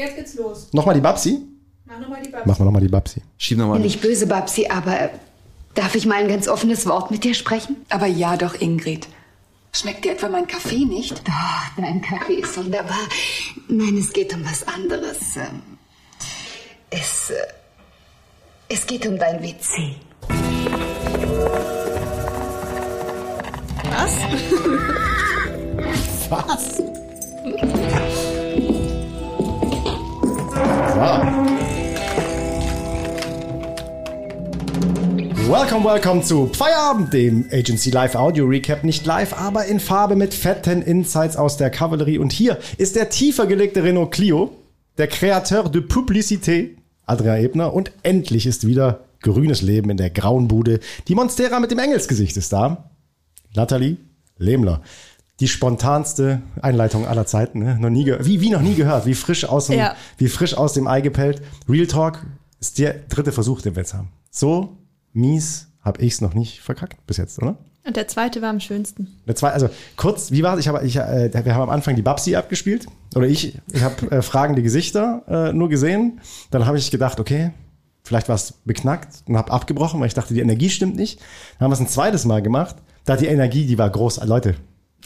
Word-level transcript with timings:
Jetzt 0.00 0.16
geht's 0.16 0.34
los. 0.34 0.68
Nochmal 0.72 0.94
die 0.94 1.02
Babsi? 1.02 1.42
Mach 1.84 2.00
nochmal 2.00 2.22
die 2.22 2.30
Babsi. 2.30 2.48
Machen 2.48 2.60
wir 2.60 2.64
nochmal 2.64 2.80
die 2.80 2.88
Babsi. 2.88 3.20
Schieb 3.36 3.58
nochmal. 3.58 3.80
Nicht 3.80 4.00
böse, 4.00 4.26
Babsi, 4.26 4.66
aber 4.68 4.98
äh, 4.98 5.08
darf 5.74 5.94
ich 5.94 6.06
mal 6.06 6.14
ein 6.22 6.28
ganz 6.28 6.48
offenes 6.48 6.86
Wort 6.86 7.10
mit 7.10 7.22
dir 7.22 7.34
sprechen? 7.34 7.76
Aber 7.90 8.06
ja 8.06 8.38
doch, 8.38 8.58
Ingrid. 8.58 9.08
Schmeckt 9.72 10.06
dir 10.06 10.12
etwa 10.12 10.30
mein 10.30 10.46
Kaffee 10.46 10.86
nicht? 10.86 11.18
Doch, 11.28 11.76
dein 11.76 12.00
Kaffee 12.00 12.36
ist 12.36 12.56
wunderbar. 12.56 12.96
Nein, 13.68 13.98
es 13.98 14.10
geht 14.14 14.32
um 14.32 14.42
was 14.42 14.66
anderes. 14.66 15.36
Ähm, 15.36 15.60
Es, 16.88 17.28
äh, 17.28 17.34
es 18.70 18.86
geht 18.86 19.06
um 19.06 19.18
dein 19.18 19.42
WC. 19.42 19.96
Was? 26.30 26.80
So. 31.00 31.06
Welcome, 35.48 35.84
welcome 35.86 36.22
zu 36.22 36.48
Feierabend, 36.48 37.14
dem 37.14 37.46
Agency 37.50 37.88
Live 37.88 38.14
Audio 38.14 38.44
Recap. 38.44 38.84
Nicht 38.84 39.06
live, 39.06 39.32
aber 39.32 39.64
in 39.64 39.80
Farbe 39.80 40.14
mit 40.14 40.34
fetten 40.34 40.82
Insights 40.82 41.38
aus 41.38 41.56
der 41.56 41.70
Kavallerie. 41.70 42.18
Und 42.18 42.34
hier 42.34 42.58
ist 42.76 42.96
der 42.96 43.08
tiefer 43.08 43.46
gelegte 43.46 43.82
Renault 43.82 44.10
Clio, 44.10 44.50
der 44.98 45.06
Kreateur 45.06 45.70
de 45.70 45.80
Publicité, 45.80 46.72
Adrian 47.06 47.42
Ebner. 47.42 47.72
Und 47.72 47.92
endlich 48.02 48.44
ist 48.44 48.66
wieder 48.66 49.00
grünes 49.22 49.62
Leben 49.62 49.88
in 49.88 49.96
der 49.96 50.10
grauen 50.10 50.48
Bude. 50.48 50.80
Die 51.08 51.14
Monstera 51.14 51.60
mit 51.60 51.70
dem 51.70 51.78
Engelsgesicht 51.78 52.36
ist 52.36 52.52
da. 52.52 52.90
Nathalie 53.54 53.96
Lehmler. 54.36 54.82
Die 55.40 55.48
spontanste 55.48 56.42
Einleitung 56.60 57.06
aller 57.06 57.26
Zeiten, 57.26 57.60
ne? 57.60 57.78
noch 57.78 57.90
nie 57.90 58.04
ge- 58.04 58.18
wie, 58.22 58.40
wie 58.40 58.50
noch 58.50 58.60
nie 58.60 58.74
gehört, 58.74 59.06
wie 59.06 59.14
frisch 59.14 59.44
aus 59.46 59.66
dem, 59.68 59.78
Ja. 59.78 59.94
wie 60.18 60.28
frisch 60.28 60.54
aus 60.54 60.74
dem 60.74 60.86
Ei 60.86 61.00
gepellt. 61.00 61.40
Real 61.68 61.86
Talk 61.86 62.26
ist 62.60 62.78
der 62.78 62.94
dritte 63.08 63.32
Versuch, 63.32 63.62
den 63.62 63.74
wir 63.74 63.82
jetzt 63.82 63.94
haben. 63.94 64.08
So 64.30 64.76
mies 65.12 65.68
habe 65.82 66.02
ich 66.02 66.12
es 66.14 66.20
noch 66.20 66.34
nicht 66.34 66.60
verkackt 66.60 67.06
bis 67.06 67.16
jetzt, 67.16 67.38
oder? 67.42 67.56
Und 67.86 67.96
der 67.96 68.06
zweite 68.06 68.42
war 68.42 68.50
am 68.50 68.60
schönsten. 68.60 69.08
Der 69.26 69.34
zwei, 69.34 69.50
also 69.52 69.70
kurz, 69.96 70.30
wie 70.30 70.42
war 70.42 70.54
es? 70.54 70.60
Ich 70.60 70.68
habe, 70.68 70.84
ich, 70.86 70.96
äh, 70.96 71.30
wir 71.32 71.54
haben 71.54 71.62
am 71.62 71.70
Anfang 71.70 71.96
die 71.96 72.02
Babsi 72.02 72.36
abgespielt 72.36 72.86
oder 73.14 73.26
ich, 73.26 73.58
ich 73.72 73.82
habe 73.82 74.10
äh, 74.10 74.20
fragende 74.20 74.62
Gesichter 74.62 75.22
äh, 75.26 75.52
nur 75.54 75.70
gesehen. 75.70 76.20
Dann 76.50 76.66
habe 76.66 76.76
ich 76.76 76.90
gedacht, 76.90 77.18
okay, 77.18 77.52
vielleicht 78.04 78.28
war 78.28 78.34
es 78.36 78.52
beknackt 78.66 79.22
und 79.26 79.38
habe 79.38 79.50
abgebrochen, 79.50 79.98
weil 80.00 80.08
ich 80.08 80.14
dachte, 80.14 80.34
die 80.34 80.40
Energie 80.40 80.68
stimmt 80.68 80.96
nicht. 80.96 81.18
Dann 81.58 81.64
haben 81.64 81.70
wir 81.70 81.74
es 81.74 81.80
ein 81.80 81.88
zweites 81.88 82.26
Mal 82.26 82.42
gemacht. 82.42 82.76
Da 83.06 83.16
die 83.16 83.26
Energie, 83.26 83.64
die 83.66 83.78
war 83.78 83.88
groß, 83.88 84.22
Leute. 84.26 84.56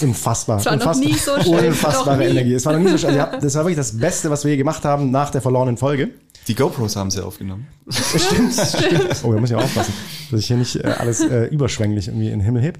Unfassbar. 0.02 0.58
Es 0.58 0.66
war 0.66 0.76
noch 0.76 0.86
unfassbar, 0.86 1.08
nie 1.08 1.14
so 1.14 1.40
schön, 1.42 1.66
Unfassbare 1.68 2.10
noch 2.18 2.24
nie. 2.24 2.30
Energie. 2.30 2.54
Es 2.54 2.66
war 2.66 2.72
noch 2.72 2.80
nie 2.80 2.90
so 2.90 2.98
schön. 2.98 3.14
Ja, 3.14 3.36
das 3.40 3.54
war 3.54 3.62
wirklich 3.64 3.76
das 3.76 3.96
Beste, 3.98 4.30
was 4.30 4.44
wir 4.44 4.50
je 4.50 4.56
gemacht 4.56 4.84
haben 4.84 5.10
nach 5.10 5.30
der 5.30 5.40
verlorenen 5.40 5.76
Folge. 5.76 6.10
Die 6.48 6.54
GoPros 6.54 6.96
haben 6.96 7.10
sie 7.10 7.24
aufgenommen. 7.24 7.66
Stimmt, 7.88 8.52
stimmt. 8.54 9.24
Oh, 9.24 9.32
da 9.32 9.40
muss 9.40 9.50
ich 9.50 9.56
auch 9.56 9.62
aufpassen, 9.62 9.94
dass 10.30 10.40
ich 10.40 10.46
hier 10.46 10.56
nicht 10.58 10.76
äh, 10.76 10.82
alles 10.98 11.20
äh, 11.20 11.44
überschwänglich 11.46 12.08
irgendwie 12.08 12.26
in 12.26 12.38
den 12.40 12.44
Himmel 12.44 12.60
heb. 12.62 12.78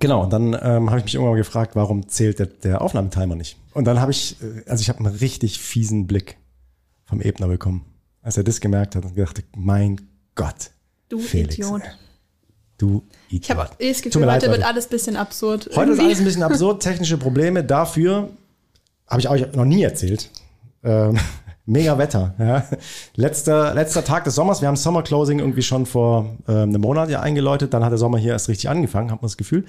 Genau, 0.00 0.22
und 0.24 0.32
dann 0.32 0.52
ähm, 0.60 0.90
habe 0.90 0.98
ich 0.98 1.04
mich 1.04 1.14
irgendwann 1.14 1.32
mal 1.32 1.38
gefragt, 1.38 1.76
warum 1.76 2.08
zählt 2.08 2.38
der, 2.40 2.46
der 2.46 2.82
Aufnahmetimer 2.82 3.34
nicht? 3.36 3.56
Und 3.72 3.86
dann 3.86 4.00
habe 4.00 4.10
ich, 4.10 4.36
äh, 4.42 4.68
also 4.68 4.82
ich 4.82 4.90
habe 4.90 4.98
einen 4.98 5.14
richtig 5.16 5.58
fiesen 5.60 6.06
Blick 6.06 6.36
vom 7.06 7.22
Ebner 7.22 7.48
bekommen, 7.48 7.86
als 8.20 8.36
er 8.36 8.44
das 8.44 8.60
gemerkt 8.60 8.96
hat 8.96 9.04
und 9.06 9.14
gedacht, 9.14 9.42
mein 9.56 10.00
Gott, 10.34 10.72
Du 11.08 11.18
Felix, 11.18 11.54
Idiot. 11.54 11.82
ey. 11.84 11.90
Du 12.78 13.02
Idiot. 13.28 13.44
Ich 13.44 13.50
habe 13.50 13.70
eh 13.78 13.92
das 13.92 14.02
Gefühl, 14.02 14.30
heute 14.30 14.50
wird 14.50 14.64
alles 14.64 14.86
ein 14.86 14.90
bisschen 14.90 15.16
absurd. 15.16 15.70
Heute 15.74 15.92
ist 15.92 15.98
Irgendwie. 15.98 16.04
alles 16.04 16.18
ein 16.18 16.24
bisschen 16.24 16.42
absurd, 16.42 16.82
technische 16.82 17.18
Probleme. 17.18 17.64
Dafür 17.64 18.30
habe 19.08 19.20
ich 19.20 19.28
euch 19.28 19.52
noch 19.54 19.64
nie 19.64 19.82
erzählt. 19.82 20.30
Ähm, 20.84 21.18
mega 21.66 21.98
Wetter. 21.98 22.34
Ja. 22.38 22.64
Letzter, 23.16 23.74
letzter 23.74 24.04
Tag 24.04 24.24
des 24.24 24.36
Sommers. 24.36 24.60
Wir 24.60 24.68
haben 24.68 24.76
Summer 24.76 25.02
Closing 25.02 25.40
irgendwie 25.40 25.62
schon 25.62 25.84
vor 25.84 26.36
ähm, 26.48 26.70
einem 26.70 26.80
Monat 26.80 27.10
ja 27.10 27.20
eingeläutet. 27.20 27.74
Dann 27.74 27.84
hat 27.84 27.90
der 27.90 27.98
Sommer 27.98 28.18
hier 28.18 28.32
erst 28.32 28.48
richtig 28.48 28.70
angefangen, 28.70 29.10
hat 29.10 29.20
man 29.20 29.28
das 29.28 29.36
Gefühl. 29.36 29.64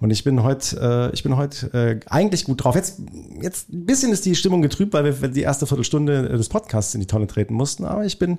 Und 0.00 0.10
ich 0.10 0.24
bin 0.24 0.42
heute, 0.42 1.10
äh, 1.10 1.14
ich 1.14 1.22
bin 1.22 1.36
heute 1.36 1.72
äh, 1.72 2.00
eigentlich 2.10 2.44
gut 2.44 2.64
drauf. 2.64 2.74
Jetzt, 2.74 3.00
jetzt 3.40 3.70
ein 3.70 3.86
bisschen 3.86 4.12
ist 4.12 4.24
die 4.24 4.34
Stimmung 4.34 4.62
getrübt, 4.62 4.94
weil 4.94 5.20
wir 5.20 5.28
die 5.28 5.42
erste 5.42 5.66
Viertelstunde 5.66 6.28
des 6.36 6.48
Podcasts 6.48 6.94
in 6.94 7.00
die 7.00 7.06
Tonne 7.06 7.26
treten 7.26 7.54
mussten. 7.54 7.84
Aber 7.84 8.04
ich 8.04 8.18
bin 8.18 8.38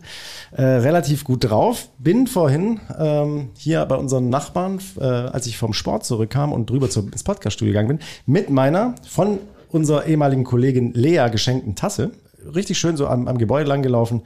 äh, 0.52 0.64
relativ 0.64 1.24
gut 1.24 1.44
drauf. 1.44 1.90
Bin 2.00 2.28
vorhin 2.28 2.80
ähm, 2.98 3.50
hier 3.58 3.86
bei 3.86 3.96
unseren 3.96 4.30
Nachbarn, 4.30 4.80
äh, 5.00 5.04
als 5.04 5.46
ich 5.46 5.58
vom 5.58 5.74
Sport 5.74 6.04
zurückkam 6.06 6.52
und 6.52 6.70
drüber 6.70 6.90
zur, 6.90 7.04
ins 7.12 7.24
Podcaststudio 7.24 7.74
gegangen 7.74 7.88
bin, 7.88 8.00
mit 8.26 8.50
meiner 8.50 8.96
von 9.08 9.40
unserer 9.70 10.06
ehemaligen 10.06 10.44
Kollegin 10.44 10.94
Lea 10.94 11.28
geschenkten 11.30 11.76
Tasse. 11.76 12.12
Richtig 12.56 12.78
schön 12.78 12.98
so 12.98 13.08
am, 13.08 13.28
am 13.28 13.38
Gebäude 13.38 13.68
lang 13.70 13.82
gelaufen, 13.82 14.22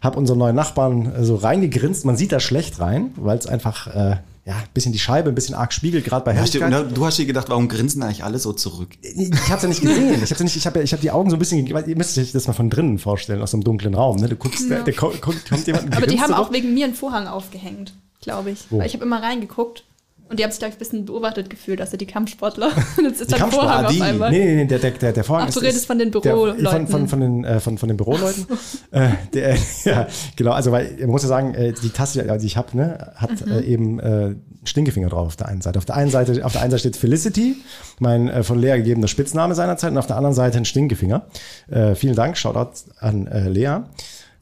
habe 0.00 0.18
unseren 0.18 0.38
neuen 0.38 0.56
Nachbarn 0.56 1.14
äh, 1.14 1.24
so 1.24 1.36
reingegrinst. 1.36 2.04
Man 2.04 2.16
sieht 2.16 2.32
da 2.32 2.40
schlecht 2.40 2.80
rein, 2.80 3.10
weil 3.16 3.38
es 3.38 3.46
einfach 3.46 3.86
äh, 3.88 4.16
ja 4.44 4.54
ein 4.54 4.62
bisschen 4.74 4.92
die 4.92 4.98
Scheibe, 4.98 5.28
ein 5.30 5.34
bisschen 5.34 5.54
arg 5.54 5.72
spiegelt, 5.72 6.04
gerade 6.04 6.24
bei 6.24 6.32
du, 6.32 6.38
Helligkeit. 6.38 6.96
du 6.96 7.04
hast 7.06 7.18
dir 7.18 7.26
gedacht, 7.26 7.48
warum 7.48 7.68
grinsen 7.68 8.02
eigentlich 8.02 8.22
alle 8.24 8.38
so 8.38 8.52
zurück? 8.52 8.90
Ich 9.02 9.30
hab's 9.50 9.62
ja 9.62 9.68
nicht 9.68 9.80
gesehen. 9.82 10.22
Ich 10.22 10.30
hab's 10.30 10.40
ja 10.40 10.46
ich 10.46 10.66
habe 10.66 10.78
ja, 10.78 10.84
ich 10.84 10.92
hab 10.92 11.00
die 11.00 11.10
Augen 11.10 11.30
so 11.30 11.36
ein 11.36 11.38
bisschen, 11.40 11.68
weil 11.74 11.88
ihr 11.88 11.96
müsst 11.96 12.16
euch 12.18 12.32
das 12.32 12.46
mal 12.46 12.52
von 12.52 12.70
drinnen 12.70 12.98
vorstellen, 12.98 13.42
aus 13.42 13.50
so 13.50 13.56
einem 13.56 13.64
dunklen 13.64 13.94
Raum. 13.94 14.16
Ne? 14.16 14.28
Du 14.28 14.36
guckst, 14.36 14.70
der, 14.70 14.82
der 14.82 14.94
ko- 14.94 15.12
guckt, 15.20 15.48
kommt 15.48 15.66
jemand. 15.66 15.96
Aber 15.96 16.06
die 16.06 16.20
haben 16.20 16.28
so 16.28 16.34
auch 16.34 16.52
wegen 16.52 16.74
mir 16.74 16.84
einen 16.86 16.94
Vorhang 16.94 17.26
aufgehängt, 17.26 17.92
glaube 18.20 18.50
ich. 18.52 18.60
Weil 18.70 18.86
ich 18.86 18.94
habe 18.94 19.04
immer 19.04 19.22
reingeguckt 19.22 19.84
und 20.28 20.38
die 20.38 20.44
haben 20.44 20.50
sich, 20.50 20.58
glaube 20.58 20.70
ich, 20.70 20.76
ein 20.76 20.78
bisschen 20.78 21.04
beobachtet 21.04 21.48
gefühlt, 21.50 21.80
also 21.80 21.96
die 21.96 22.06
Kampfsportler. 22.06 22.70
Jetzt 23.02 23.20
ist 23.20 23.30
Die 23.30 23.34
Kampfsportler, 23.36 23.72
Vorhang 23.78 23.92
die. 23.94 24.00
auf 24.00 24.06
einmal. 24.08 24.30
Nee, 24.30 24.44
nee, 24.44 24.54
nee, 24.56 24.64
der, 24.66 24.78
der, 24.78 24.90
der, 24.92 25.12
der 25.12 25.24
Vorhang 25.24 25.48
Ach, 25.48 25.52
du 25.54 25.60
ist, 25.60 25.66
redest 25.66 25.86
von 25.86 25.98
den 25.98 26.10
der- 26.10 26.20
Büroleuten. 26.20 26.66
Von, 26.66 26.86
von, 26.88 27.08
von, 27.08 27.20
den, 27.20 27.44
äh, 27.44 27.60
von, 27.60 27.78
von 27.78 27.88
den 27.88 27.96
Büroleuten. 27.96 28.46
Äh, 28.90 29.10
der, 29.34 29.56
ja, 29.84 30.06
genau, 30.36 30.52
also 30.52 30.72
weil, 30.72 30.96
man 31.00 31.10
muss 31.10 31.22
ja 31.22 31.28
sagen, 31.28 31.54
äh, 31.54 31.72
die 31.72 31.90
Tasse, 31.90 32.22
die 32.40 32.46
ich 32.46 32.56
habe, 32.56 32.76
ne, 32.76 33.12
hat 33.16 33.44
Mhm. 33.46 33.52
äh, 33.52 33.60
eben 33.62 33.98
äh, 34.00 34.34
Stinkefinger 34.64 35.08
drauf 35.08 35.26
auf 35.28 35.36
der 35.36 35.48
einen 35.48 35.60
Seite. 35.60 35.78
Auf 35.78 35.84
der 35.84 35.96
einen 35.96 36.10
Seite, 36.10 36.44
auf 36.44 36.52
der 36.52 36.62
einen 36.62 36.70
Seite 36.70 36.80
steht 36.80 36.96
Felicity, 36.96 37.56
mein 38.00 38.28
äh, 38.28 38.42
von 38.42 38.58
Lea 38.58 38.76
gegebener 38.78 39.08
Spitzname 39.08 39.54
seinerzeit, 39.54 39.92
und 39.92 39.98
auf 39.98 40.06
der 40.06 40.16
anderen 40.16 40.34
Seite 40.34 40.58
ein 40.58 40.64
Stinkefinger. 40.64 41.26
Äh, 41.68 41.94
vielen 41.94 42.14
Dank, 42.16 42.36
Shoutout 42.36 42.70
an 42.98 43.26
äh, 43.26 43.48
Lea. 43.48 43.78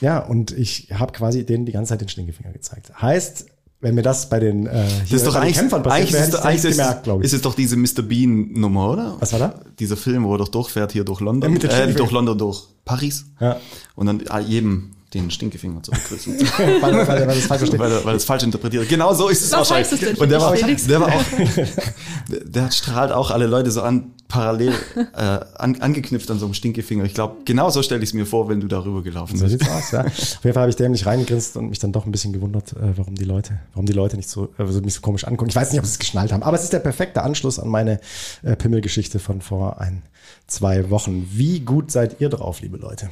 Ja, 0.01 0.19
und 0.19 0.51
ich 0.53 0.89
habe 0.93 1.13
quasi 1.13 1.45
denen 1.47 1.67
die 1.67 1.73
ganze 1.73 1.91
Zeit 1.91 2.01
den 2.01 2.09
Stinkefinger 2.09 2.53
gezeigt. 2.53 2.91
Heißt, 3.01 3.47
wenn 3.85 3.95
mir 3.95 4.03
das 4.03 4.29
bei 4.31 4.41
den, 4.41 4.67
äh, 4.67 4.71
hier 4.71 4.79
Das 5.11 5.13
ist 5.13 5.27
doch 5.27 5.35
bei 5.35 5.41
den 5.41 5.43
eigentlich, 5.45 5.57
Kämpfern 5.59 5.83
passiert 5.83 6.01
eigentlich 6.09 6.13
wäre, 6.15 6.23
ist, 6.23 6.27
hätte 6.29 6.37
es- 6.37 6.41
ich 6.41 6.47
eigentlich 6.47 6.59
es 6.59 6.65
ist, 6.65 6.77
gemerkt, 6.79 7.05
glaube 7.05 7.23
ich. 7.23 7.27
ist 7.27 7.33
es 7.35 7.43
doch 7.43 7.55
diese 7.55 7.77
Mr. 7.77 8.03
Bean 8.03 8.53
Nummer, 8.55 8.91
oder? 8.91 9.17
Was 9.21 9.33
war 9.33 9.39
da? 9.39 9.55
Dieser 9.79 9.97
Film, 9.97 10.25
wo 10.25 10.35
er 10.35 10.39
doch 10.39 10.49
durchfährt 10.49 10.93
hier 10.93 11.05
durch 11.05 11.21
Ja, 11.21 11.27
London, 11.27 11.53
mit 11.53 11.63
den 11.63 11.71
äh, 11.71 11.93
durch 11.93 12.11
London, 12.11 12.39
durch 12.39 12.63
Paris. 12.85 13.27
Ja. 13.41 13.59
Und 13.95 14.07
dann 14.07 14.23
ah, 14.31 14.41
jedem 14.41 14.91
den 15.13 15.31
Stinkefinger 15.31 15.83
zurückgrüßen. 15.83 16.35
weil, 16.81 16.81
weil, 16.81 17.07
weil 17.07 17.27
das 17.27 17.45
falsch 17.45 17.71
weil, 17.79 18.05
weil 18.05 18.17
es 18.17 18.25
falsch 18.25 18.43
interpretiert. 18.43 18.89
Genau 18.89 19.15
so 19.15 19.29
ist 19.29 19.43
es 19.45 19.53
wahrscheinlich. 19.53 19.93
heißt 19.93 20.03
es 20.03 20.09
denn? 20.09 20.17
Und 20.17 20.29
der 20.31 20.41
war, 20.41 20.55
der 20.57 21.01
war 21.01 21.09
auch, 21.09 21.23
der 22.45 22.71
strahlt 22.73 23.13
auch 23.13 23.31
alle 23.31 23.47
Leute 23.47 23.71
so 23.71 23.83
an, 23.83 24.14
parallel 24.29 24.73
äh, 25.15 25.21
an, 25.57 25.81
angeknüpft 25.81 26.31
an 26.31 26.39
so 26.39 26.47
einem 26.47 26.55
Stinkefinger. 26.55 27.05
Ich 27.05 27.15
glaube, 27.15 27.37
genau 27.45 27.71
so 27.71 27.83
stelle 27.83 28.03
ich 28.03 28.11
es 28.11 28.15
mir 28.15 28.27
vor, 28.27 28.49
wenn 28.49 28.61
du 28.61 28.67
darüber 28.67 29.03
gelaufen 29.03 29.37
So 29.37 29.45
bist. 29.45 29.59
sieht's 29.61 29.71
aus, 29.71 29.91
ja. 29.91 30.01
Auf 30.05 30.45
jeden 30.45 30.55
Fall 30.55 30.63
habe 30.63 30.71
ich 30.71 30.77
dämlich 30.77 31.07
reingegrinst 31.07 31.57
und 31.57 31.69
mich 31.69 31.79
dann 31.79 31.93
doch 31.93 32.07
ein 32.07 32.13
bisschen 32.13 32.33
gewundert, 32.33 32.73
äh, 32.73 32.97
warum 32.97 33.15
die 33.15 33.25
Leute, 33.25 33.59
warum 33.73 33.87
die 33.87 33.93
Leute 33.93 34.17
nicht 34.17 34.29
so, 34.29 34.49
äh, 34.59 34.67
so 34.67 34.81
mich 34.81 34.95
so 34.95 35.01
komisch 35.01 35.25
angucken. 35.25 35.51
Ich 35.51 35.57
weiß 35.57 35.71
nicht, 35.73 35.81
ob 35.81 35.87
sie 35.87 35.93
es 35.93 35.99
geschnallt 35.99 36.33
haben, 36.33 36.43
aber 36.43 36.57
es 36.57 36.65
ist 36.65 36.73
der 36.73 36.81
perfekte 36.81 37.23
Anschluss 37.23 37.59
an 37.59 37.69
meine 37.69 38.01
äh, 38.43 38.57
Pimmelgeschichte 38.57 39.19
von 39.19 39.41
vor 39.41 39.81
ein, 39.81 40.03
zwei 40.47 40.91
Wochen. 40.91 41.29
Wie 41.33 41.61
gut 41.61 41.91
seid 41.91 42.21
ihr 42.21 42.29
drauf, 42.29 42.61
liebe 42.61 42.77
Leute? 42.77 43.11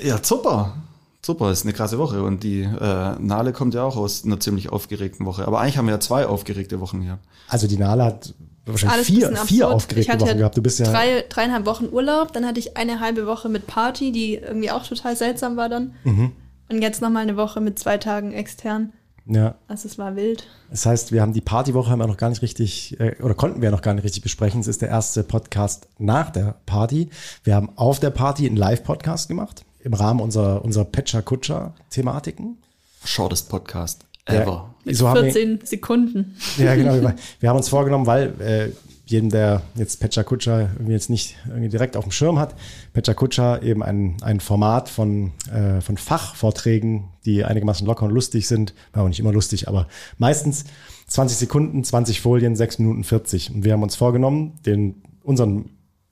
Ja, 0.00 0.18
super. 0.22 0.74
Super, 1.22 1.50
ist 1.50 1.64
eine 1.64 1.74
krasse 1.74 1.98
Woche. 1.98 2.22
Und 2.22 2.42
die 2.44 2.62
äh, 2.62 3.14
Nale 3.18 3.52
kommt 3.52 3.74
ja 3.74 3.82
auch 3.84 3.96
aus 3.96 4.24
einer 4.24 4.40
ziemlich 4.40 4.70
aufgeregten 4.70 5.26
Woche. 5.26 5.46
Aber 5.46 5.60
eigentlich 5.60 5.76
haben 5.76 5.84
wir 5.86 5.92
ja 5.92 6.00
zwei 6.00 6.26
aufgeregte 6.26 6.80
Wochen 6.80 7.02
gehabt. 7.02 7.22
Also 7.48 7.66
die 7.66 7.76
Nala 7.76 8.06
hat 8.06 8.32
wahrscheinlich 8.66 8.94
Alles 8.94 9.06
vier, 9.06 9.36
vier 9.36 9.68
aufgeregte 9.68 10.20
Wochen 10.20 10.38
gehabt. 10.38 10.56
Du 10.56 10.62
bist 10.62 10.78
ja 10.78 10.90
drei, 10.90 11.24
dreieinhalb 11.28 11.66
Wochen 11.66 11.88
Urlaub, 11.90 12.32
dann 12.32 12.46
hatte 12.46 12.60
ich 12.60 12.76
eine 12.76 13.00
halbe 13.00 13.26
Woche 13.26 13.48
mit 13.48 13.66
Party, 13.66 14.12
die 14.12 14.34
irgendwie 14.34 14.70
auch 14.70 14.86
total 14.86 15.16
seltsam 15.16 15.56
war 15.56 15.68
dann. 15.68 15.94
Mhm. 16.04 16.32
Und 16.68 16.82
jetzt 16.82 17.02
nochmal 17.02 17.22
eine 17.22 17.36
Woche 17.36 17.60
mit 17.60 17.78
zwei 17.78 17.98
Tagen 17.98 18.32
extern. 18.32 18.92
ja. 19.26 19.56
Also 19.66 19.88
es 19.88 19.98
war 19.98 20.14
wild. 20.14 20.46
Das 20.70 20.86
heißt, 20.86 21.10
wir 21.10 21.20
haben 21.20 21.32
die 21.32 21.40
Partywoche 21.40 21.90
haben 21.90 21.98
wir 21.98 22.06
noch 22.06 22.16
gar 22.16 22.28
nicht 22.28 22.42
richtig, 22.42 22.98
äh, 23.00 23.16
oder 23.22 23.34
konnten 23.34 23.60
wir 23.60 23.72
noch 23.72 23.82
gar 23.82 23.94
nicht 23.94 24.04
richtig 24.04 24.22
besprechen. 24.22 24.60
Es 24.60 24.68
ist 24.68 24.82
der 24.82 24.88
erste 24.88 25.24
Podcast 25.24 25.88
nach 25.98 26.30
der 26.30 26.60
Party. 26.66 27.10
Wir 27.42 27.56
haben 27.56 27.70
auf 27.76 27.98
der 27.98 28.10
Party 28.10 28.46
einen 28.46 28.56
Live-Podcast 28.56 29.28
gemacht 29.28 29.64
im 29.80 29.94
Rahmen 29.94 30.20
unserer, 30.20 30.64
unserer 30.64 30.84
Pecha-Kutscher-Thematiken. 30.84 32.58
Shortest 33.04 33.48
Podcast 33.48 34.04
ever. 34.32 34.74
Mit 34.84 34.96
so 34.96 35.08
haben 35.08 35.24
wir, 35.26 35.32
14 35.32 35.60
Sekunden. 35.64 36.36
ja, 36.58 36.74
genau. 36.74 36.94
Wir, 36.94 37.14
wir 37.40 37.48
haben 37.48 37.56
uns 37.56 37.68
vorgenommen, 37.68 38.06
weil 38.06 38.34
äh, 38.40 38.70
jedem, 39.10 39.28
der 39.28 39.62
jetzt 39.74 40.00
Pecha 40.00 40.22
Kutscher 40.22 40.70
irgendwie 40.74 40.92
jetzt 40.92 41.10
nicht 41.10 41.36
irgendwie 41.48 41.68
direkt 41.68 41.96
auf 41.96 42.04
dem 42.04 42.12
Schirm 42.12 42.38
hat, 42.38 42.54
Pecha 42.92 43.12
Kutscher 43.12 43.62
eben 43.62 43.82
ein, 43.82 44.16
ein 44.22 44.40
Format 44.40 44.88
von, 44.88 45.32
äh, 45.52 45.80
von 45.80 45.96
Fachvorträgen, 45.96 47.08
die 47.24 47.44
einigermaßen 47.44 47.86
locker 47.86 48.04
und 48.04 48.12
lustig 48.12 48.46
sind. 48.46 48.72
War 48.92 49.04
auch 49.04 49.08
nicht 49.08 49.20
immer 49.20 49.32
lustig, 49.32 49.68
aber 49.68 49.88
meistens 50.16 50.64
20 51.08 51.38
Sekunden, 51.38 51.82
20 51.82 52.20
Folien, 52.20 52.54
6 52.54 52.78
Minuten 52.78 53.04
40. 53.04 53.52
Und 53.54 53.64
wir 53.64 53.72
haben 53.72 53.82
uns 53.82 53.96
vorgenommen, 53.96 54.58
den, 54.64 55.02
unseren 55.22 55.70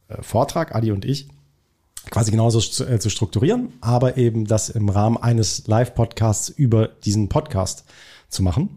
äh, 0.09 0.21
Vortrag, 0.21 0.75
Adi 0.75 0.91
und 0.91 1.05
ich, 1.05 1.29
quasi 2.11 2.31
genauso 2.31 2.61
zu, 2.61 2.85
äh, 2.85 2.99
zu 2.99 3.11
strukturieren, 3.11 3.73
aber 3.81 4.17
eben 4.17 4.47
das 4.47 4.69
im 4.69 4.89
Rahmen 4.89 5.17
eines 5.17 5.67
Live-Podcasts 5.67 6.49
über 6.49 6.89
diesen 6.89 7.29
Podcast 7.29 7.85
zu 8.29 8.43
machen. 8.43 8.69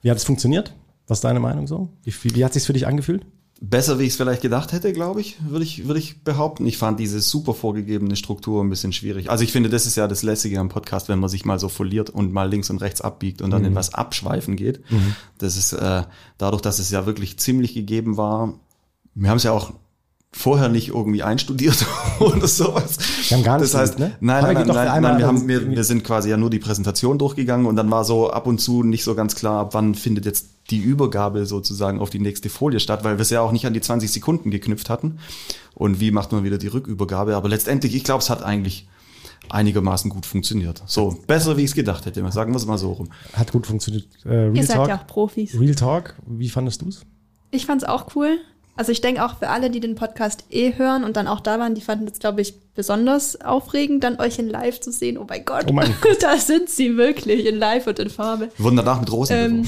Wie 0.00 0.10
hat 0.10 0.16
es 0.18 0.24
funktioniert? 0.24 0.74
Was 1.06 1.18
ist 1.18 1.24
deine 1.24 1.40
Meinung 1.40 1.66
so? 1.66 1.90
Wie, 2.04 2.12
wie, 2.34 2.44
hat 2.44 2.52
sich 2.52 2.64
für 2.64 2.72
dich 2.72 2.86
angefühlt? 2.86 3.24
Besser, 3.60 4.00
wie 4.00 4.04
ich 4.04 4.10
es 4.10 4.16
vielleicht 4.16 4.42
gedacht 4.42 4.72
hätte, 4.72 4.92
glaube 4.92 5.20
ich, 5.20 5.36
würde 5.48 5.64
ich, 5.64 5.86
würde 5.86 6.00
ich 6.00 6.24
behaupten. 6.24 6.66
Ich 6.66 6.78
fand 6.78 6.98
diese 6.98 7.20
super 7.20 7.54
vorgegebene 7.54 8.16
Struktur 8.16 8.60
ein 8.62 8.68
bisschen 8.68 8.92
schwierig. 8.92 9.30
Also 9.30 9.44
ich 9.44 9.52
finde, 9.52 9.68
das 9.68 9.86
ist 9.86 9.94
ja 9.96 10.08
das 10.08 10.24
Lässige 10.24 10.58
am 10.58 10.68
Podcast, 10.68 11.08
wenn 11.08 11.20
man 11.20 11.28
sich 11.30 11.44
mal 11.44 11.60
so 11.60 11.68
verliert 11.68 12.10
und 12.10 12.32
mal 12.32 12.50
links 12.50 12.70
und 12.70 12.78
rechts 12.78 13.00
abbiegt 13.00 13.40
und 13.40 13.50
dann 13.50 13.62
Mhm. 13.62 13.68
in 13.68 13.74
was 13.76 13.94
abschweifen 13.94 14.56
geht. 14.56 14.80
Das 15.38 15.56
ist 15.56 15.74
äh, 15.74 16.02
dadurch, 16.38 16.62
dass 16.62 16.80
es 16.80 16.90
ja 16.90 17.06
wirklich 17.06 17.38
ziemlich 17.38 17.72
gegeben 17.74 18.16
war. 18.16 18.54
Wir 19.14 19.30
haben 19.30 19.36
es 19.36 19.44
ja 19.44 19.52
auch 19.52 19.72
vorher 20.34 20.68
nicht 20.68 20.88
irgendwie 20.88 21.22
einstudiert 21.22 21.84
oder 22.18 22.48
sowas. 22.48 22.98
Wir 23.28 23.36
haben 23.36 23.44
gar 23.44 23.58
nicht 23.58 23.72
Das 23.72 23.78
heißt, 23.78 23.92
studiert, 23.94 24.22
ne? 24.22 24.26
nein, 24.26 24.42
nein, 24.42 24.54
nein, 24.54 24.66
nein, 24.66 25.02
nein 25.02 25.18
wir, 25.18 25.26
haben, 25.26 25.46
wir, 25.46 25.70
wir 25.70 25.84
sind 25.84 26.04
quasi 26.04 26.30
ja 26.30 26.36
nur 26.36 26.48
die 26.50 26.58
Präsentation 26.58 27.18
durchgegangen 27.18 27.66
und 27.66 27.76
dann 27.76 27.90
war 27.90 28.04
so 28.04 28.30
ab 28.30 28.46
und 28.46 28.58
zu 28.58 28.82
nicht 28.82 29.04
so 29.04 29.14
ganz 29.14 29.34
klar, 29.34 29.60
ab 29.60 29.74
wann 29.74 29.94
findet 29.94 30.24
jetzt 30.24 30.48
die 30.70 30.78
Übergabe 30.78 31.44
sozusagen 31.44 32.00
auf 32.00 32.10
die 32.10 32.18
nächste 32.18 32.48
Folie 32.48 32.80
statt, 32.80 33.04
weil 33.04 33.18
wir 33.18 33.22
es 33.22 33.30
ja 33.30 33.42
auch 33.42 33.52
nicht 33.52 33.66
an 33.66 33.74
die 33.74 33.80
20 33.80 34.10
Sekunden 34.10 34.50
geknüpft 34.50 34.88
hatten. 34.88 35.18
Und 35.74 36.00
wie 36.00 36.10
macht 36.10 36.32
man 36.32 36.44
wieder 36.44 36.58
die 36.58 36.68
Rückübergabe? 36.68 37.36
Aber 37.36 37.48
letztendlich, 37.48 37.94
ich 37.94 38.04
glaube, 38.04 38.20
es 38.22 38.30
hat 38.30 38.42
eigentlich 38.42 38.88
einigermaßen 39.50 40.10
gut 40.10 40.24
funktioniert. 40.24 40.82
So, 40.86 41.18
besser, 41.26 41.56
wie 41.56 41.62
ich 41.62 41.70
es 41.70 41.74
gedacht 41.74 42.06
hätte. 42.06 42.20
Sagen 42.30 42.52
wir 42.52 42.56
es 42.56 42.66
mal 42.66 42.78
so 42.78 42.92
rum. 42.92 43.08
Hat 43.34 43.52
gut 43.52 43.66
funktioniert. 43.66 44.06
Äh, 44.24 44.28
Real 44.28 44.56
Ihr 44.56 44.64
seid 44.64 44.76
Talk. 44.76 44.88
ja 44.88 44.98
auch 44.98 45.06
Profis. 45.06 45.58
Real 45.58 45.74
Talk, 45.74 46.14
wie 46.26 46.48
fandest 46.48 46.82
du 46.82 46.88
es? 46.88 47.02
Ich 47.50 47.66
fand's 47.66 47.84
auch 47.84 48.14
cool. 48.16 48.38
Also 48.74 48.90
ich 48.90 49.00
denke 49.02 49.24
auch 49.24 49.38
für 49.38 49.48
alle, 49.48 49.68
die 49.70 49.80
den 49.80 49.94
Podcast 49.94 50.44
eh 50.50 50.74
hören 50.76 51.04
und 51.04 51.16
dann 51.16 51.26
auch 51.28 51.40
da 51.40 51.58
waren, 51.58 51.74
die 51.74 51.80
fanden 51.82 52.08
es, 52.08 52.18
glaube 52.18 52.40
ich, 52.40 52.54
besonders 52.74 53.40
aufregend, 53.42 54.02
dann 54.02 54.18
euch 54.18 54.38
in 54.38 54.48
Live 54.48 54.80
zu 54.80 54.90
sehen. 54.90 55.18
Oh 55.18 55.26
mein 55.28 55.44
Gott, 55.44 55.66
Oh 55.68 55.72
mein 55.72 55.94
da 56.20 56.36
sind 56.38 56.70
sie 56.70 56.96
wirklich 56.96 57.44
in 57.46 57.56
Live 57.56 57.86
und 57.86 57.98
in 57.98 58.08
Farbe. 58.10 58.48
Wir 58.56 58.64
wurden 58.64 58.76
danach 58.76 59.00
mit 59.00 59.12
Rosen 59.12 59.36
Ähm, 59.36 59.62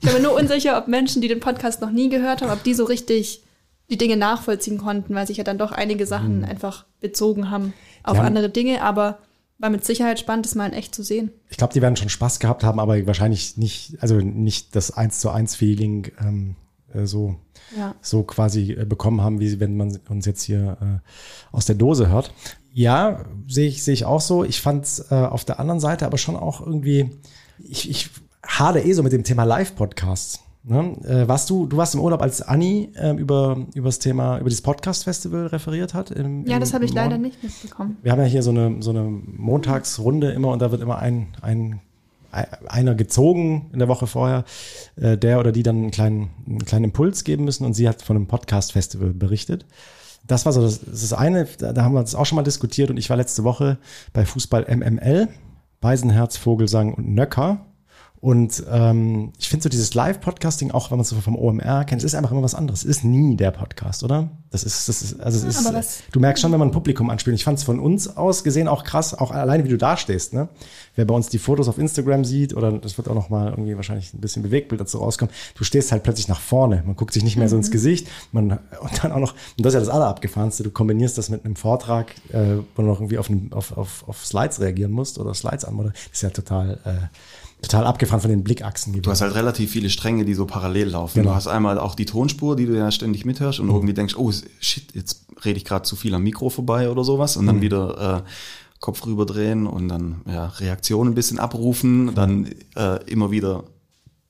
bin 0.12 0.12
mir 0.22 0.28
nur 0.28 0.38
unsicher, 0.38 0.78
ob 0.78 0.86
Menschen, 0.86 1.20
die 1.20 1.28
den 1.28 1.40
Podcast 1.40 1.80
noch 1.80 1.90
nie 1.90 2.08
gehört 2.10 2.42
haben, 2.42 2.50
ob 2.52 2.62
die 2.62 2.74
so 2.74 2.84
richtig 2.84 3.42
die 3.90 3.98
Dinge 3.98 4.16
nachvollziehen 4.16 4.78
konnten, 4.78 5.14
weil 5.14 5.26
sich 5.26 5.36
ja 5.38 5.44
dann 5.44 5.58
doch 5.58 5.72
einige 5.72 6.06
Sachen 6.06 6.44
einfach 6.44 6.84
bezogen 7.00 7.50
haben 7.50 7.74
auf 8.02 8.14
Mhm. 8.14 8.18
haben- 8.18 8.26
andere 8.28 8.48
Dinge, 8.50 8.82
aber 8.82 9.18
war 9.58 9.70
mit 9.70 9.84
Sicherheit 9.84 10.18
spannend, 10.18 10.46
das 10.46 10.54
mal 10.54 10.66
in 10.66 10.72
echt 10.72 10.94
zu 10.94 11.02
sehen. 11.02 11.30
Ich 11.48 11.56
glaube, 11.56 11.72
die 11.74 11.82
werden 11.82 11.96
schon 11.96 12.08
Spaß 12.08 12.38
gehabt 12.38 12.64
haben, 12.64 12.80
aber 12.80 13.06
wahrscheinlich 13.06 13.56
nicht, 13.56 13.96
also 14.00 14.16
nicht 14.16 14.74
das 14.76 14.90
1 14.96 15.18
zu 15.20 15.30
1 15.30 15.54
Feeling 15.54 16.10
ähm, 16.20 16.56
äh, 16.92 17.06
so, 17.06 17.36
Ja. 17.76 17.94
so 18.00 18.22
quasi 18.22 18.72
äh, 18.72 18.84
bekommen 18.84 19.20
haben, 19.20 19.40
wie 19.40 19.58
wenn 19.60 19.76
man 19.76 19.98
uns 20.08 20.26
jetzt 20.26 20.42
hier 20.42 20.76
äh, 20.80 21.56
aus 21.56 21.66
der 21.66 21.74
Dose 21.74 22.08
hört. 22.08 22.32
Ja, 22.72 23.24
sehe 23.48 23.68
ich, 23.68 23.82
sehe 23.82 23.94
ich 23.94 24.04
auch 24.04 24.20
so. 24.20 24.44
Ich 24.44 24.60
fand 24.60 24.84
es 24.84 25.10
äh, 25.10 25.14
auf 25.14 25.44
der 25.44 25.60
anderen 25.60 25.80
Seite 25.80 26.06
aber 26.06 26.18
schon 26.18 26.36
auch 26.36 26.60
irgendwie, 26.60 27.10
ich, 27.58 27.88
ich 27.88 28.10
hade 28.46 28.80
eh 28.80 28.92
so 28.92 29.02
mit 29.02 29.12
dem 29.12 29.24
Thema 29.24 29.44
Live-Podcasts. 29.44 30.40
Ne? 30.66 30.96
Äh, 31.04 31.28
warst 31.28 31.50
du, 31.50 31.66
du 31.66 31.76
warst 31.76 31.94
im 31.94 32.00
Urlaub, 32.00 32.22
als 32.22 32.40
Anni 32.40 32.90
ähm, 32.96 33.18
über, 33.18 33.66
über 33.74 33.88
das 33.88 33.98
Thema, 33.98 34.38
über 34.38 34.48
dieses 34.48 34.62
Podcast-Festival 34.62 35.48
referiert 35.48 35.92
hat? 35.92 36.10
Im, 36.10 36.46
Ja, 36.46 36.54
im 36.54 36.60
das 36.60 36.72
habe 36.72 36.86
ich 36.86 36.94
leider 36.94 37.18
nicht 37.18 37.42
mitbekommen. 37.42 37.98
Wir 38.02 38.12
haben 38.12 38.20
ja 38.20 38.24
hier 38.24 38.42
so 38.42 38.50
eine, 38.50 38.82
so 38.82 38.90
eine 38.90 39.02
Montagsrunde 39.02 40.30
immer 40.30 40.48
und 40.48 40.62
da 40.62 40.70
wird 40.70 40.80
immer 40.80 40.98
ein, 40.98 41.28
ein, 41.42 41.80
einer 42.66 42.94
gezogen 42.94 43.70
in 43.72 43.78
der 43.78 43.88
Woche 43.88 44.06
vorher, 44.06 44.44
äh, 44.96 45.16
der 45.16 45.38
oder 45.40 45.52
die 45.52 45.62
dann 45.62 45.76
einen 45.76 45.90
kleinen, 45.90 46.30
einen 46.46 46.64
kleinen 46.64 46.84
Impuls 46.84 47.24
geben 47.24 47.44
müssen 47.44 47.64
und 47.64 47.74
sie 47.74 47.88
hat 47.88 48.02
von 48.02 48.16
einem 48.16 48.26
Podcast-Festival 48.26 49.14
berichtet. 49.14 49.66
Das 50.26 50.46
war 50.46 50.52
so 50.52 50.62
das, 50.62 50.80
das 50.80 51.02
ist 51.02 51.12
eine, 51.12 51.46
da, 51.58 51.74
haben 51.82 51.94
wir 51.94 52.00
das 52.00 52.14
auch 52.14 52.26
schon 52.26 52.36
mal 52.36 52.42
diskutiert 52.42 52.90
und 52.90 52.96
ich 52.96 53.10
war 53.10 53.16
letzte 53.16 53.44
Woche 53.44 53.78
bei 54.12 54.24
Fußball 54.24 54.66
MML, 54.74 55.28
Beisenherz, 55.80 56.36
Vogelsang 56.36 56.94
und 56.94 57.14
Nöcker. 57.14 57.66
Und 58.24 58.64
ähm, 58.70 59.34
ich 59.38 59.50
finde 59.50 59.64
so 59.64 59.68
dieses 59.68 59.92
Live-Podcasting, 59.92 60.70
auch 60.70 60.90
wenn 60.90 60.96
man 60.96 61.02
es 61.02 61.10
so 61.10 61.16
vom 61.20 61.36
OMR 61.36 61.84
kennt, 61.84 62.00
es 62.00 62.04
ist 62.04 62.14
einfach 62.14 62.30
immer 62.30 62.40
was 62.42 62.54
anderes. 62.54 62.80
Es 62.82 62.86
ist 62.88 63.04
nie 63.04 63.36
der 63.36 63.50
Podcast, 63.50 64.02
oder? 64.02 64.30
Das 64.50 64.64
ist, 64.64 64.88
das 64.88 65.02
ist, 65.02 65.20
also 65.20 65.46
es 65.46 65.58
ist, 65.58 65.66
aber 65.66 65.76
was- 65.76 65.98
du 66.10 66.20
merkst 66.20 66.40
schon, 66.40 66.50
wenn 66.50 66.58
man 66.58 66.68
ein 66.68 66.72
Publikum 66.72 67.10
anspielt. 67.10 67.36
Ich 67.36 67.44
fand 67.44 67.58
es 67.58 67.64
von 67.64 67.78
uns 67.78 68.16
aus 68.16 68.42
gesehen 68.42 68.66
auch 68.66 68.82
krass, 68.84 69.12
auch 69.12 69.30
alleine 69.30 69.64
wie 69.64 69.68
du 69.68 69.76
da 69.76 69.98
stehst, 69.98 70.32
ne? 70.32 70.48
Wer 70.96 71.04
bei 71.04 71.14
uns 71.14 71.28
die 71.28 71.36
Fotos 71.38 71.68
auf 71.68 71.76
Instagram 71.76 72.24
sieht, 72.24 72.56
oder 72.56 72.72
das 72.72 72.96
wird 72.96 73.08
auch 73.10 73.14
noch 73.14 73.28
mal 73.28 73.50
irgendwie 73.50 73.76
wahrscheinlich 73.76 74.14
ein 74.14 74.20
bisschen 74.22 74.42
Bewegtbild 74.42 74.80
dazu 74.80 74.98
rauskommen, 75.00 75.34
du 75.54 75.62
stehst 75.64 75.92
halt 75.92 76.02
plötzlich 76.02 76.28
nach 76.28 76.40
vorne. 76.40 76.82
Man 76.86 76.96
guckt 76.96 77.12
sich 77.12 77.24
nicht 77.24 77.36
mehr 77.36 77.50
so 77.50 77.56
ins 77.56 77.70
Gesicht. 77.70 78.08
Man, 78.32 78.52
und 78.80 79.04
dann 79.04 79.12
auch 79.12 79.18
noch, 79.18 79.32
und 79.32 79.66
das 79.66 79.74
ist 79.74 79.74
ja 79.74 79.80
das 79.80 79.88
Allerabgefahrenste, 79.90 80.62
du 80.62 80.70
kombinierst 80.70 81.18
das 81.18 81.28
mit 81.28 81.44
einem 81.44 81.56
Vortrag, 81.56 82.14
äh, 82.32 82.56
wo 82.74 82.80
du 82.80 82.88
noch 82.88 83.00
irgendwie 83.00 83.18
auf, 83.18 83.28
auf, 83.50 83.76
auf, 83.76 84.08
auf 84.08 84.24
Slides 84.24 84.60
reagieren 84.60 84.92
musst 84.92 85.18
oder 85.18 85.34
Slides 85.34 85.66
anmoderieren. 85.66 85.98
Das 86.08 86.16
ist 86.18 86.22
ja 86.22 86.30
total, 86.30 86.78
äh, 86.86 86.92
total 87.64 87.86
abgefahren 87.86 88.20
von 88.20 88.30
den 88.30 88.44
Blickachsen. 88.44 89.00
Du 89.00 89.10
hast 89.10 89.20
halt 89.20 89.34
relativ 89.34 89.70
viele 89.70 89.90
Stränge, 89.90 90.24
die 90.24 90.34
so 90.34 90.46
parallel 90.46 90.90
laufen. 90.90 91.20
Genau. 91.20 91.30
Du 91.30 91.36
hast 91.36 91.46
einmal 91.46 91.78
auch 91.78 91.94
die 91.94 92.06
Tonspur, 92.06 92.56
die 92.56 92.66
du 92.66 92.76
ja 92.76 92.90
ständig 92.90 93.24
mithörst 93.24 93.60
und 93.60 93.68
irgendwie 93.68 93.94
denkst, 93.94 94.16
oh 94.16 94.32
shit, 94.60 94.94
jetzt 94.94 95.26
rede 95.44 95.56
ich 95.56 95.64
gerade 95.64 95.84
zu 95.84 95.96
viel 95.96 96.14
am 96.14 96.22
Mikro 96.22 96.50
vorbei 96.50 96.90
oder 96.90 97.04
sowas 97.04 97.36
und 97.36 97.46
dann 97.46 97.60
wieder 97.60 98.24
äh, 98.24 98.30
Kopf 98.80 99.06
rüberdrehen 99.06 99.66
und 99.66 99.88
dann 99.88 100.22
ja, 100.26 100.46
Reaktion 100.46 101.08
ein 101.08 101.14
bisschen 101.14 101.38
abrufen, 101.38 102.14
dann 102.14 102.50
äh, 102.76 103.02
immer 103.10 103.30
wieder 103.30 103.64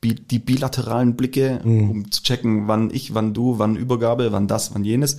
bi 0.01 0.15
die 0.15 0.39
bilateralen 0.39 1.17
Blicke, 1.17 1.61
um 1.65 2.11
zu 2.11 2.23
checken, 2.23 2.69
wann 2.69 2.91
ich, 2.91 3.15
wann 3.15 3.35
du, 3.35 3.59
wann 3.59 3.75
Übergabe, 3.75 4.33
wann 4.33 4.47
das, 4.47 4.75
wann 4.75 4.85
jenes. 4.85 5.15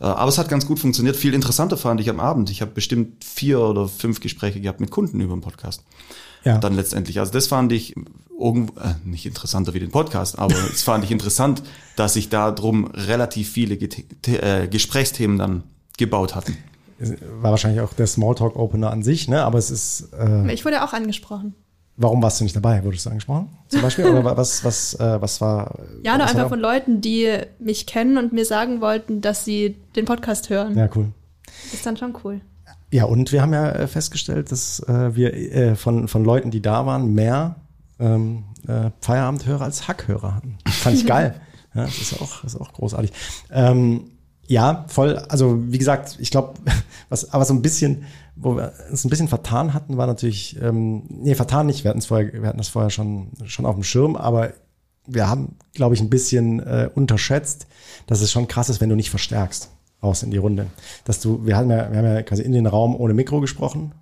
Äh, 0.00 0.06
aber 0.06 0.28
es 0.28 0.38
hat 0.38 0.48
ganz 0.48 0.66
gut 0.66 0.78
funktioniert. 0.78 1.14
Viel 1.14 1.34
interessanter 1.34 1.76
fand 1.76 2.00
ich 2.00 2.10
am 2.10 2.20
Abend. 2.20 2.50
Ich 2.50 2.62
habe 2.62 2.72
bestimmt 2.72 3.22
vier 3.22 3.60
oder 3.60 3.86
fünf 3.86 4.20
Gespräche 4.20 4.60
gehabt 4.60 4.80
mit 4.80 4.90
Kunden 4.90 5.20
über 5.20 5.36
den 5.36 5.40
Podcast 5.40 5.84
Ja. 6.44 6.58
dann 6.58 6.74
letztendlich. 6.74 7.18
Also 7.20 7.32
das 7.32 7.46
fand 7.46 7.72
ich 7.72 7.94
irgendwo, 8.38 8.78
äh, 8.80 8.94
nicht 9.04 9.26
interessanter 9.26 9.74
wie 9.74 9.80
den 9.80 9.90
Podcast, 9.90 10.38
aber 10.38 10.54
es 10.72 10.82
fand 10.82 11.04
ich 11.04 11.10
interessant, 11.10 11.62
dass 11.96 12.14
sich 12.14 12.28
da 12.28 12.50
drum 12.50 12.86
relativ 12.86 13.50
viele 13.50 13.76
Get 13.76 14.28
äh, 14.28 14.66
Gesprächsthemen 14.68 15.38
dann 15.38 15.62
gebaut 15.96 16.34
hatten. 16.34 16.56
war 17.40 17.50
wahrscheinlich 17.52 17.80
auch 17.80 17.92
der 17.92 18.06
Smalltalk-Opener 18.06 18.90
an 18.90 19.02
sich, 19.02 19.28
ne? 19.28 19.42
Aber 19.44 19.58
es 19.58 19.70
ist, 19.70 20.08
äh, 20.18 20.52
Ich 20.52 20.64
wurde 20.64 20.84
auch 20.84 20.92
angesprochen. 20.92 21.54
warum 21.96 22.20
warst 22.22 22.40
du 22.40 22.44
nicht 22.44 22.56
dabei? 22.56 22.82
Wurdest 22.84 23.06
du 23.06 23.10
angesprochen? 23.10 23.48
Zum 23.68 23.82
Beispiel? 23.82 24.06
Oder 24.06 24.36
was, 24.36 24.64
was, 24.64 24.94
äh, 24.94 25.20
was 25.22 25.40
war? 25.40 25.78
Ja, 26.02 26.16
nur 26.18 26.26
einfach 26.26 26.48
von 26.48 26.58
Leuten, 26.60 27.00
die 27.00 27.38
mich 27.60 27.86
kennen 27.86 28.18
und 28.18 28.32
mir 28.32 28.44
sagen 28.44 28.80
wollten, 28.80 29.20
dass 29.20 29.44
sie 29.44 29.76
den 29.94 30.04
Podcast 30.04 30.50
hören. 30.50 30.76
Ja, 30.76 30.88
cool. 30.96 31.12
Das 31.46 31.74
ist 31.74 31.86
dann 31.86 31.96
schon 31.96 32.14
cool. 32.24 32.40
Ja, 32.94 33.06
und 33.06 33.32
wir 33.32 33.42
haben 33.42 33.52
ja 33.52 33.70
äh, 33.70 33.88
festgestellt, 33.88 34.52
dass 34.52 34.78
äh, 34.78 35.16
wir 35.16 35.34
äh, 35.34 35.74
von, 35.74 36.06
von 36.06 36.24
Leuten, 36.24 36.52
die 36.52 36.62
da 36.62 36.86
waren, 36.86 37.12
mehr 37.12 37.56
ähm, 37.98 38.44
äh, 38.68 38.92
Feierabendhörer 39.00 39.64
als 39.64 39.88
Hackhörer 39.88 40.36
hatten. 40.36 40.58
Fand 40.68 40.94
ich 40.94 41.04
geil. 41.04 41.34
ja, 41.74 41.86
das 41.86 41.98
ist 41.98 42.22
auch, 42.22 42.42
das 42.42 42.54
ist 42.54 42.60
auch 42.60 42.72
großartig. 42.72 43.12
Ähm, 43.50 44.12
ja, 44.46 44.84
voll. 44.86 45.18
Also 45.18 45.72
wie 45.72 45.78
gesagt, 45.78 46.18
ich 46.20 46.30
glaube, 46.30 46.54
was 47.08 47.32
aber 47.32 47.44
so 47.44 47.52
ein 47.52 47.62
bisschen, 47.62 48.04
wo 48.36 48.54
wir 48.54 48.72
uns 48.88 49.04
ein 49.04 49.10
bisschen 49.10 49.26
vertan 49.26 49.74
hatten, 49.74 49.96
war 49.96 50.06
natürlich, 50.06 50.56
ähm, 50.62 51.02
nee, 51.08 51.34
vertan 51.34 51.66
nicht. 51.66 51.82
Wir 51.82 51.88
hatten 51.88 51.98
es 51.98 52.06
vorher, 52.06 52.32
wir 52.32 52.46
hatten 52.46 52.58
das 52.58 52.68
vorher 52.68 52.90
schon 52.90 53.32
schon 53.44 53.66
auf 53.66 53.74
dem 53.74 53.82
Schirm, 53.82 54.14
aber 54.14 54.52
wir 55.04 55.28
haben, 55.28 55.56
glaube 55.72 55.96
ich, 55.96 56.00
ein 56.00 56.10
bisschen 56.10 56.60
äh, 56.60 56.88
unterschätzt, 56.94 57.66
dass 58.06 58.20
es 58.20 58.30
schon 58.30 58.46
krass 58.46 58.68
ist, 58.68 58.80
wenn 58.80 58.88
du 58.88 58.94
nicht 58.94 59.10
verstärkst 59.10 59.73
raus 60.04 60.22
in 60.22 60.30
die 60.30 60.36
Runde. 60.36 60.66
Dass 61.04 61.20
du, 61.20 61.44
wir 61.46 61.56
haben 61.56 61.70
ja, 61.70 61.90
wir 61.90 61.98
haben 61.98 62.06
ja 62.06 62.22
quasi 62.22 62.42
in 62.42 62.52
den 62.52 62.66
Raum 62.66 62.94
ohne 62.94 63.14
Mikro 63.14 63.40
gesprochen 63.40 63.92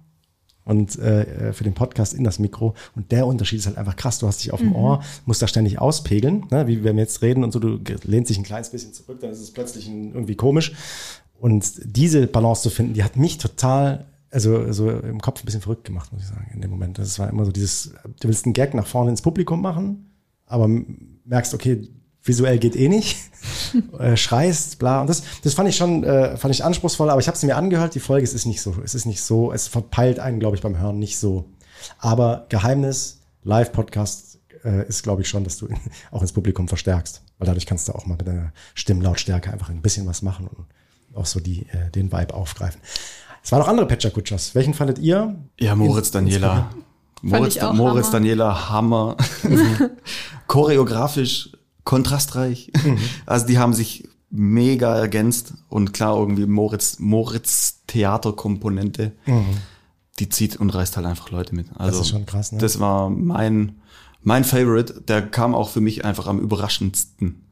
und 0.64 0.98
äh, 0.98 1.52
für 1.52 1.64
den 1.64 1.74
Podcast 1.74 2.14
in 2.14 2.24
das 2.24 2.38
Mikro. 2.38 2.74
Und 2.94 3.10
der 3.12 3.26
Unterschied 3.26 3.58
ist 3.58 3.66
halt 3.66 3.78
einfach 3.78 3.96
krass. 3.96 4.18
Du 4.18 4.26
hast 4.26 4.42
dich 4.42 4.52
auf 4.52 4.60
dem 4.60 4.74
Ohr, 4.74 5.02
musst 5.26 5.42
da 5.42 5.48
ständig 5.48 5.80
auspegeln, 5.80 6.46
ne? 6.50 6.66
wie 6.66 6.84
wir 6.84 6.92
jetzt 6.94 7.22
reden 7.22 7.44
und 7.44 7.52
so, 7.52 7.58
du 7.58 7.78
lehnst 8.04 8.30
dich 8.30 8.38
ein 8.38 8.44
kleines 8.44 8.70
bisschen 8.70 8.92
zurück, 8.92 9.18
dann 9.20 9.30
ist 9.30 9.40
es 9.40 9.52
plötzlich 9.52 9.88
ein, 9.88 10.12
irgendwie 10.12 10.36
komisch. 10.36 10.72
Und 11.38 11.72
diese 11.84 12.26
Balance 12.28 12.62
zu 12.62 12.70
finden, 12.70 12.94
die 12.94 13.02
hat 13.02 13.16
mich 13.16 13.38
total, 13.38 14.06
also 14.30 14.72
so 14.72 14.88
im 14.88 15.20
Kopf 15.20 15.42
ein 15.42 15.46
bisschen 15.46 15.60
verrückt 15.60 15.84
gemacht, 15.84 16.12
muss 16.12 16.22
ich 16.22 16.28
sagen, 16.28 16.50
in 16.54 16.60
dem 16.60 16.70
Moment. 16.70 16.98
Das 16.98 17.18
war 17.18 17.28
immer 17.28 17.44
so 17.44 17.50
dieses, 17.50 17.94
du 18.20 18.28
willst 18.28 18.44
einen 18.44 18.52
Gag 18.52 18.74
nach 18.74 18.86
vorne 18.86 19.10
ins 19.10 19.22
Publikum 19.22 19.60
machen, 19.60 20.12
aber 20.46 20.68
merkst, 21.24 21.54
okay, 21.54 21.88
visuell 22.22 22.58
geht 22.58 22.76
eh 22.76 22.88
nicht, 22.88 23.16
äh, 23.98 24.16
schreist, 24.16 24.78
bla. 24.78 25.00
Und 25.00 25.10
das, 25.10 25.22
das 25.42 25.54
fand 25.54 25.68
ich 25.68 25.76
schon, 25.76 26.04
äh, 26.04 26.36
fand 26.36 26.54
ich 26.54 26.64
anspruchsvoll, 26.64 27.10
aber 27.10 27.20
ich 27.20 27.26
habe 27.26 27.36
es 27.36 27.42
mir 27.42 27.56
angehört, 27.56 27.94
die 27.94 28.00
Folge, 28.00 28.24
es 28.24 28.34
ist 28.34 28.46
nicht 28.46 28.60
so, 28.60 28.76
es 28.84 28.94
ist 28.94 29.06
nicht 29.06 29.22
so, 29.22 29.52
es 29.52 29.68
verpeilt 29.68 30.18
einen, 30.18 30.40
glaube 30.40 30.56
ich, 30.56 30.62
beim 30.62 30.78
Hören 30.78 30.98
nicht 30.98 31.18
so. 31.18 31.48
Aber 31.98 32.46
Geheimnis, 32.48 33.20
Live-Podcast 33.44 34.38
äh, 34.64 34.86
ist, 34.86 35.02
glaube 35.02 35.22
ich, 35.22 35.28
schon, 35.28 35.44
dass 35.44 35.56
du 35.56 35.68
auch 36.10 36.22
ins 36.22 36.32
Publikum 36.32 36.68
verstärkst, 36.68 37.22
weil 37.38 37.46
dadurch 37.46 37.66
kannst 37.66 37.88
du 37.88 37.92
auch 37.92 38.06
mal 38.06 38.16
mit 38.16 38.26
deiner 38.26 38.52
Stimmlautstärke 38.74 39.52
einfach 39.52 39.68
ein 39.68 39.82
bisschen 39.82 40.06
was 40.06 40.22
machen 40.22 40.46
und 40.46 40.66
auch 41.14 41.26
so 41.26 41.40
die, 41.40 41.66
äh, 41.70 41.90
den 41.90 42.12
Vibe 42.12 42.34
aufgreifen. 42.34 42.80
Es 43.42 43.50
waren 43.50 43.60
noch 43.60 43.68
andere 43.68 43.86
Patcher 43.86 44.10
Kutschers. 44.10 44.54
Welchen 44.54 44.72
fandet 44.72 44.98
ihr? 44.98 45.34
Ja, 45.58 45.74
Moritz 45.74 46.12
Daniela. 46.12 46.70
Moritz, 47.22 47.58
auch 47.58 47.72
Moritz 47.72 48.06
Hammer. 48.06 48.12
Daniela, 48.12 48.70
Hammer. 48.70 49.16
Choreografisch, 50.46 51.50
kontrastreich. 51.84 52.70
Also 53.26 53.46
die 53.46 53.58
haben 53.58 53.74
sich 53.74 54.08
mega 54.30 54.96
ergänzt 54.96 55.54
und 55.68 55.92
klar 55.92 56.16
irgendwie 56.16 56.46
Moritz, 56.46 56.98
Moritz 56.98 57.82
Theaterkomponente, 57.86 59.12
die 60.18 60.28
zieht 60.28 60.56
und 60.56 60.70
reißt 60.70 60.96
halt 60.96 61.06
einfach 61.06 61.30
Leute 61.30 61.54
mit. 61.54 61.66
Also 61.74 62.00
ist 62.00 62.08
schon 62.08 62.26
krass, 62.26 62.52
ne? 62.52 62.58
Das 62.58 62.80
war 62.80 63.10
mein, 63.10 63.80
mein 64.22 64.44
Favorite, 64.44 65.02
der 65.06 65.22
kam 65.22 65.54
auch 65.54 65.68
für 65.68 65.80
mich 65.80 66.04
einfach 66.04 66.26
am 66.26 66.38
überraschendsten. 66.38 67.44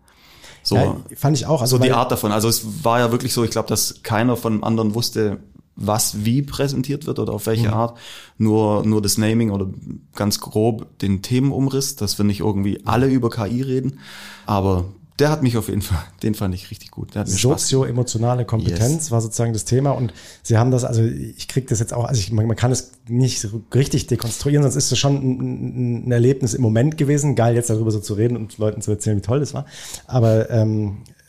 So, 0.63 0.77
Ja, 0.77 0.97
fand 1.17 1.37
ich 1.37 1.47
auch. 1.47 1.63
Also 1.63 1.77
so 1.77 1.83
die 1.83 1.93
Art 1.93 2.13
davon. 2.13 2.33
Also 2.33 2.49
es 2.49 2.85
war 2.85 2.99
ja 2.99 3.11
wirklich 3.11 3.33
so, 3.33 3.45
ich 3.45 3.51
glaube, 3.51 3.69
dass 3.69 4.03
keiner 4.03 4.37
von 4.37 4.63
anderen 4.63 4.95
wusste, 4.95 5.39
was 5.77 6.25
wie 6.25 6.43
präsentiert 6.43 7.07
wird 7.07 7.19
oder 7.19 7.33
auf 7.33 7.47
welche 7.47 7.69
Mhm. 7.69 7.75
Art. 7.75 7.99
Nur, 8.39 8.85
nur 8.85 9.01
das 9.01 9.19
Naming 9.19 9.51
oder 9.51 9.67
ganz 10.15 10.41
grob 10.41 10.99
den 10.99 11.23
Themenumriss, 11.23 11.97
dass 11.97 12.19
wir 12.19 12.25
nicht 12.25 12.41
irgendwie 12.41 12.81
alle 12.85 13.09
über 13.09 13.31
KI 13.31 13.63
reden. 13.63 13.99
Aber 14.47 14.85
der 15.19 15.31
hat 15.31 15.43
mich 15.43 15.57
auf 15.59 15.69
jeden 15.69 15.83
Fall, 15.83 16.03
den 16.23 16.35
fand 16.35 16.55
ich 16.55 16.71
richtig 16.71 16.91
gut. 16.91 17.11
Sozio-emotionale 17.25 18.45
Kompetenz 18.47 18.95
Yes. 18.95 19.11
war 19.11 19.21
sozusagen 19.21 19.53
das 19.53 19.65
Thema 19.67 19.91
und 19.91 20.13
sie 20.43 20.57
haben 20.57 20.71
das, 20.71 20.85
also 20.85 21.03
ich 21.03 21.47
kriege 21.47 21.67
das 21.67 21.79
jetzt 21.79 21.93
auch, 21.93 22.05
also 22.05 22.19
ich, 22.21 22.33
man, 22.33 22.47
man 22.47 22.57
kann 22.57 22.73
es 22.73 22.93
nicht 23.07 23.41
so 23.41 23.61
richtig 23.75 24.07
dekonstruieren, 24.07 24.63
sonst 24.63 24.77
ist 24.77 24.93
es 24.93 24.99
schon 24.99 25.17
ein, 25.17 26.09
ein 26.09 26.13
Erlebnis 26.13 26.55
im 26.55 26.63
Moment 26.63 26.97
gewesen, 26.97 27.35
geil 27.37 27.55
jetzt 27.55 27.69
darüber 27.71 27.91
so 27.91 28.01
zu 28.01 28.15
reden 28.15 28.37
und 28.37 28.57
Leuten 28.59 28.81
zu 28.81 28.91
erzählen, 28.91 29.17
wie 29.19 29.23
toll 29.23 29.41
das 29.41 29.53
war, 29.55 29.67
aber 30.07 30.49
ähm, 30.51 30.99
äh, 31.09 31.20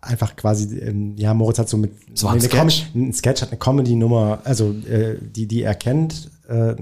einfach 0.00 0.36
quasi, 0.36 0.78
ähm, 0.78 1.14
ja, 1.16 1.32
Moritz 1.34 1.58
hat 1.58 1.68
so 1.68 1.76
mit 1.76 1.92
war 2.22 2.30
ein 2.30 2.38
eine 2.38 2.48
Sketch. 2.48 2.92
Com- 2.92 3.08
ein 3.08 3.12
Sketch 3.12 3.42
hat 3.42 3.48
eine 3.50 3.58
Comedy-Nummer, 3.58 4.40
also 4.44 4.70
äh, 4.88 5.16
die, 5.20 5.46
die 5.46 5.62
er 5.62 5.74
kennt, 5.74 6.30
äh, 6.48 6.74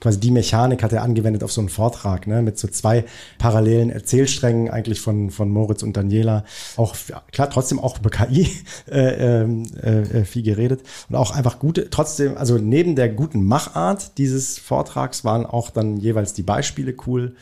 quasi 0.00 0.20
die 0.20 0.30
Mechanik 0.30 0.82
hat 0.82 0.92
er 0.92 1.02
angewendet 1.02 1.42
auf 1.42 1.52
so 1.52 1.60
einen 1.60 1.68
Vortrag, 1.68 2.26
ne, 2.26 2.42
mit 2.42 2.58
so 2.58 2.68
zwei 2.68 3.04
parallelen 3.38 3.90
Erzählsträngen 3.90 4.70
eigentlich 4.70 5.00
von, 5.00 5.30
von 5.30 5.50
Moritz 5.50 5.82
und 5.82 5.96
Daniela. 5.96 6.44
Auch, 6.76 6.94
klar, 7.32 7.50
trotzdem 7.50 7.78
auch 7.80 7.98
über 7.98 8.10
KI 8.10 8.48
äh, 8.90 9.42
ähm, 9.42 9.64
äh, 9.82 10.24
viel 10.24 10.42
geredet 10.44 10.82
und 11.08 11.16
auch 11.16 11.32
einfach 11.32 11.58
gute, 11.58 11.90
trotzdem, 11.90 12.36
also 12.36 12.56
neben 12.56 12.94
der 12.96 13.08
guten 13.08 13.44
Machart 13.44 14.16
dieses 14.16 14.58
Vortrags 14.58 15.24
waren 15.24 15.44
auch 15.44 15.70
dann 15.70 15.96
jeweils 15.98 16.32
die 16.34 16.42
Beispiele 16.44 16.94
cool. 17.06 17.34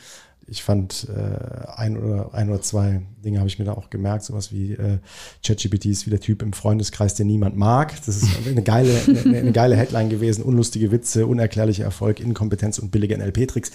Ich 0.47 0.61
fand 0.63 1.07
äh, 1.09 1.67
ein 1.75 1.97
oder 1.97 2.33
ein 2.33 2.49
oder 2.49 2.61
zwei 2.61 3.01
Dinge 3.23 3.39
habe 3.39 3.47
ich 3.47 3.57
mir 3.57 3.65
da 3.65 3.73
auch 3.73 3.89
gemerkt, 3.89 4.23
sowas 4.23 4.51
wie 4.51 4.73
äh, 4.73 4.99
ChatGPT 5.43 5.85
ist 5.85 6.05
wie 6.05 6.11
der 6.11 6.19
Typ 6.19 6.43
im 6.43 6.53
Freundeskreis, 6.53 7.15
den 7.15 7.25
niemand 7.27 7.57
mag. 7.57 7.93
Das 8.05 8.17
ist 8.17 8.29
eine 8.47 8.61
geile, 8.61 8.91
eine, 9.07 9.37
eine 9.39 9.51
geile 9.51 9.75
Headline 9.75 10.09
gewesen. 10.09 10.43
Unlustige 10.43 10.91
Witze, 10.91 11.25
unerklärlicher 11.25 11.83
Erfolg, 11.83 12.19
Inkompetenz 12.19 12.77
und 12.77 12.91
billige 12.91 13.17
NLP-Tricks. 13.17 13.71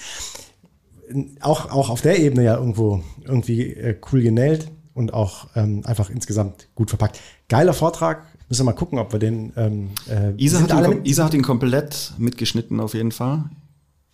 Auch, 1.40 1.72
auch 1.72 1.90
auf 1.90 2.02
der 2.02 2.20
Ebene 2.20 2.44
ja 2.44 2.56
irgendwo 2.56 3.02
irgendwie 3.24 3.72
äh, 3.72 3.96
cool 4.12 4.22
genäht 4.22 4.68
und 4.94 5.12
auch 5.12 5.48
ähm, 5.56 5.82
einfach 5.84 6.08
insgesamt 6.08 6.68
gut 6.76 6.90
verpackt. 6.90 7.18
Geiler 7.48 7.72
Vortrag. 7.72 8.24
Müssen 8.48 8.60
wir 8.60 8.66
mal 8.72 8.78
gucken, 8.78 8.98
ob 8.98 9.12
wir 9.12 9.18
den. 9.18 9.52
Ähm, 9.56 9.90
äh, 10.08 10.32
Isa 10.36 10.60
hat, 10.60 10.88
ihn, 10.88 11.04
Isa 11.04 11.24
hat 11.24 11.34
ihn 11.34 11.42
komplett 11.42 12.12
mitgeschnitten 12.18 12.78
auf 12.78 12.94
jeden 12.94 13.10
Fall. 13.10 13.44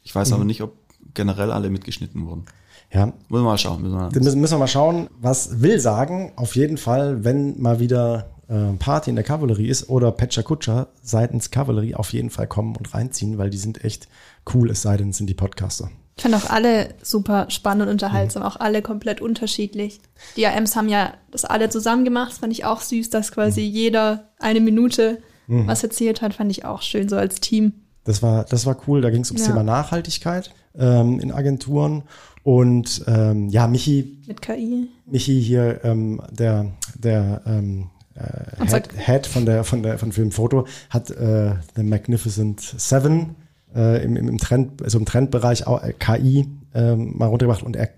Ich 0.03 0.15
weiß 0.15 0.29
Mhm. 0.31 0.35
aber 0.35 0.45
nicht, 0.47 0.63
ob 0.63 0.73
generell 1.16 1.50
alle 1.50 1.68
mitgeschnitten 1.70 2.26
wurden. 2.26 2.44
ja, 2.92 3.06
Müssen 3.06 3.16
wir 3.28 3.40
mal 3.42 3.58
schauen. 3.58 3.82
Müssen 3.82 3.96
wir 3.99 4.23
müssen, 4.23 4.40
müssen 4.40 4.54
wir 4.54 4.58
mal 4.58 4.68
schauen, 4.68 5.08
was 5.20 5.61
will 5.61 5.80
sagen. 5.80 6.32
Auf 6.37 6.54
jeden 6.54 6.76
Fall, 6.78 7.25
wenn 7.25 7.61
mal 7.61 7.80
wieder 7.80 8.30
äh, 8.49 8.75
Party 8.78 9.11
in 9.11 9.16
der 9.16 9.25
Kavallerie 9.25 9.66
ist 9.66 9.88
oder 9.88 10.12
Pecha 10.12 10.42
Kutscher 10.42 10.87
seitens 11.02 11.50
Kavallerie 11.50 11.96
auf 11.96 12.12
jeden 12.12 12.30
Fall 12.30 12.46
kommen 12.46 12.76
und 12.76 12.94
reinziehen, 12.94 13.38
weil 13.38 13.50
die 13.50 13.58
sind 13.58 13.82
echt 13.85 14.06
cool, 14.54 14.70
es 14.70 14.82
sei 14.82 14.96
denn, 14.96 15.11
es 15.11 15.16
sind 15.16 15.28
die 15.28 15.35
Podcaster. 15.35 15.90
Ich 16.18 16.23
fand 16.23 16.35
auch 16.35 16.49
alle 16.49 16.94
super 17.02 17.50
spannend 17.50 17.82
und 17.82 17.88
unterhaltsam, 17.90 18.42
auch 18.42 18.56
alle 18.56 18.80
komplett 18.80 19.20
unterschiedlich. 19.20 20.00
Die 20.37 20.46
AMs 20.46 20.75
haben 20.75 20.88
ja 20.88 21.12
das 21.30 21.44
alle 21.44 21.68
zusammen 21.68 22.04
gemacht, 22.06 22.30
das 22.32 22.38
fand 22.38 22.52
ich 22.54 22.64
auch 22.64 22.80
süß, 22.80 23.11
dass 23.11 23.32
quasi 23.32 23.61
jeder 23.62 24.30
eine 24.38 24.61
Minute 24.61 25.18
was 25.49 25.82
erzählt 25.85 26.23
hat, 26.23 26.35
fand 26.35 26.50
ich 26.50 26.64
auch 26.64 26.82
schön, 26.82 27.08
so 27.08 27.16
als 27.16 27.38
Team. 27.40 27.73
Das 28.02 28.20
war, 28.23 28.44
das 28.44 28.66
war 28.66 28.76
cool. 28.88 29.00
Da 29.00 29.11
ging 29.11 29.20
es 29.23 29.30
ums 29.30 29.42
Ja. 29.42 29.52
Thema 29.52 29.62
Nachhaltigkeit 29.62 30.50
ähm, 30.78 31.21
in 31.21 31.33
Agenturen. 31.33 32.02
Und 32.42 33.02
ähm, 33.06 33.49
ja, 33.49 33.66
Michi, 33.66 34.18
Mit 34.26 34.40
KI. 34.40 34.88
Michi 35.06 35.42
hier, 35.42 35.85
ähm, 35.85 36.21
der, 36.30 36.73
der 36.95 37.42
ähm, 37.47 37.88
äh, 38.14 38.64
Head, 38.66 38.88
Head 38.97 39.26
von 39.26 39.45
der 39.47 39.64
von 39.64 39.83
der 39.83 39.99
von 39.99 40.12
Filmfoto 40.12 40.66
hat 40.90 41.11
äh, 41.11 41.54
The 41.75 41.83
Magnificent 41.83 42.61
Seven 42.61 43.35
äh, 43.75 44.02
im, 44.04 44.16
im, 44.16 44.38
Trend, 44.38 44.80
also 44.83 44.99
im 44.99 45.04
Trendbereich 45.06 45.66
auch, 45.66 45.83
äh, 45.83 45.92
KI 45.92 46.49
ähm, 46.75 47.18
mal 47.18 47.26
runtergebracht 47.26 47.62
und 47.64 47.75
er 47.75 47.90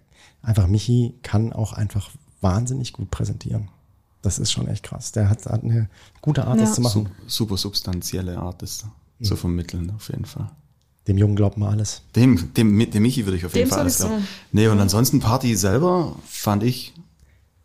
einfach 0.43 0.67
Michi 0.67 1.15
kann 1.23 1.53
auch 1.53 1.73
einfach 1.75 2.11
wahnsinnig 2.41 2.93
gut 2.95 3.11
präsentieren. 3.11 3.69
Das 4.23 4.39
ist 4.39 4.51
schon 4.51 4.67
echt 4.67 4.83
krass. 4.85 5.13
Der 5.13 5.29
hat, 5.29 5.45
hat 5.47 5.63
eine 5.63 5.89
gute 6.23 6.47
Art, 6.47 6.57
Ja. 6.59 6.65
das 6.65 6.75
zu 6.75 6.81
machen. 6.81 7.09
Su- 7.27 7.45
super 7.45 7.57
substanzielle 7.59 8.39
Art, 8.39 8.63
das 8.63 8.85
zu 9.23 9.37
vermitteln, 9.37 9.93
auf 9.95 10.09
jeden 10.09 10.25
Fall. 10.25 10.49
Dem 11.09 11.19
Jungen 11.19 11.35
glaubt 11.37 11.57
man 11.57 11.71
alles. 11.73 12.03
Dem, 12.15 12.53
dem, 12.55 12.91
dem 12.91 13.03
Michi 13.03 13.25
würde 13.27 13.39
ich 13.39 13.47
auf 13.47 13.55
jeden 13.55 13.67
Dem 13.67 13.71
Fall 13.71 13.81
alles 13.81 13.99
glauben. 13.99 14.29
Nee, 14.53 14.69
und 14.69 14.79
ansonsten 14.79 15.21
Party 15.21 15.57
selber 15.57 16.15
fand 16.29 16.63
ich. 16.63 16.93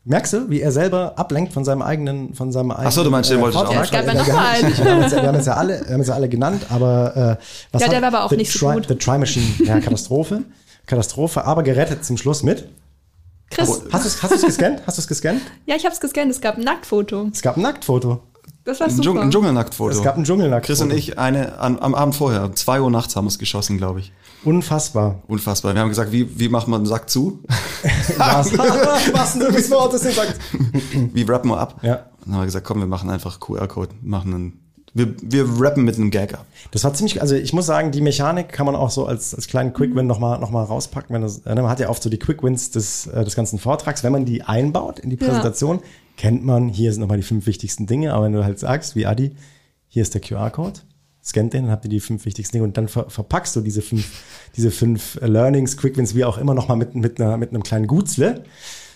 Merkst 0.05 0.33
du, 0.33 0.49
wie 0.49 0.59
er 0.59 0.71
selber 0.73 1.13
ablenkt 1.17 1.53
von 1.53 1.63
seinem 1.63 1.81
eigenen, 1.81 2.33
von 2.33 2.51
seinem 2.51 2.71
eigenen. 2.71 2.87
Ach 2.87 2.91
so, 2.91 3.03
du 3.05 3.09
meinst, 3.09 3.29
den 3.29 3.39
wollte 3.39 3.57
ich 3.57 3.63
auch? 3.63 3.71
Ja, 3.73 3.81
es 3.83 3.91
ja 3.91 4.05
wir, 4.05 4.13
noch 4.13 4.27
mal 4.27 4.33
wir, 4.33 4.35
haben 4.35 5.01
jetzt, 5.01 5.15
wir, 5.15 5.21
haben 5.27 5.35
jetzt 5.35 5.47
ja 5.47 5.53
alle, 5.53 5.81
wir 5.85 5.93
haben 5.93 5.99
jetzt 6.01 6.07
ja 6.09 6.13
alle 6.15 6.27
genannt, 6.29 6.65
aber 6.69 7.37
äh, 7.39 7.43
was 7.71 7.81
Ja, 7.83 7.87
der 7.87 7.97
hat- 7.97 8.01
war 8.01 8.07
aber 8.19 8.23
auch 8.25 8.29
The 8.29 8.35
nicht 8.37 8.51
so 8.51 8.69
gut. 8.69 8.87
The 8.87 8.95
Try 8.95 9.17
Machine, 9.17 9.45
ja, 9.65 9.79
Katastrophe. 9.79 10.43
Katastrophe, 10.87 11.45
aber 11.45 11.63
gerettet 11.63 12.03
zum 12.03 12.17
Schluss 12.17 12.43
mit. 12.43 12.67
Chris, 13.49 13.69
Hast 13.91 14.03
du 14.03 14.07
es 14.09 14.23
hast 14.23 14.33
du's 14.33 14.41
gescannt? 14.41 14.81
Hast 14.87 14.97
du 14.97 15.01
es 15.01 15.07
gescannt? 15.07 15.41
ja, 15.65 15.75
ich 15.75 15.85
hab's 15.85 15.99
gescannt, 16.01 16.31
es 16.31 16.41
gab 16.41 16.57
ein 16.57 16.63
Nacktfoto. 16.63 17.29
Es 17.31 17.41
gab 17.41 17.55
ein 17.55 17.61
Nacktfoto. 17.61 18.21
Das 18.65 18.79
war 18.79 18.87
Ein, 18.87 18.91
super. 18.93 19.03
Dschung, 19.03 19.19
ein 19.19 19.31
Dschungelnacktfoto. 19.31 19.91
Es 19.91 20.03
gab 20.03 20.17
ein 20.17 20.23
Dschungelnacktfoto. 20.23 20.67
Chris 20.67 20.81
und 20.81 20.93
ich 20.93 21.17
eine 21.19 21.59
an, 21.59 21.79
am 21.79 21.93
Abend 21.93 22.15
vorher, 22.15 22.45
um 22.45 22.55
zwei 22.55 22.79
Uhr 22.79 22.89
nachts 22.89 23.15
haben 23.15 23.25
wir 23.25 23.29
es 23.29 23.39
geschossen, 23.39 23.77
glaube 23.77 23.99
ich. 23.99 24.13
Unfassbar. 24.45 25.21
Unfassbar. 25.27 25.73
Wir 25.73 25.81
haben 25.81 25.89
gesagt, 25.89 26.11
wie, 26.11 26.39
wie 26.39 26.49
macht 26.49 26.67
man 26.67 26.81
einen 26.81 26.85
Sack 26.85 27.09
zu? 27.09 27.39
Was? 28.17 28.57
Was 29.13 29.37
denn 29.37 29.53
das 29.53 29.69
Wort, 29.69 29.93
das 29.93 30.03
sagt? 30.03 30.39
wie 31.13 31.23
rappen 31.23 31.49
wir 31.49 31.59
ab? 31.59 31.79
Ja. 31.81 31.95
Und 31.95 32.01
dann 32.25 32.33
haben 32.35 32.41
wir 32.41 32.45
gesagt, 32.45 32.65
komm, 32.65 32.79
wir 32.79 32.87
machen 32.87 33.09
einfach 33.09 33.39
QR-Code, 33.41 33.95
machen 34.01 34.33
einen, 34.33 34.59
wir, 34.93 35.13
wir 35.21 35.45
rappen 35.59 35.83
mit 35.83 35.97
einem 35.97 36.09
Gag 36.09 36.33
ab. 36.33 36.45
Das 36.71 36.85
war 36.85 36.93
ziemlich, 36.93 37.21
also 37.21 37.35
ich 37.35 37.51
muss 37.51 37.65
sagen, 37.65 37.91
die 37.91 37.99
Mechanik 37.99 38.49
kann 38.49 38.65
man 38.65 38.75
auch 38.75 38.91
so 38.91 39.05
als, 39.05 39.35
als 39.35 39.47
kleinen 39.47 39.73
Quick-Win 39.73 40.07
nochmal 40.07 40.39
noch 40.39 40.51
mal 40.51 40.63
rauspacken. 40.63 41.13
Wenn 41.13 41.21
das, 41.21 41.39
äh, 41.39 41.55
man 41.55 41.67
hat 41.67 41.81
ja 41.81 41.89
oft 41.89 42.01
so 42.01 42.09
die 42.09 42.19
Quick-Wins 42.19 42.71
des, 42.71 43.07
äh, 43.07 43.25
des 43.25 43.35
ganzen 43.35 43.59
Vortrags. 43.59 44.03
Wenn 44.03 44.13
man 44.13 44.23
die 44.23 44.43
einbaut 44.43 44.99
in 44.99 45.09
die 45.09 45.17
Ja. 45.17 45.27
Kennt 46.17 46.45
man, 46.45 46.69
hier 46.69 46.91
sind 46.91 47.01
nochmal 47.01 47.17
die 47.17 47.23
fünf 47.23 47.45
wichtigsten 47.47 47.87
Dinge. 47.87 48.13
Aber 48.13 48.25
wenn 48.25 48.33
du 48.33 48.43
halt 48.43 48.59
sagst, 48.59 48.95
wie 48.95 49.05
Adi, 49.05 49.35
hier 49.87 50.01
ist 50.01 50.13
der 50.13 50.21
QR-Code, 50.21 50.79
scannt 51.23 51.53
den, 51.53 51.63
dann 51.63 51.71
habt 51.71 51.85
ihr 51.85 51.89
die 51.89 51.99
fünf 51.99 52.25
wichtigsten 52.25 52.57
Dinge 52.57 52.65
und 52.65 52.77
dann 52.77 52.87
ver 52.87 53.09
verpackst 53.09 53.55
du 53.55 53.61
diese 53.61 53.81
fünf, 53.81 54.05
diese 54.55 54.71
fünf 54.71 55.19
äh, 55.21 55.27
Learnings, 55.27 55.77
Quick-Wins, 55.77 56.15
wie 56.15 56.25
auch 56.25 56.37
immer, 56.37 56.53
nochmal 56.53 56.77
mit, 56.77 56.95
mit, 56.95 57.19
einer, 57.19 57.37
mit 57.37 57.49
einem 57.49 57.63
kleinen 57.63 57.87
Gutzle. 57.87 58.43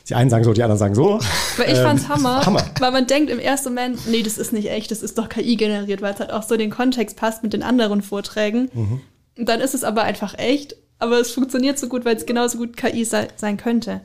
Die 0.10 0.16
einen 0.16 0.30
sagen 0.30 0.46
so, 0.46 0.54
die 0.54 0.64
anderen 0.64 0.80
sagen 0.80 0.96
so. 0.96 1.20
Weil 1.58 1.72
ich 1.74 1.80
fand's 1.80 2.08
Hammer, 2.08 2.40
Ähm, 2.40 2.46
Hammer. 2.46 2.66
weil 2.80 2.92
man 2.92 3.08
denkt 3.08 3.30
im 3.30 3.40
ersten 3.40 3.70
Moment, 3.70 4.00
nee, 4.10 4.24
das 4.24 4.38
ist 4.38 4.54
nicht 4.54 4.70
echt, 4.70 4.90
das 4.92 5.04
ist 5.04 5.18
doch 5.18 5.28
KI 5.28 5.58
generiert, 5.58 6.02
weil 6.02 6.14
es 6.14 6.20
halt 6.20 6.32
auch 6.32 6.44
so 6.44 6.56
den 6.56 6.70
Kontext 6.70 7.18
passt 7.18 7.44
mit 7.44 7.52
den 7.52 7.62
anderen 7.64 8.02
Vorträgen. 8.02 8.70
Mhm. 8.74 9.02
Und 9.38 9.50
dann 9.50 9.60
ist 9.60 9.74
es 9.76 9.84
aber 9.84 10.04
einfach 10.04 10.38
echt, 10.38 10.78
aber 11.00 11.20
es 11.20 11.32
funktioniert 11.32 11.78
so 11.78 11.88
gut, 11.90 12.06
weil 12.06 12.16
es 12.16 12.26
genauso 12.26 12.58
gut 12.58 12.78
KI 12.78 13.04
sei, 13.04 13.28
sein 13.36 13.58
könnte. 13.58 14.00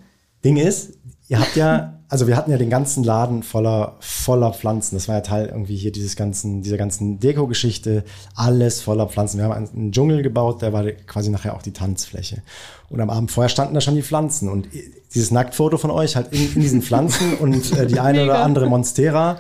Ding 0.45 0.57
ist, 0.57 0.95
ihr 1.33 1.41
habt 1.41 1.57
ja, 1.57 1.95
also 2.11 2.27
wir 2.27 2.37
hatten 2.37 2.51
ja 2.51 2.59
den 2.59 2.69
ganzen 2.69 3.05
Laden 3.05 3.43
voller, 3.43 3.97
voller 4.01 4.53
Pflanzen. 4.53 4.97
Das 4.97 5.09
war 5.09 5.15
ja 5.15 5.21
Teil 5.23 5.47
irgendwie 5.47 5.77
hier 5.77 5.91
dieses 5.91 6.15
ganzen, 6.15 6.61
dieser 6.61 6.77
ganzen 6.77 7.21
Deko-Geschichte. 7.21 8.05
Alles 8.37 8.83
voller 8.83 9.09
Pflanzen. 9.09 9.39
Wir 9.39 9.47
haben 9.47 9.67
einen, 9.75 9.93
Dschungel 9.93 10.23
gebaut, 10.23 10.61
der 10.61 10.75
war 10.75 10.85
quasi 10.85 11.31
nachher 11.31 11.57
auch 11.57 11.63
die 11.63 11.73
Tanzfläche. 11.73 12.43
Und 12.91 13.01
am 13.01 13.09
Abend 13.09 13.31
vorher 13.31 13.49
standen 13.49 13.73
da 13.73 13.81
schon 13.81 13.95
die 13.95 14.03
Pflanzen. 14.03 14.51
Und 14.51 14.69
dieses 15.15 15.31
Nacktfoto 15.31 15.79
von 15.79 15.91
euch 15.91 16.17
halt 16.17 16.35
in, 16.35 16.53
in 16.55 16.61
diesen 16.61 16.83
Pflanzen 16.83 17.35
und 17.39 17.73
äh, 17.79 17.87
die 17.87 17.99
eine 17.99 18.21
Mega. 18.21 18.35
oder 18.35 18.45
andere 18.45 18.67
Monstera. 18.67 19.39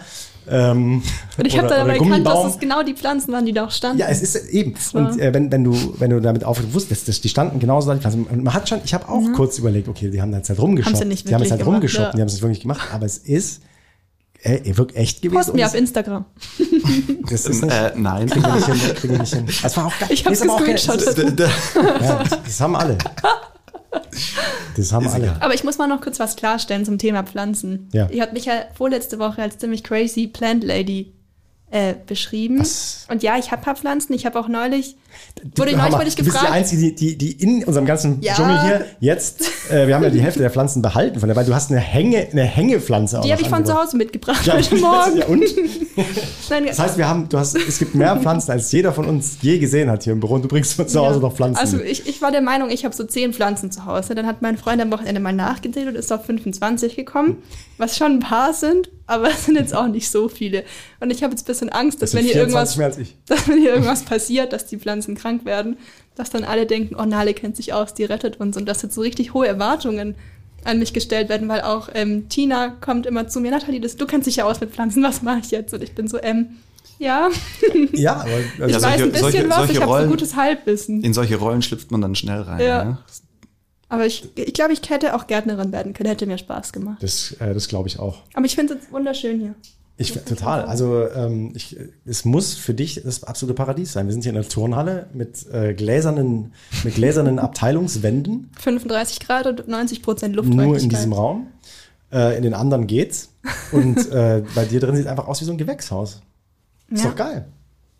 Ähm, 0.48 1.02
Und 1.38 1.46
ich 1.46 1.56
habe 1.56 1.68
dann 1.68 1.80
aber 1.80 1.90
oder 1.96 2.04
erkannt, 2.04 2.26
dass 2.26 2.54
es 2.54 2.58
genau 2.58 2.82
die 2.82 2.94
Pflanzen 2.94 3.32
waren, 3.32 3.46
die 3.46 3.52
da 3.52 3.66
auch 3.66 3.70
standen. 3.70 3.98
Ja, 3.98 4.08
es 4.08 4.22
ist 4.22 4.36
eben. 4.50 4.74
Und 4.92 5.20
äh, 5.20 5.32
wenn, 5.32 5.52
wenn 5.52 5.64
du, 5.64 5.94
wenn 5.98 6.10
du 6.10 6.20
damit 6.20 6.44
aufgewusst 6.44 6.74
wusstest, 6.74 7.08
dass 7.08 7.20
die 7.20 7.28
standen 7.28 7.60
genauso 7.60 7.88
da, 7.88 7.94
die 7.94 8.00
Pflanzen. 8.00 8.24
Und 8.24 8.42
man 8.42 8.54
hat 8.54 8.68
schon, 8.68 8.80
ich 8.84 8.94
habe 8.94 9.08
auch 9.08 9.22
kurz 9.34 9.58
überlegt, 9.58 9.88
okay, 9.88 10.10
die 10.10 10.20
haben 10.20 10.32
da 10.32 10.38
jetzt 10.38 10.48
halt. 10.48 10.58
Mhm. 10.58 10.76
Sie 10.94 11.04
nicht 11.04 11.28
die 11.28 11.34
haben 11.34 11.42
jetzt 11.42 11.50
halt 11.50 11.60
gemacht, 11.60 11.76
rumgeschoppt, 11.76 12.06
ja. 12.08 12.12
die 12.12 12.20
haben 12.20 12.28
es 12.28 12.34
nicht 12.34 12.42
wirklich 12.42 12.60
gemacht, 12.60 12.88
aber 12.92 13.06
es 13.06 13.18
ist 13.18 13.62
äh, 14.42 14.76
wirklich 14.76 14.98
echt 14.98 15.22
gewesen. 15.22 15.36
Posten 15.36 15.56
wir 15.56 15.64
Und 15.64 15.70
auf 15.70 15.74
Instagram. 15.74 16.24
das 17.30 17.46
ist 17.46 17.62
nicht, 17.62 17.72
Äh, 17.72 17.92
nein. 17.96 18.28
kriegen 18.28 18.44
wir 18.44 18.54
nicht 18.54 18.66
hin, 18.66 18.94
kriegen 18.94 19.12
wir 19.12 19.20
nicht 19.20 19.34
hin. 19.34 19.46
Das 19.62 19.76
war 19.76 19.86
auch 19.86 19.98
geil. 19.98 20.08
Ich 20.10 20.26
auch 20.26 20.32
geil. 20.58 20.74
gescreenshottet. 20.74 21.40
Ja, 22.00 22.24
das 22.44 22.60
haben 22.60 22.76
alle. 22.76 22.98
Das 24.76 24.92
haben 24.92 25.06
Ist 25.06 25.12
alle. 25.12 25.24
egal. 25.24 25.36
Aber 25.40 25.54
ich 25.54 25.64
muss 25.64 25.78
mal 25.78 25.86
noch 25.86 26.00
kurz 26.00 26.18
was 26.18 26.36
klarstellen 26.36 26.84
zum 26.84 26.98
Thema 26.98 27.22
Pflanzen. 27.24 27.88
Ja. 27.92 28.08
Ihr 28.10 28.22
habt 28.22 28.32
mich 28.32 28.46
ja 28.46 28.54
vorletzte 28.74 29.18
Woche 29.18 29.42
als 29.42 29.58
ziemlich 29.58 29.84
crazy 29.84 30.26
Plant 30.26 30.64
Lady 30.64 31.12
äh, 31.70 31.94
beschrieben. 32.06 32.60
Was? 32.60 33.06
Und 33.10 33.22
ja, 33.22 33.38
ich 33.38 33.52
habe 33.52 33.62
paar 33.62 33.76
Pflanzen. 33.76 34.12
Ich 34.14 34.24
habe 34.26 34.38
auch 34.38 34.48
neulich, 34.48 34.96
wurde 35.56 35.70
Hör 35.72 35.78
neulich 35.78 35.92
mal, 35.92 35.98
wurde 35.98 36.08
ich 36.08 36.14
du 36.14 36.24
bist 36.24 36.36
die 36.36 36.40
gefragt. 36.40 36.52
Einzige, 36.52 36.92
die, 36.92 37.18
die, 37.18 37.32
in 37.32 37.64
unserem 37.64 37.84
ganzen 37.86 38.20
Ja. 38.22 38.34
Dschungel 38.34 38.60
hier 38.62 38.86
jetzt, 39.00 39.42
äh, 39.70 39.86
wir 39.86 39.94
haben 39.94 40.02
ja 40.04 40.10
die 40.10 40.20
Hälfte 40.20 40.40
der 40.40 40.50
Pflanzen 40.50 40.82
behalten 40.82 41.18
von 41.20 41.28
der, 41.28 41.36
weil 41.36 41.44
du 41.44 41.54
hast 41.54 41.70
eine 41.70 41.80
Hänge, 41.80 42.28
eine 42.30 42.42
Hängepflanze 42.44 43.18
auch 43.18 43.24
Die 43.24 43.32
habe 43.32 43.42
ich 43.42 43.48
von 43.48 43.64
zu. 43.66 43.74
Hause 43.74 43.96
mitgebracht 43.96 44.46
Ja, 44.46 44.54
heute 44.56 44.76
Morgen. 44.76 45.16
ja, 45.18 45.26
und? 45.26 45.42
Nein, 46.50 46.66
Das 46.66 46.78
heißt, 46.78 46.98
wir 46.98 47.08
haben, 47.08 47.28
du 47.28 47.38
hast, 47.38 47.56
es 47.56 47.78
gibt 47.78 47.94
mehr 47.94 48.16
Pflanzen, 48.16 48.50
als 48.50 48.70
jeder 48.72 48.92
von 48.92 49.06
uns 49.06 49.38
je 49.42 49.58
gesehen 49.58 49.90
hat 49.90 50.04
hier 50.04 50.12
im 50.12 50.20
Büro 50.20 50.34
und 50.34 50.42
du 50.42 50.48
bringst 50.48 50.74
von 50.74 50.86
zu 50.88 51.00
Hause 51.00 51.20
noch 51.20 51.34
Pflanzen. 51.34 51.58
Also 51.60 51.80
ich, 51.80 52.06
ich 52.06 52.22
war 52.22 52.30
der 52.30 52.42
Meinung, 52.42 52.70
ich 52.70 52.84
habe 52.84 52.94
so 52.94 53.04
zehn 53.04 53.32
Pflanzen 53.32 53.70
zu 53.70 53.84
Hause. 53.86 54.14
Dann 54.14 54.26
hat 54.26 54.42
mein 54.42 54.56
Freund 54.56 54.80
am 54.80 54.90
Wochenende 54.92 55.20
mal 55.20 55.32
nachgezählt 55.32 55.88
und 55.88 55.94
ist 55.96 56.12
auf 56.12 56.24
25 56.26 56.96
gekommen, 56.96 57.38
was 57.78 57.96
schon 57.96 58.12
ein 58.12 58.20
paar 58.20 58.52
sind, 58.54 58.90
aber 59.06 59.28
es 59.30 59.46
sind 59.46 59.56
jetzt 59.56 59.74
auch 59.74 59.88
nicht 59.88 60.10
so 60.10 60.28
viele. 60.28 60.64
Und 61.00 61.10
ich 61.10 61.22
habe 61.22 61.32
jetzt 61.32 61.42
ein 61.42 61.46
bisschen 61.46 61.68
Angst, 61.70 62.00
dass 62.02 62.10
Das 62.12 62.18
wenn 62.18 62.24
hier 62.24 62.34
24 62.34 62.78
irgendwas, 62.78 62.98
ich. 62.98 63.16
dass 63.26 63.48
wenn 63.48 63.58
hier 63.58 63.70
irgendwas 63.70 64.02
passiert, 64.02 64.52
dass 64.52 64.66
die 64.66 64.78
Pflanzen 64.78 65.01
krank 65.14 65.44
werden, 65.44 65.76
dass 66.14 66.30
dann 66.30 66.44
alle 66.44 66.66
denken, 66.66 66.94
oh 66.98 67.04
Nale 67.04 67.34
kennt 67.34 67.56
sich 67.56 67.72
aus, 67.72 67.94
die 67.94 68.04
rettet 68.04 68.38
uns 68.40 68.56
und 68.56 68.66
dass 68.66 68.82
jetzt 68.82 68.94
so 68.94 69.00
richtig 69.00 69.34
hohe 69.34 69.46
Erwartungen 69.46 70.14
an 70.64 70.78
mich 70.78 70.92
gestellt 70.92 71.28
werden, 71.28 71.48
weil 71.48 71.62
auch 71.62 71.88
ähm, 71.94 72.28
Tina 72.28 72.68
kommt 72.68 73.06
immer 73.06 73.26
zu 73.28 73.40
mir, 73.40 73.50
Nathalie, 73.50 73.80
das, 73.80 73.96
du 73.96 74.06
kennst 74.06 74.26
dich 74.28 74.36
ja 74.36 74.44
aus 74.44 74.60
mit 74.60 74.70
Pflanzen, 74.70 75.02
was 75.02 75.22
mache 75.22 75.40
ich 75.40 75.50
jetzt? 75.50 75.74
Und 75.74 75.82
ich 75.82 75.94
bin 75.94 76.06
so, 76.08 76.22
ähm, 76.22 76.50
ja, 76.98 77.28
Ja, 77.92 78.16
aber 78.20 78.28
ich 78.38 78.62
also, 78.74 78.74
weiß 78.74 78.80
solche- 78.82 79.02
ein 79.04 79.10
bisschen 79.12 79.22
solche- 79.32 79.48
was, 79.48 79.56
solche 79.56 79.72
ich 79.72 79.80
habe 79.80 80.02
so 80.04 80.08
gutes 80.08 80.36
Halbwissen. 80.36 81.02
In 81.02 81.12
solche 81.14 81.36
Rollen 81.36 81.62
schlüpft 81.62 81.90
man 81.90 82.00
dann 82.00 82.14
schnell 82.14 82.42
rein. 82.42 82.60
Ja. 82.60 82.66
Ja. 82.84 82.98
Aber 83.88 84.06
ich, 84.06 84.26
ich 84.36 84.54
glaube, 84.54 84.72
ich 84.72 84.88
hätte 84.88 85.14
auch 85.14 85.26
Gärtnerin 85.26 85.70
werden 85.72 85.92
können, 85.92 86.08
hätte 86.08 86.26
mir 86.26 86.38
Spaß 86.38 86.72
gemacht. 86.72 87.02
das, 87.02 87.32
äh, 87.40 87.52
das 87.52 87.68
glaube 87.68 87.88
ich 87.88 87.98
auch. 87.98 88.20
Aber 88.34 88.46
ich 88.46 88.54
finde 88.54 88.74
es 88.74 88.80
jetzt 88.82 88.92
wunderschön 88.92 89.40
hier. 89.40 89.54
Ich 89.98 90.12
total. 90.12 90.62
Also 90.62 91.06
ähm, 91.10 91.52
ich, 91.54 91.76
es 92.04 92.24
muss 92.24 92.54
für 92.54 92.74
dich 92.74 93.02
das 93.04 93.24
absolute 93.24 93.54
Paradies 93.54 93.92
sein. 93.92 94.06
Wir 94.06 94.12
sind 94.12 94.22
hier 94.22 94.30
in 94.30 94.36
der 94.40 94.48
Turnhalle 94.48 95.06
mit 95.12 95.46
äh, 95.52 95.74
gläsernen, 95.74 96.52
mit 96.82 96.94
gläsernen 96.94 97.38
Abteilungswänden 97.38 98.50
35 98.58 99.20
Grad 99.20 99.46
und 99.46 99.68
90 99.68 100.02
Prozent 100.02 100.34
nur 100.34 100.44
Luftfeuchtigkeit. 100.44 100.82
in 100.82 100.88
diesem 100.88 101.12
Raum. 101.12 101.46
Äh, 102.10 102.36
in 102.36 102.42
den 102.42 102.54
anderen 102.54 102.86
geht's. 102.86 103.30
Und 103.72 103.96
äh, 104.10 104.42
bei 104.54 104.64
dir 104.66 104.80
drin 104.80 104.96
sieht 104.96 105.06
einfach 105.06 105.26
aus 105.26 105.40
wie 105.40 105.44
so 105.46 105.52
ein 105.52 105.58
Gewächshaus. 105.58 106.20
Ist 106.90 107.02
Ja. 107.04 107.10
doch 107.10 107.16
geil, 107.16 107.46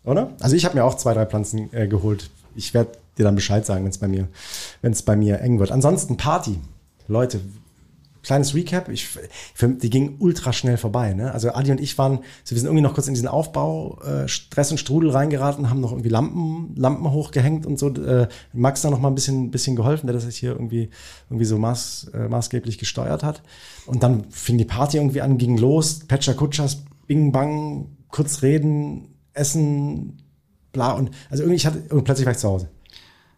oder? 0.05 0.31
Also 0.39 0.55
ich 0.55 0.65
habe 0.65 0.75
mir 0.75 0.85
auch 0.85 0.95
zwei, 0.95 1.13
drei 1.13 1.25
Pflanzen 1.25 1.73
äh, 1.73 1.87
geholt. 1.87 2.29
Ich 2.55 2.73
werde 2.73 2.91
dir 3.17 3.23
dann 3.23 3.35
Bescheid 3.35 3.65
sagen, 3.65 3.83
wenn 3.83 3.89
es 3.91 3.97
bei 3.97 4.07
mir, 4.07 4.27
wenn 4.81 4.91
es 4.91 5.01
bei 5.01 5.15
mir 5.15 5.39
eng 5.41 5.59
wird. 5.59 5.71
Ansonsten 5.71 6.15
Party, 6.17 6.59
Leute. 7.07 7.39
Kleines 8.23 8.55
Recap, 8.55 8.89
ich, 8.89 9.07
für, 9.07 9.67
die 9.67 9.89
ging 9.89 10.15
ultra 10.19 10.53
schnell 10.53 10.77
vorbei. 10.77 11.13
Ne? 11.13 11.31
Also 11.33 11.51
Adi 11.51 11.71
und 11.71 11.81
ich 11.81 11.97
waren, 11.97 12.19
so 12.43 12.55
wir 12.55 12.59
sind 12.59 12.67
irgendwie 12.67 12.81
noch 12.81 12.93
kurz 12.93 13.07
in 13.07 13.13
diesen 13.13 13.27
Aufbau, 13.27 13.99
äh, 14.01 14.27
Stress 14.27 14.71
und 14.71 14.77
Strudel 14.77 15.11
reingeraten, 15.11 15.69
haben 15.69 15.81
noch 15.81 15.91
irgendwie 15.91 16.09
Lampen, 16.09 16.73
Lampen 16.75 17.11
hochgehängt 17.11 17.65
und 17.65 17.77
so. 17.77 17.89
Äh, 17.89 18.27
Max 18.53 18.81
da 18.81 18.89
noch 18.89 18.99
mal 18.99 19.09
ein 19.09 19.15
bisschen, 19.15 19.51
bisschen 19.51 19.75
geholfen, 19.75 20.07
der 20.07 20.13
das 20.13 20.23
jetzt 20.23 20.37
hier 20.37 20.51
irgendwie, 20.51 20.89
irgendwie 21.29 21.45
so 21.45 21.57
maß, 21.57 22.11
äh, 22.13 22.27
maßgeblich 22.29 22.77
gesteuert 22.77 23.23
hat. 23.23 23.43
Und 23.85 24.03
dann 24.03 24.23
fing 24.31 24.57
die 24.57 24.65
Party 24.65 24.97
irgendwie 24.97 25.21
an, 25.21 25.37
ging 25.37 25.57
los, 25.57 25.99
Petscher 26.07 26.33
Kutschers, 26.33 26.83
Bing 27.07 27.31
Bang, 27.31 27.89
kurz 28.07 28.41
reden, 28.41 29.15
essen, 29.33 30.21
bla 30.71 30.91
und 30.93 31.11
also 31.29 31.43
irgendwie 31.43 31.57
ich 31.57 31.65
hatte 31.65 31.93
und 31.93 32.03
plötzlich 32.03 32.25
war 32.25 32.33
ich 32.33 32.39
zu 32.39 32.49
Hause. 32.49 32.69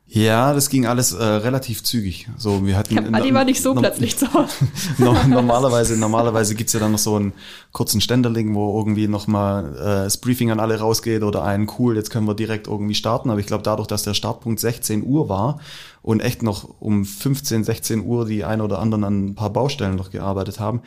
Ja, 0.07 0.53
das 0.53 0.69
ging 0.69 0.85
alles 0.85 1.13
äh, 1.13 1.23
relativ 1.23 1.83
zügig. 1.83 2.29
So, 2.37 2.65
wir 2.65 2.77
hatten 2.77 3.15
Adi 3.15 3.33
war 3.33 3.43
nicht 3.43 3.61
so 3.61 3.73
plötzlich 3.73 4.15
zu 4.15 4.31
Hause. 4.31 4.53
no, 4.99 5.15
normalerweise, 5.27 5.97
normalerweise 5.97 6.53
gibt's 6.53 6.73
ja 6.73 6.79
dann 6.79 6.91
noch 6.91 6.99
so 6.99 7.15
einen 7.15 7.33
kurzen 7.71 8.01
Ständerling, 8.01 8.53
wo 8.53 8.77
irgendwie 8.77 9.07
nochmal 9.07 9.73
äh, 9.75 9.83
das 10.03 10.17
Briefing 10.17 10.51
an 10.51 10.59
alle 10.59 10.79
rausgeht 10.79 11.23
oder 11.23 11.43
einen 11.43 11.67
cool, 11.79 11.95
jetzt 11.95 12.11
können 12.11 12.27
wir 12.27 12.35
direkt 12.35 12.67
irgendwie 12.67 12.93
starten. 12.93 13.31
Aber 13.31 13.39
ich 13.39 13.47
glaube, 13.47 13.63
dadurch, 13.63 13.87
dass 13.87 14.03
der 14.03 14.13
Startpunkt 14.13 14.59
16 14.59 15.03
Uhr 15.03 15.27
war 15.27 15.59
und 16.03 16.19
echt 16.19 16.43
noch 16.43 16.69
um 16.79 17.03
15, 17.03 17.63
16 17.63 18.05
Uhr 18.05 18.25
die 18.25 18.45
ein 18.45 18.61
oder 18.61 18.79
anderen 18.79 19.03
an 19.05 19.25
ein 19.25 19.35
paar 19.35 19.49
Baustellen 19.49 19.95
noch 19.95 20.11
gearbeitet 20.11 20.59
haben, 20.59 20.81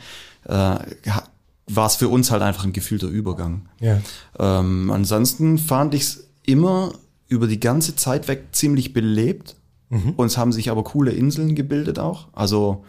äh, 0.45 0.75
war 1.67 1.85
es 1.85 1.97
für 1.97 2.07
uns 2.07 2.31
halt 2.31 2.41
einfach 2.41 2.63
ein 2.63 2.73
gefühlter 2.73 3.07
Übergang. 3.07 3.67
Ja. 3.81 3.99
Ähm, 4.39 4.89
ansonsten 4.91 5.57
fand 5.57 5.93
ich 5.93 6.03
es 6.03 6.27
immer 6.45 6.93
über 7.29 7.47
die 7.47 7.59
ganze 7.59 7.95
Zeit 7.95 8.27
weg 8.27 8.47
ziemlich 8.51 8.91
belebt. 8.91 9.55
Und 10.17 10.25
es 10.27 10.37
haben 10.37 10.51
sich 10.51 10.69
aber 10.69 10.83
coole 10.83 11.11
Inseln 11.11 11.55
gebildet 11.55 11.97
auch. 11.97 12.27
Also 12.33 12.83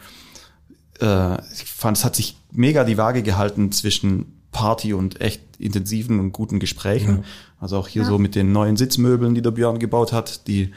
äh, 1.00 1.40
ich 1.53 1.64
fand, 1.64 1.96
es 1.96 2.05
hat 2.05 2.16
sich 2.16 2.37
mega 2.53 2.85
die 2.85 2.98
Waage 2.98 3.22
gehalten 3.22 3.72
zwischen 3.72 4.40
Party 4.53 4.92
und 4.92 5.20
echt 5.20 5.42
intensiven 5.59 6.18
und 6.18 6.33
guten 6.33 6.59
Gesprächen. 6.59 7.18
Also 7.61 7.76
auch 7.76 7.88
hier 7.88 8.05
so 8.05 8.18
mit 8.18 8.35
den 8.35 8.53
neuen 8.53 8.76
Sitzmöbeln, 8.76 9.35
die 9.35 9.42
der 9.42 9.50
Björn 9.50 9.79
gebaut 9.79 10.12
hat, 10.12 10.46
die 10.46 10.72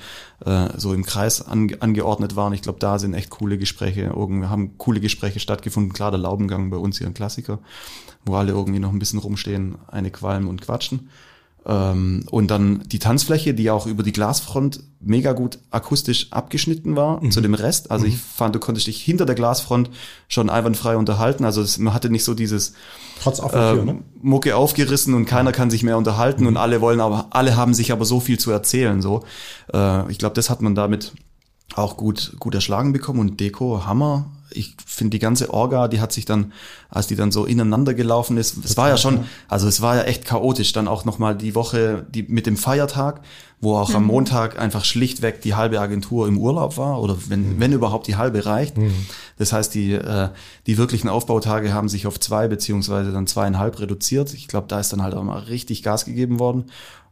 äh, 0.45 0.69
so 0.77 0.93
im 0.93 1.05
Kreis 1.05 1.41
ange 1.41 1.81
angeordnet 1.81 2.35
waren. 2.35 2.53
Ich 2.53 2.61
glaube, 2.61 2.79
da 2.79 2.99
sind 2.99 3.13
echt 3.13 3.29
coole 3.29 3.57
Gespräche, 3.57 4.13
irgendwie 4.15 4.47
haben 4.47 4.77
coole 4.77 4.99
Gespräche 4.99 5.39
stattgefunden. 5.39 5.93
Klar, 5.93 6.11
der 6.11 6.19
Laubengang 6.19 6.69
bei 6.69 6.77
uns 6.77 6.97
hier 6.97 7.07
ein 7.07 7.13
Klassiker, 7.13 7.59
wo 8.25 8.35
alle 8.35 8.51
irgendwie 8.51 8.79
noch 8.79 8.91
ein 8.91 8.99
bisschen 8.99 9.19
rumstehen, 9.19 9.75
eine 9.87 10.11
qualmen 10.11 10.47
und 10.47 10.61
quatschen. 10.61 11.09
Ähm, 11.65 12.25
und 12.29 12.51
dann 12.51 12.83
die 12.87 12.99
Tanzfläche, 12.99 13.53
die 13.53 13.71
auch 13.71 13.87
über 13.87 14.03
die 14.03 14.11
Glasfront 14.11 14.81
mega 14.99 15.31
gut 15.33 15.59
akustisch 15.71 16.27
abgeschnitten 16.31 16.95
war 16.95 17.21
zu 17.29 17.41
dem 17.41 17.53
Rest. 17.53 17.91
Also 17.91 18.05
ich 18.05 18.17
fand, 18.17 18.55
du 18.55 18.59
konntest 18.59 18.87
dich 18.87 19.01
hinter 19.01 19.25
der 19.25 19.35
Glasfront 19.35 19.89
schon 20.27 20.49
einwandfrei 20.49 20.97
unterhalten. 20.97 21.45
Also 21.45 21.61
es, 21.61 21.77
man 21.77 21.93
hatte 21.93 22.09
nicht 22.09 22.23
so 22.23 22.33
dieses 22.33 22.73
Trotz 23.21 23.39
offener 23.39 23.71
Tür, 23.71 23.79
ähm, 23.81 23.85
ne? 23.85 23.99
Mucke 24.21 24.55
aufgerissen 24.55 25.13
und 25.13 25.25
keiner 25.25 25.51
kann 25.51 25.69
sich 25.69 25.83
mehr 25.83 25.97
unterhalten 25.97 26.47
und 26.47 26.57
alle 26.57 26.81
wollen 26.81 26.99
aber, 26.99 27.27
alle 27.29 27.55
haben 27.55 27.73
sich 27.73 27.91
aber 27.91 28.05
so 28.05 28.19
viel 28.19 28.39
zu 28.39 28.51
erzählen. 28.51 29.01
So, 29.01 29.23
äh, 29.73 30.11
ich 30.11 30.17
glaube, 30.17 30.35
das 30.35 30.49
hat 30.49 30.61
man 30.61 30.75
damit 30.75 31.13
auch 31.75 31.97
gut 31.97 32.35
gut 32.39 32.53
erschlagen 32.55 32.93
bekommen 32.93 33.19
und 33.19 33.39
Deko 33.39 33.85
Hammer. 33.85 34.25
Ich 34.55 34.75
finde 34.85 35.11
die 35.11 35.19
ganze 35.19 35.53
Orga, 35.53 35.87
die 35.87 35.99
hat 35.99 36.11
sich 36.11 36.25
dann, 36.25 36.53
als 36.89 37.07
die 37.07 37.15
dann 37.15 37.31
so 37.31 37.45
ineinander 37.45 37.93
gelaufen 37.93 38.37
ist, 38.37 38.63
es 38.63 38.77
war 38.77 38.89
ja 38.89 38.97
schon, 38.97 39.25
also 39.47 39.67
es 39.67 39.81
war 39.81 39.95
ja 39.95 40.03
echt 40.03 40.25
chaotisch. 40.25 40.71
Dann 40.73 40.87
auch 40.87 41.05
noch 41.05 41.19
mal 41.19 41.35
die 41.35 41.55
Woche, 41.55 42.05
die 42.09 42.23
mit 42.23 42.45
dem 42.45 42.57
Feiertag, 42.57 43.21
wo 43.61 43.77
auch 43.77 43.93
am 43.93 44.05
Montag 44.05 44.59
einfach 44.59 44.83
schlichtweg 44.83 45.41
die 45.41 45.55
halbe 45.55 45.79
Agentur 45.79 46.27
im 46.27 46.37
Urlaub 46.37 46.77
war 46.77 47.01
oder 47.01 47.17
wenn 47.29 47.59
wenn 47.59 47.71
überhaupt 47.71 48.07
die 48.07 48.17
halbe 48.17 48.45
reicht. 48.45 48.75
Das 49.37 49.53
heißt, 49.53 49.73
die 49.73 49.93
äh, 49.93 50.29
die 50.67 50.77
wirklichen 50.77 51.07
Aufbautage 51.09 51.73
haben 51.73 51.87
sich 51.89 52.05
auf 52.05 52.19
zwei 52.19 52.47
beziehungsweise 52.47 53.11
dann 53.11 53.25
zweieinhalb 53.25 53.79
reduziert. 53.79 54.33
Ich 54.33 54.47
glaube, 54.47 54.67
da 54.67 54.79
ist 54.79 54.91
dann 54.91 55.01
halt 55.01 55.13
auch 55.13 55.23
mal 55.23 55.39
richtig 55.39 55.81
Gas 55.81 56.05
gegeben 56.05 56.39
worden. 56.39 56.65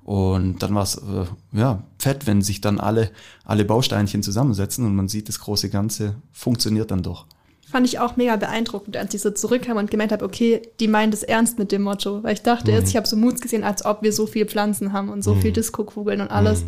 Und 0.04 0.64
dann 0.64 0.74
war 0.74 0.84
es 0.84 0.96
äh, 0.96 1.26
ja 1.54 1.84
fett, 2.00 2.26
wenn 2.28 2.42
sich 2.42 2.60
dann 2.62 2.80
alle 2.80 3.12
alle 3.46 3.66
Bausteinchen 3.66 4.24
zusammensetzen 4.24 4.86
und 4.86 4.96
man 4.96 5.08
sieht, 5.08 5.30
das 5.30 5.40
große 5.40 5.70
Ganze 5.70 6.16
funktioniert 6.32 6.92
dann 6.92 7.04
doch. 7.04 7.26
Fand 7.70 7.88
ich 7.88 8.00
auch 8.00 8.18
mega 8.18 8.36
beeindruckend, 8.36 8.98
als 8.98 9.14
ich 9.14 9.22
so 9.22 9.32
zurückkam 9.32 9.78
und 9.78 9.90
gemerkt 9.90 10.12
habe, 10.12 10.26
okay, 10.26 10.62
die 10.82 10.90
meinen 10.90 11.12
das 11.12 11.24
ernst 11.24 11.58
mit 11.58 11.72
dem 11.72 11.84
Motto. 11.84 12.22
Weil 12.24 12.34
ich 12.34 12.42
dachte 12.42 12.70
jetzt, 12.72 12.90
ich 12.90 12.98
habe 12.98 13.08
so 13.08 13.16
Moods 13.16 13.40
gesehen, 13.40 13.64
als 13.64 13.86
ob 13.86 14.02
wir 14.02 14.12
so 14.12 14.26
viel 14.28 14.46
Pflanzen 14.46 14.92
haben 14.92 15.08
und 15.08 15.24
so 15.24 15.36
viel 15.36 15.52
Disco-Kugeln 15.54 16.20
und 16.20 16.28
alles. 16.30 16.66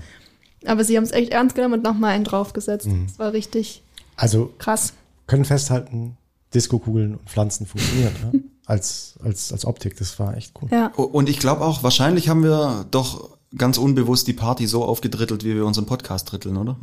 Aber 0.65 0.85
sie 0.85 0.95
haben 0.95 1.03
es 1.03 1.11
echt 1.11 1.33
ernst 1.33 1.55
genommen 1.55 1.73
und 1.73 1.83
nochmal 1.83 2.11
einen 2.11 2.23
draufgesetzt. 2.23 2.87
Das 3.07 3.19
war 3.19 3.33
richtig 3.33 3.83
Also 4.15 4.53
krass. 4.59 4.93
können 5.27 5.43
festhalten, 5.43 6.15
Disco-Kugeln 6.53 7.15
und 7.15 7.29
Pflanzen 7.29 7.65
funktioniert, 7.65 8.13
ne? 8.31 8.43
als, 8.65 9.15
als, 9.23 9.51
als 9.51 9.65
Optik. 9.65 9.97
Das 9.97 10.19
war 10.19 10.37
echt 10.37 10.53
cool. 10.61 10.69
Ja. 10.71 10.87
Und 10.87 11.29
ich 11.29 11.39
glaube 11.39 11.63
auch, 11.63 11.83
wahrscheinlich 11.83 12.29
haben 12.29 12.43
wir 12.43 12.85
doch 12.91 13.37
ganz 13.57 13.77
unbewusst 13.77 14.27
die 14.27 14.33
Party 14.33 14.67
so 14.67 14.83
aufgedrittelt, 14.83 15.43
wie 15.43 15.55
wir 15.55 15.65
unseren 15.65 15.85
Podcast 15.85 16.31
dritteln, 16.31 16.57
oder? 16.57 16.77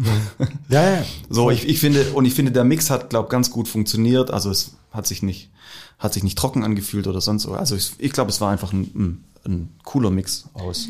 Ja, 0.69 0.83
ja, 0.83 0.97
ja. 0.97 1.05
So, 1.29 1.51
ich, 1.51 1.69
ich 1.69 1.81
finde, 1.81 2.13
und 2.13 2.25
ich 2.25 2.35
finde, 2.35 2.53
der 2.53 2.65
Mix 2.65 2.91
hat, 2.91 3.11
glaube 3.11 3.29
ganz 3.29 3.51
gut 3.51 3.69
funktioniert. 3.69 4.31
Also 4.31 4.51
es 4.51 4.77
hat 4.93 5.07
sich 5.07 5.23
nicht, 5.23 5.51
hat 5.99 6.15
sich 6.15 6.23
nicht 6.23 6.39
trocken 6.39 6.63
angefühlt 6.65 7.07
oder 7.07 7.21
sonst 7.21 7.43
so. 7.43 7.53
Also 7.53 7.75
ich, 7.77 7.93
ich 7.99 8.13
glaube, 8.13 8.31
es 8.31 8.41
war 8.41 8.51
einfach 8.51 8.73
ein, 8.73 9.25
ein, 9.45 9.75
cooler 9.85 10.11
Mix 10.11 10.45
aus 10.53 10.89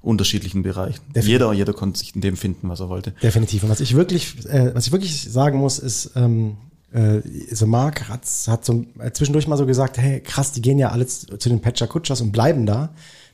unterschiedlichen 0.00 0.62
Bereichen. 0.62 1.00
Definitiv. 1.08 1.28
Jeder, 1.28 1.52
jeder 1.52 1.72
konnte 1.72 1.98
sich 1.98 2.14
in 2.14 2.20
dem 2.20 2.36
finden, 2.36 2.68
was 2.68 2.80
er 2.80 2.88
wollte. 2.88 3.10
Definitiv. 3.22 3.64
Und 3.64 3.68
was 3.68 3.80
ich 3.80 3.94
wirklich, 3.94 4.46
äh, 4.46 4.74
was 4.74 4.86
ich 4.86 4.92
wirklich 4.92 5.30
sagen 5.30 5.58
muss, 5.58 5.78
ist, 5.78 6.12
ähm, 6.14 6.56
äh, 6.92 7.20
so 7.54 7.66
Marc 7.66 8.08
Ratz 8.10 8.48
hat 8.48 8.64
so 8.64 8.84
äh, 8.98 9.10
zwischendurch 9.12 9.46
mal 9.46 9.56
so 9.56 9.66
gesagt, 9.66 9.98
hey, 9.98 10.20
krass, 10.20 10.52
die 10.52 10.62
gehen 10.62 10.78
ja 10.78 10.90
alle 10.90 11.06
zu 11.06 11.36
zu 11.38 11.48
den 11.48 11.60
Patcher 11.60 11.86
Kutschers 11.86 12.20
und 12.20 12.32
bleiben 12.32 12.66
da. 12.66 12.90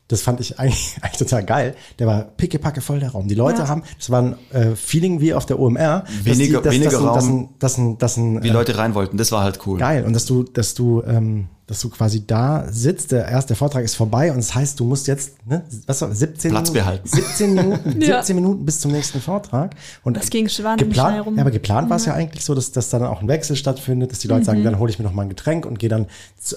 Das 0.08 0.20
fand 0.20 0.38
ich 0.40 0.58
eigentlich, 0.58 0.96
eigentlich 1.00 1.18
total 1.18 1.44
geil. 1.44 1.74
Der 1.98 2.06
war 2.06 2.22
pickepacke 2.24 2.80
voll 2.82 3.00
der 3.00 3.10
Raum. 3.12 3.26
Die 3.26 3.34
Leute 3.34 3.60
Ja. 3.62 3.68
haben, 3.68 3.84
das 3.96 4.10
war 4.10 4.20
ein 4.22 4.34
äh, 4.52 4.76
Feeling 4.76 5.20
wie 5.20 5.32
auf 5.32 5.46
der 5.46 5.58
OMR. 5.58 6.04
dass 6.04 6.24
Weniger- 6.24 6.58
die, 6.58 6.64
dass, 6.64 6.74
weniger 6.74 6.90
dass, 6.90 7.00
ein- 7.00 7.14
dass, 7.14 7.24
Raum. 7.28 7.38
ein, 7.40 7.48
dass, 7.58 7.78
ein, 7.78 7.98
dass 7.98 8.16
ein, 8.18 8.42
Wie 8.42 8.48
äh, 8.48 8.52
Leute 8.52 8.76
rein 8.76 8.94
wollten, 8.94 9.16
das 9.16 9.32
war 9.32 9.42
halt 9.42 9.60
cool. 9.66 9.78
geil. 9.78 10.04
Und 10.04 10.12
dass 10.12 10.26
du, 10.26 10.42
dass 10.42 10.74
du, 10.74 11.02
ähm, 11.06 11.48
dass 11.66 11.80
du 11.80 11.88
quasi 11.88 12.26
da 12.26 12.66
sitzt, 12.70 13.10
der 13.12 13.26
erste 13.26 13.54
Vortrag 13.54 13.84
ist 13.84 13.94
vorbei 13.94 14.30
und 14.30 14.36
das 14.36 14.54
heißt, 14.54 14.78
du 14.78 14.84
musst 14.84 15.06
jetzt, 15.06 15.46
ne, 15.46 15.62
was 15.86 16.02
war, 16.02 16.14
17 16.14 16.50
Platz 16.50 16.68
Minuten, 16.70 16.72
behalten. 16.84 17.08
17 17.08 17.54
Minuten, 17.54 18.00
Ja. 18.02 18.16
17 18.22 18.36
Minuten 18.36 18.64
bis 18.66 18.80
zum 18.80 18.92
nächsten 18.92 19.20
Vortrag. 19.20 19.74
Und 20.02 20.16
Das 20.18 20.28
ging 20.28 20.48
schnell 20.48 20.76
geplant, 20.76 21.24
rum. 21.24 21.36
ja, 21.36 21.40
aber 21.40 21.50
geplant 21.50 21.88
war 21.88 21.96
es 21.96 22.04
ja 22.04 22.12
eigentlich 22.14 22.44
so, 22.44 22.54
dass, 22.54 22.70
dass 22.72 22.90
da 22.90 22.98
dann 22.98 23.08
auch 23.08 23.22
ein 23.22 23.28
Wechsel 23.28 23.56
stattfindet, 23.56 24.12
dass 24.12 24.18
die 24.18 24.28
Leute 24.28 24.42
Mhm. 24.42 24.44
sagen, 24.44 24.64
dann 24.64 24.78
hole 24.78 24.90
ich 24.90 24.98
mir 24.98 25.04
noch 25.06 25.14
mal 25.14 25.22
ein 25.22 25.28
Getränk 25.30 25.64
und 25.64 25.78
gehe 25.78 25.88
dann, 25.88 26.04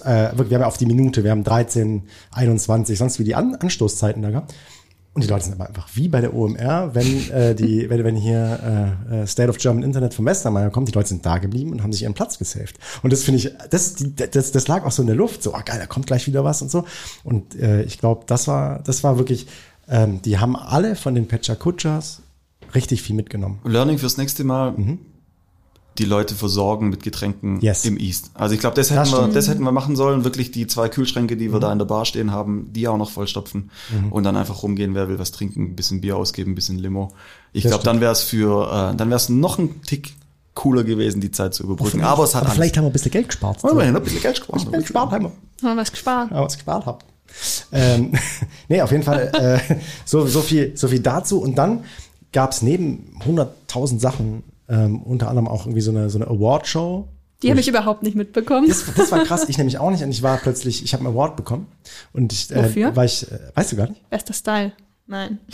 äh, 0.04 0.32
wirklich, 0.32 0.50
wir 0.50 0.56
haben 0.58 0.62
ja 0.62 0.68
auf 0.68 0.78
die 0.78 0.86
Minute, 0.86 1.24
wir 1.24 1.32
haben 1.32 1.44
13, 1.46 2.04
21, 2.32 2.98
sonst 2.98 3.18
wie 3.20 3.24
die 3.24 3.36
An 3.36 3.56
Anstoßzeiten 3.56 4.22
da 4.22 4.30
gehabt. 4.32 4.54
Und 5.18 5.24
die 5.24 5.30
Leute 5.30 5.46
sind 5.46 5.56
aber 5.56 5.68
einfach 5.68 5.88
wie 5.96 6.10
bei 6.10 6.22
der 6.22 6.36
OMR, 6.36 6.94
wenn 6.94 7.32
äh, 7.32 7.56
die, 7.56 7.90
wenn, 7.90 8.04
wenn 8.04 8.16
hier 8.16 8.96
äh, 9.10 9.22
äh, 9.24 9.26
State 9.26 9.50
of 9.50 9.58
German 9.58 9.82
Internet 9.82 10.14
vom 10.14 10.28
Westermeier 10.28 10.70
kommt, 10.70 10.90
die 10.90 10.92
Leute 10.92 11.10
sind 11.10 11.26
da 11.26 11.40
geblieben 11.40 11.72
und 11.72 11.82
haben 11.82 11.92
sich 11.92 12.04
ihren 12.04 12.14
Platz 12.14 12.38
gesaved. 12.38 12.78
Und 13.02 13.12
das 13.12 13.24
finde 13.24 13.40
ich, 13.40 13.52
das, 13.72 13.96
das, 13.96 14.52
das 14.52 14.68
lag 14.68 14.86
auch 14.86 14.92
so 14.92 15.02
in 15.02 15.08
der 15.08 15.16
Luft, 15.16 15.42
so, 15.42 15.56
ah 15.56 15.62
geil, 15.62 15.80
da 15.80 15.88
kommt 15.88 16.06
gleich 16.06 16.28
wieder 16.28 16.44
was 16.44 16.62
und 16.62 16.70
so. 16.70 16.86
Und 17.24 17.56
äh, 17.56 17.82
ich 17.82 17.98
glaube, 17.98 18.26
das 18.28 18.48
war, 18.48 18.78
das 18.84 19.04
war 19.04 19.18
wirklich, 19.18 19.48
ähm, 19.90 20.22
die 20.22 20.38
haben 20.38 20.56
alle 20.56 20.96
von 20.96 21.16
den 21.16 21.28
Pecha 21.28 21.56
Kutschas 21.56 22.22
richtig 22.76 23.02
viel 23.02 23.16
mitgenommen. 23.16 23.58
Learning 23.64 23.98
fürs 23.98 24.18
nächste 24.18 24.44
Mal. 24.44 24.76
Die 25.98 26.06
Leute 26.06 26.36
versorgen 26.36 26.90
mit 26.90 27.04
Getränken 27.04 27.56
Mhm. 27.56 27.60
Yes. 27.62 27.86
im 27.86 27.98
East. 27.98 28.32
Also 28.34 28.54
ich 28.54 28.60
glaube, 28.60 28.76
das 28.76 28.90
hätten 28.92 29.00
Das 29.00 29.12
wir, 29.12 29.28
das 29.30 29.48
hätten 29.48 29.64
wir 29.64 29.72
machen 29.72 29.96
sollen. 29.96 30.24
Wirklich 30.24 30.52
die 30.52 30.68
zwei 30.68 30.90
Kühlschränke, 30.90 31.38
die 31.38 31.50
wir 31.52 31.58
Mhm. 31.58 31.62
da 31.62 31.72
in 31.72 31.80
der 31.80 31.86
Bar 31.86 32.06
stehen 32.06 32.32
haben, 32.32 32.72
die 32.74 32.88
auch 32.88 32.98
noch 32.98 33.10
vollstopfen 33.10 33.72
und 34.12 34.24
dann 34.24 34.36
einfach 34.38 34.62
rumgehen. 34.64 34.94
Wer 34.96 35.10
will 35.10 35.18
was 35.20 35.32
trinken, 35.32 35.64
ein 35.64 35.76
bisschen 35.76 36.02
Bier 36.02 36.18
ausgeben, 36.18 36.52
ein 36.52 36.56
bisschen 36.56 36.78
Limo. 36.80 37.12
Ich 37.54 37.64
glaube, 37.64 37.84
dann 37.84 38.00
wäre 38.02 38.12
es 38.12 38.22
für, 38.22 38.68
äh, 38.94 38.96
dann 38.96 39.10
wäre 39.10 39.18
es 39.18 39.30
noch 39.30 39.58
ein 39.58 39.82
Tick 39.82 40.14
cooler 40.54 40.84
gewesen, 40.84 41.22
die 41.22 41.30
Zeit 41.32 41.54
zu 41.54 41.64
überbrücken. 41.64 42.02
Aber 42.02 42.24
es 42.24 42.34
hat 42.36 42.44
Aber 42.44 42.52
vielleicht 42.54 42.78
haben 42.78 42.84
wir 42.86 42.90
ein 42.90 42.94
bisschen 42.94 43.12
Geld 43.12 43.28
gespart. 43.28 43.60
Oh, 43.64 43.70
immerhin 43.70 43.96
ein 43.96 44.04
bisschen 44.04 44.22
Geld 44.22 44.38
gespart. 44.40 44.72
Geld 44.72 44.84
gespart 44.84 45.12
haben 45.12 45.26
wir. 45.26 45.32
Haben 45.68 45.76
wir 45.78 45.82
was 45.82 45.92
gespart. 45.92 46.32
aber 46.32 46.46
was 46.46 46.56
gespart 46.56 46.86
habt. 46.86 47.06
Ähm, 47.72 48.14
nee, 48.68 48.82
auf 48.82 48.92
jeden 48.92 49.04
Fall 49.04 49.32
äh, 49.70 49.76
so, 50.06 50.26
so, 50.26 50.42
viel, 50.42 50.76
so 50.76 50.88
viel 50.88 51.00
dazu. 51.00 51.40
Und 51.42 51.56
dann 51.58 51.84
gab 52.34 52.52
es 52.52 52.62
neben 52.64 53.20
100.000 53.26 54.00
Sachen 54.00 54.44
ähm, 54.70 55.02
unter 55.04 55.30
anderem 55.30 55.48
auch 55.48 55.66
irgendwie 55.66 55.82
so 55.82 55.92
eine, 55.92 56.10
so 56.10 56.18
eine 56.18 56.28
Award-Show. 56.28 57.08
Die 57.44 57.52
habe 57.52 57.60
ich 57.60 57.68
überhaupt 57.68 58.02
nicht 58.02 58.16
mitbekommen. 58.16 58.68
Das, 58.68 58.84
das 58.96 59.12
war 59.12 59.24
krass, 59.24 59.48
ich 59.48 59.58
nämlich 59.58 59.78
auch 59.78 59.92
nicht. 59.92 60.04
Und 60.04 60.10
ich 60.10 60.24
war 60.24 60.38
plötzlich, 60.38 60.84
ich 60.84 60.94
habe 60.94 61.06
einen 61.06 61.14
Award 61.14 61.36
bekommen. 61.36 61.68
Und 62.12 62.34
ich, 62.34 62.52
äh, 62.52 62.64
Wofür? 62.64 62.96
War 62.96 63.06
ich, 63.06 63.32
äh, 63.32 63.40
weißt 63.54 63.72
du 63.72 63.76
gar 63.76 63.90
nicht? 63.90 64.10
Bester 64.10 64.34
Style. 64.34 64.72
Nein. 65.06 65.40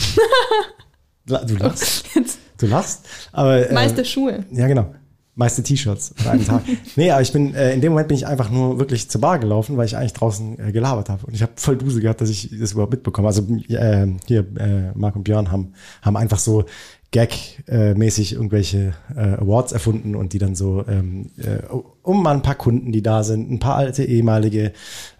Du 1.25 1.55
lachst. 1.55 2.05
Jetzt. 2.15 2.37
Du 2.57 2.67
lachst. 2.67 3.05
Aber, 3.31 3.69
äh, 3.69 3.73
Meiste 3.73 4.03
Schuhe. 4.03 4.45
Ja, 4.51 4.67
genau. 4.67 4.93
Meiste 5.35 5.63
T-Shirts 5.63 6.13
an 6.19 6.27
einem 6.27 6.45
Tag. 6.45 6.63
nee, 6.95 7.09
aber 7.09 7.21
ich 7.21 7.33
bin, 7.33 7.55
äh, 7.55 7.73
in 7.73 7.81
dem 7.81 7.93
Moment 7.93 8.09
bin 8.09 8.17
ich 8.17 8.27
einfach 8.27 8.51
nur 8.51 8.77
wirklich 8.77 9.09
zur 9.09 9.21
Bar 9.21 9.39
gelaufen, 9.39 9.77
weil 9.77 9.85
ich 9.85 9.97
eigentlich 9.97 10.13
draußen 10.13 10.59
äh, 10.59 10.71
gelabert 10.71 11.09
habe. 11.09 11.25
Und 11.25 11.33
ich 11.33 11.41
habe 11.41 11.53
voll 11.55 11.75
Dusel 11.75 12.01
gehabt, 12.01 12.21
dass 12.21 12.29
ich 12.29 12.49
das 12.59 12.73
überhaupt 12.73 12.91
mitbekomme. 12.91 13.27
Also 13.27 13.41
äh, 13.69 14.07
hier, 14.27 14.45
äh, 14.59 14.91
Marc 14.93 15.15
und 15.15 15.23
Björn 15.23 15.51
haben, 15.51 15.73
haben 16.03 16.17
einfach 16.17 16.37
so 16.37 16.65
Gag-mäßig 17.13 18.33
irgendwelche 18.33 18.95
äh, 19.15 19.19
Awards 19.19 19.71
erfunden 19.71 20.15
und 20.15 20.33
die 20.33 20.39
dann 20.39 20.55
so 20.55 20.83
ähm, 20.87 21.29
äh, 21.37 21.59
um 22.01 22.23
mal 22.23 22.33
ein 22.33 22.41
paar 22.41 22.55
Kunden, 22.55 22.91
die 22.91 23.03
da 23.03 23.23
sind, 23.23 23.51
ein 23.51 23.59
paar 23.59 23.75
alte 23.75 24.03
ehemalige 24.03 24.73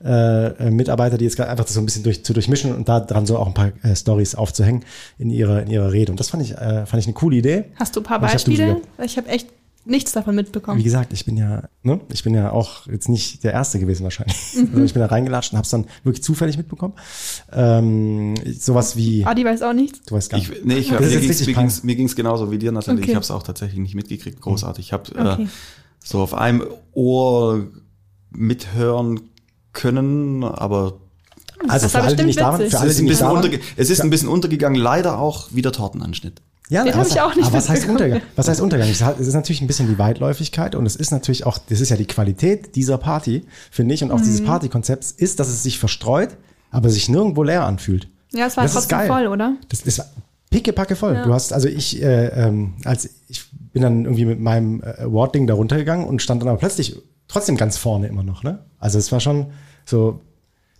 äh, 0.04 0.72
Mitarbeiter, 0.72 1.20
die 1.20 1.26
jetzt 1.26 1.38
gerade 1.38 1.52
einfach 1.52 1.68
so 1.68 1.80
ein 1.80 1.86
bisschen 1.86 2.04
durch, 2.04 2.26
zu 2.26 2.34
durchmischen 2.34 2.76
und 2.76 2.90
da 2.90 3.00
dran 3.00 3.28
so 3.28 3.38
auch 3.38 3.46
ein 3.48 3.54
paar 3.54 3.72
äh, 3.84 3.96
Stories 3.96 4.34
aufzuhängen 4.34 4.84
in 5.20 5.30
ihrer 5.30 5.62
in 5.62 5.70
ihrer 5.70 5.92
Rede. 5.92 6.12
Und 6.12 6.20
das 6.20 6.30
fand 6.30 6.44
ich 6.44 6.54
äh, 6.54 6.88
fand 6.88 7.00
ich 7.00 7.06
eine 7.06 7.14
coole 7.14 7.38
Idee. 7.38 7.66
Hast 7.76 7.96
du 7.96 8.00
ein 8.00 8.04
paar 8.04 8.20
hab 8.20 8.32
Beispiele? 8.32 8.82
Ich 9.04 9.16
habe 9.18 9.30
echt 9.30 9.48
nichts 9.86 10.12
davon 10.14 10.36
mitbekommen. 10.36 10.80
Wie 10.80 10.84
gesagt, 10.84 11.12
ich 11.14 11.26
bin 11.26 11.36
ja, 11.38 11.64
ne, 11.84 12.00
ich 12.12 12.24
bin 12.24 12.34
ja 12.34 12.52
auch 12.52 12.88
jetzt 12.88 13.10
nicht 13.10 13.44
der 13.44 13.52
Erste 13.54 13.80
gewesen 13.80 14.04
wahrscheinlich. 14.04 14.38
Also 14.74 14.84
ich 14.84 14.94
bin 14.94 15.02
da 15.02 15.08
reingelatscht 15.08 15.52
und 15.54 15.58
habe 15.58 15.66
es 15.66 15.72
dann 15.72 15.86
wirklich 16.04 16.24
zufällig 16.24 16.58
mitbekommen. 16.58 16.94
Ähm, 17.52 18.36
sowas 18.60 18.96
wie, 18.96 19.26
Adi 19.26 19.44
weiß 19.46 19.62
auch 19.64 19.74
nichts. 19.74 20.02
du 20.06 20.16
weißt 20.16 20.30
gar 20.32 20.38
nicht. 20.38 20.52
Ich, 20.52 20.64
nee, 20.66 20.76
ich, 20.78 20.90
Das 20.90 21.02
mir 21.02 21.20
ging's, 21.20 21.46
mir, 21.46 21.54
ging's, 21.54 21.84
mir 21.84 21.96
ging's 21.96 22.16
genauso 22.16 22.52
wie 22.52 22.58
dir, 22.58 22.72
Nathalie. 22.72 23.00
Okay. 23.02 23.10
Ich 23.12 23.16
habe 23.16 23.24
es 23.24 23.32
auch 23.32 23.44
tatsächlich 23.44 23.80
nicht 23.80 23.96
mitgekriegt. 23.96 24.42
Großartig. 24.42 24.86
Ich 24.86 24.94
habe 24.94 25.04
Okay. 25.12 25.44
äh, 25.44 25.48
so 26.04 26.20
auf 26.22 26.34
einem 26.34 26.64
Ohr 26.94 27.68
mithören 28.32 29.20
können, 29.74 30.44
aber 30.44 31.00
Also 31.68 31.86
Das 31.86 31.92
für 31.94 32.02
alle, 32.02 32.16
die 32.16 32.24
nicht 32.26 32.40
da 32.40 32.52
waren, 32.52 32.58
für 32.58 32.64
es 32.68 32.76
alle, 32.76 32.90
ist 32.90 32.98
die 32.98 33.02
ein 33.02 33.06
nicht 33.06 33.12
bisschen, 33.20 33.28
da 33.28 33.34
waren. 33.44 33.60
es 33.78 33.90
ist 33.90 34.02
ein 34.02 34.10
bisschen 34.10 34.30
untergegangen. 34.30 34.80
Leider 34.80 35.20
auch 35.20 35.48
wie 35.52 35.62
der 35.62 35.72
Tortenanschnitt. 35.72 36.42
Ja, 36.70 36.84
Den 36.84 36.94
aber 36.94 37.00
hab 37.02 37.06
was- 37.08 37.14
ich 37.16 37.22
auch 37.22 37.36
nicht 37.36 37.46
Aber 37.48 37.58
was 37.58 37.70
heißt. 37.70 37.88
Untergang? 37.90 38.22
Was 38.36 38.48
heißt 38.48 38.62
Untergang? 38.62 38.90
Es 38.90 39.02
ist 39.02 39.34
natürlich 39.34 39.62
ein 39.62 39.68
bisschen 39.68 39.88
die 39.88 39.98
Weitläufigkeit 40.00 40.76
und 40.76 40.86
es 40.86 40.96
ist 40.96 41.12
natürlich 41.12 41.46
auch, 41.46 41.58
das 41.58 41.82
ist 41.82 41.90
ja 41.90 41.98
die 41.98 42.06
Qualität 42.08 42.76
dieser 42.76 42.98
Party, 42.98 43.46
finde 43.70 43.94
ich, 43.96 44.04
und 44.04 44.12
auch 44.12 44.20
Mhm. 44.20 44.24
dieses 44.24 44.44
Partykonzepts 44.44 45.12
ist, 45.12 45.40
dass 45.40 45.50
es 45.50 45.62
sich 45.64 45.78
verstreut, 45.78 46.30
aber 46.72 46.90
sich 46.90 47.10
nirgendwo 47.10 47.44
leer 47.44 47.66
anfühlt. 47.66 48.08
Ja, 48.32 48.48
es 48.48 48.56
war 48.58 48.64
Das 48.64 48.74
trotzdem 48.74 49.08
voll, 49.08 49.28
oder? 49.28 49.56
Das 49.70 49.82
ist 49.82 50.02
pickepacke 50.50 50.96
voll. 50.96 51.16
Ja. 51.16 51.24
Du 51.26 51.34
hast, 51.34 51.52
also 51.54 51.68
ich, 51.68 52.02
äh, 52.02 52.28
ähm, 52.28 52.74
als 52.86 53.10
ich 53.28 53.44
bin 53.74 53.82
dann 53.82 54.06
irgendwie 54.06 54.26
mit 54.26 54.40
meinem 54.40 54.82
äh, 54.82 55.02
Award-Ding 55.02 55.48
da 55.48 55.54
runtergegangen 55.56 56.08
und 56.08 56.22
stand 56.22 56.42
dann 56.42 56.50
aber 56.50 56.58
plötzlich 56.60 56.96
trotzdem 57.28 57.58
ganz 57.58 57.78
vorne 57.78 58.08
immer 58.08 58.24
noch, 58.24 58.44
ne? 58.44 58.60
Also 58.80 59.00
es 59.00 59.12
war 59.12 59.20
schon 59.20 59.48
so, 59.86 60.22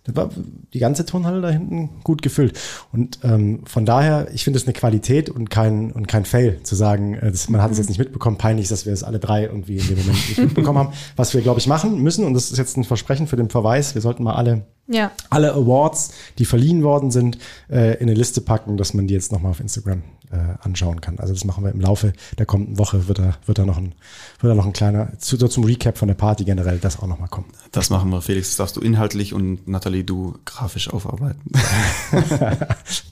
das 0.04 0.14
war 0.16 0.30
die 0.72 0.78
ganze 0.78 1.06
Turnhalle 1.06 1.40
da 1.40 1.48
hinten 1.50 1.88
gut 2.04 2.20
gefüllt. 2.22 2.58
Und 2.92 3.18
ähm, 3.22 3.60
von 3.64 3.86
daher, 3.86 4.28
ich 4.34 4.44
finde 4.44 4.58
es 4.58 4.64
eine 4.66 4.74
Qualität 4.74 5.30
und 5.30 5.48
kein, 5.50 5.92
und 5.92 6.08
kein 6.08 6.24
Fail 6.26 6.60
zu 6.62 6.74
sagen, 6.74 7.14
äh, 7.14 7.30
das, 7.30 7.48
man 7.48 7.62
hat 7.62 7.70
es 7.72 7.78
jetzt 7.78 7.88
nicht 7.88 7.98
mitbekommen. 7.98 8.36
Peinlich 8.36 8.64
ist, 8.64 8.72
dass 8.72 8.86
wir 8.86 8.92
es 8.92 9.02
alle 9.02 9.18
drei 9.18 9.44
irgendwie 9.44 9.78
in 9.78 9.86
dem 9.88 9.98
Moment 9.98 10.28
nicht 10.28 10.38
mitbekommen 10.38 10.78
haben. 10.78 10.92
Was 11.16 11.32
wir, 11.34 11.40
glaube 11.40 11.58
ich, 11.58 11.66
machen 11.66 12.02
müssen, 12.02 12.24
und 12.24 12.34
das 12.34 12.50
ist 12.50 12.58
jetzt 12.58 12.76
ein 12.76 12.84
Versprechen 12.84 13.26
für 13.26 13.36
den 13.36 13.48
Verweis, 13.48 13.94
wir 13.94 14.02
sollten 14.02 14.22
mal 14.24 14.34
alle 14.34 14.66
Ja. 14.88 15.10
alle 15.30 15.54
Awards, 15.54 16.10
die 16.38 16.44
verliehen 16.44 16.82
worden 16.82 17.10
sind, 17.10 17.38
äh, 17.70 17.94
in 17.96 18.02
eine 18.08 18.14
Liste 18.14 18.42
packen, 18.42 18.76
dass 18.76 18.92
man 18.92 19.06
die 19.06 19.14
jetzt 19.14 19.32
nochmal 19.32 19.52
auf 19.52 19.60
Instagram 19.60 20.02
äh, 20.34 20.66
anschauen 20.66 21.00
kann. 21.00 21.18
Also 21.18 21.32
das 21.32 21.44
machen 21.44 21.64
wir 21.64 21.70
im 21.70 21.80
Laufe 21.80 22.12
der 22.38 22.46
kommenden 22.46 22.78
Woche, 22.78 23.06
wird 23.08 23.18
da, 23.18 23.36
wird 23.46 23.58
da 23.58 23.64
noch 23.64 23.78
ein, 23.78 23.94
wird 24.40 24.50
da 24.50 24.54
noch 24.54 24.66
ein 24.66 24.72
kleiner, 24.72 25.16
zu, 25.18 25.36
so 25.36 25.46
zum 25.48 25.64
Recap 25.64 25.96
von 25.96 26.08
der 26.08 26.14
Party 26.14 26.44
generell, 26.44 26.78
das 26.78 26.98
auch 26.98 27.06
nochmal 27.06 27.28
kommen. 27.28 27.46
Das 27.72 27.90
machen 27.90 28.10
wir, 28.10 28.20
Felix. 28.20 28.48
Das 28.48 28.56
darfst 28.56 28.76
du 28.76 28.80
inhaltlich 28.80 29.32
und 29.32 29.68
Nathalie, 29.68 30.04
du 30.04 30.36
grafisch 30.44 30.92
aufarbeiten. 30.92 31.50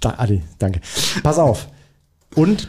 Da, 0.01 0.15
Adi, 0.19 0.43
danke. 0.59 0.81
Pass 1.23 1.39
auf. 1.39 1.69
Und, 2.35 2.69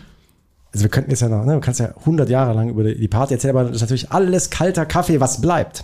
also 0.72 0.84
wir 0.84 0.90
könnten 0.90 1.10
jetzt 1.10 1.22
ja 1.22 1.30
noch, 1.30 1.46
ne, 1.46 1.54
du 1.54 1.60
kannst 1.60 1.80
ja 1.80 1.96
100 1.98 2.30
Jahre 2.30 2.54
lang 2.54 2.70
über 2.70 2.84
die 2.84 3.08
Party 3.08 3.34
erzählen, 3.34 3.56
aber 3.56 3.66
das 3.66 3.78
ist 3.78 3.82
natürlich 3.82 4.12
alles 4.12 4.50
kalter 4.50 4.86
Kaffee. 4.86 5.20
Was 5.20 5.42
bleibt? 5.42 5.84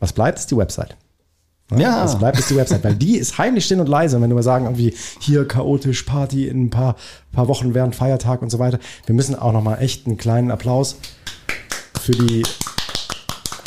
Was 0.00 0.12
bleibt, 0.12 0.38
ist 0.38 0.50
die 0.50 0.56
Website. 0.56 0.96
Ne? 1.70 1.82
Ja. 1.82 2.04
Was 2.04 2.18
bleibt, 2.18 2.38
ist 2.38 2.50
die 2.50 2.56
Website, 2.56 2.82
weil 2.82 2.94
die 2.94 3.16
ist 3.16 3.36
heimlich 3.38 3.64
still 3.64 3.80
und 3.80 3.88
leise. 3.88 4.16
Und 4.16 4.22
wenn 4.22 4.30
du 4.30 4.36
mal 4.36 4.42
sagen, 4.42 4.64
irgendwie 4.64 4.94
hier 5.20 5.46
chaotisch 5.46 6.02
Party 6.04 6.48
in 6.48 6.64
ein 6.64 6.70
paar, 6.70 6.96
paar 7.32 7.48
Wochen 7.48 7.74
während 7.74 7.94
Feiertag 7.94 8.42
und 8.42 8.50
so 8.50 8.58
weiter. 8.58 8.78
Wir 9.06 9.14
müssen 9.14 9.34
auch 9.34 9.52
noch 9.52 9.62
mal 9.62 9.76
echt 9.76 10.06
einen 10.06 10.16
kleinen 10.16 10.50
Applaus 10.50 10.96
für 12.00 12.12
die 12.12 12.42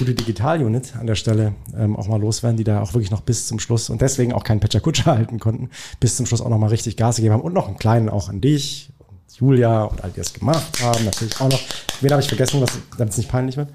gute 0.01 0.15
Digital-Unit 0.15 0.95
an 0.95 1.05
der 1.05 1.13
Stelle 1.13 1.53
ähm, 1.77 1.95
auch 1.95 2.07
mal 2.07 2.19
loswerden, 2.19 2.57
die 2.57 2.63
da 2.63 2.81
auch 2.81 2.95
wirklich 2.95 3.11
noch 3.11 3.21
bis 3.21 3.45
zum 3.45 3.59
Schluss 3.59 3.91
und 3.91 4.01
deswegen 4.01 4.33
auch 4.33 4.43
keinen 4.43 4.59
Patcher 4.59 4.79
Kutscher 4.79 5.05
halten 5.15 5.39
konnten, 5.39 5.69
bis 5.99 6.17
zum 6.17 6.25
Schluss 6.25 6.41
auch 6.41 6.49
noch 6.49 6.57
mal 6.57 6.71
richtig 6.71 6.97
Gas 6.97 7.17
gegeben 7.17 7.35
haben 7.35 7.41
und 7.41 7.53
noch 7.53 7.67
einen 7.67 7.77
kleinen 7.77 8.09
auch 8.09 8.27
an 8.27 8.41
dich 8.41 8.91
und 8.97 9.19
Julia 9.37 9.83
und 9.83 10.03
all 10.03 10.09
die 10.09 10.17
das 10.17 10.33
gemacht 10.33 10.81
haben, 10.81 11.05
natürlich 11.05 11.39
auch 11.39 11.49
noch. 11.49 11.59
Wen 12.01 12.11
habe 12.11 12.21
ich 12.21 12.27
vergessen, 12.27 12.61
was, 12.61 12.71
damit 12.97 13.11
es 13.11 13.17
nicht 13.17 13.29
peinlich 13.29 13.57
wird? 13.57 13.69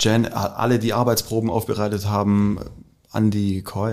Jen, 0.00 0.32
alle, 0.32 0.78
die 0.78 0.92
Arbeitsproben 0.92 1.50
aufbereitet 1.50 2.06
haben, 2.06 2.60
Andi, 3.10 3.62
Koi, 3.62 3.92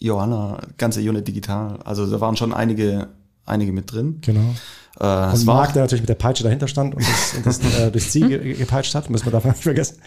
Johanna, 0.00 0.60
ganze 0.78 1.00
Unit 1.00 1.26
digital. 1.26 1.78
Also 1.84 2.06
da 2.06 2.20
waren 2.20 2.36
schon 2.36 2.52
einige, 2.52 3.08
einige 3.46 3.72
mit 3.72 3.90
drin. 3.92 4.18
Genau. 4.20 4.54
Äh, 5.00 5.32
Und 5.32 5.44
Marc, 5.44 5.72
der 5.72 5.82
natürlich 5.82 6.02
mit 6.02 6.08
der 6.08 6.14
Peitsche 6.14 6.44
dahinter 6.44 6.68
stand 6.68 6.94
und 6.94 7.02
das, 7.02 7.34
und 7.36 7.46
das 7.46 7.58
äh, 7.78 7.90
durchs 7.90 8.10
Ziel 8.12 8.28
ge- 8.28 8.54
gepeitscht 8.54 8.94
hat, 8.94 9.10
müssen 9.10 9.24
wir 9.26 9.32
davon 9.32 9.50
nicht 9.50 9.62
vergessen. 9.62 9.98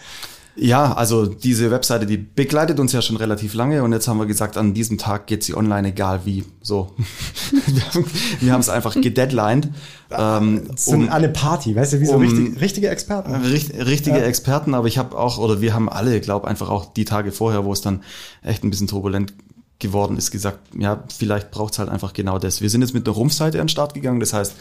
Ja, 0.60 0.92
also 0.94 1.24
diese 1.26 1.70
Webseite, 1.70 2.04
die 2.04 2.16
begleitet 2.16 2.80
uns 2.80 2.92
ja 2.92 3.00
schon 3.00 3.16
relativ 3.16 3.54
lange 3.54 3.84
und 3.84 3.92
jetzt 3.92 4.08
haben 4.08 4.18
wir 4.18 4.26
gesagt, 4.26 4.56
an 4.56 4.74
diesem 4.74 4.98
Tag 4.98 5.28
geht 5.28 5.44
sie 5.44 5.54
online, 5.54 5.88
egal 5.88 6.22
wie. 6.24 6.44
So. 6.62 6.94
wir 8.40 8.52
haben- 8.52 8.60
es 8.60 8.68
einfach 8.68 8.94
gedeadlined. 9.00 9.68
Ähm, 10.10 10.62
So 10.76 10.92
eine 10.94 11.28
Party, 11.28 11.76
weißt 11.76 11.92
du, 11.92 12.00
wie 12.00 12.06
so 12.06 12.14
um- 12.14 12.22
richtig, 12.22 12.60
richtige 12.60 12.88
Experten. 12.88 13.34
Richt, 13.34 13.72
richtige 13.74 14.18
Ja. 14.18 14.24
Experten, 14.24 14.74
aber 14.74 14.88
ich 14.88 14.98
habe 14.98 15.16
auch, 15.16 15.38
oder 15.38 15.60
wir 15.60 15.74
haben 15.74 15.88
alle, 15.88 16.20
glaube 16.20 16.48
einfach 16.48 16.70
auch 16.70 16.92
die 16.92 17.04
Tage 17.04 17.30
vorher, 17.30 17.64
wo 17.64 17.72
es 17.72 17.80
dann 17.80 18.02
echt 18.42 18.64
ein 18.64 18.70
bisschen 18.70 18.88
turbulent 18.88 19.34
geworden 19.78 20.16
ist, 20.16 20.32
gesagt, 20.32 20.58
ja, 20.76 21.04
vielleicht 21.16 21.52
braucht's 21.52 21.78
halt 21.78 21.88
einfach 21.88 22.12
genau 22.12 22.38
das. 22.40 22.60
Wir 22.60 22.68
sind 22.68 22.80
jetzt 22.80 22.94
mit 22.94 23.06
einer 23.06 23.14
Rumpfseite 23.14 23.58
an 23.60 23.66
den 23.66 23.68
Start 23.68 23.94
gegangen, 23.94 24.18
das 24.18 24.32
heißt, 24.32 24.54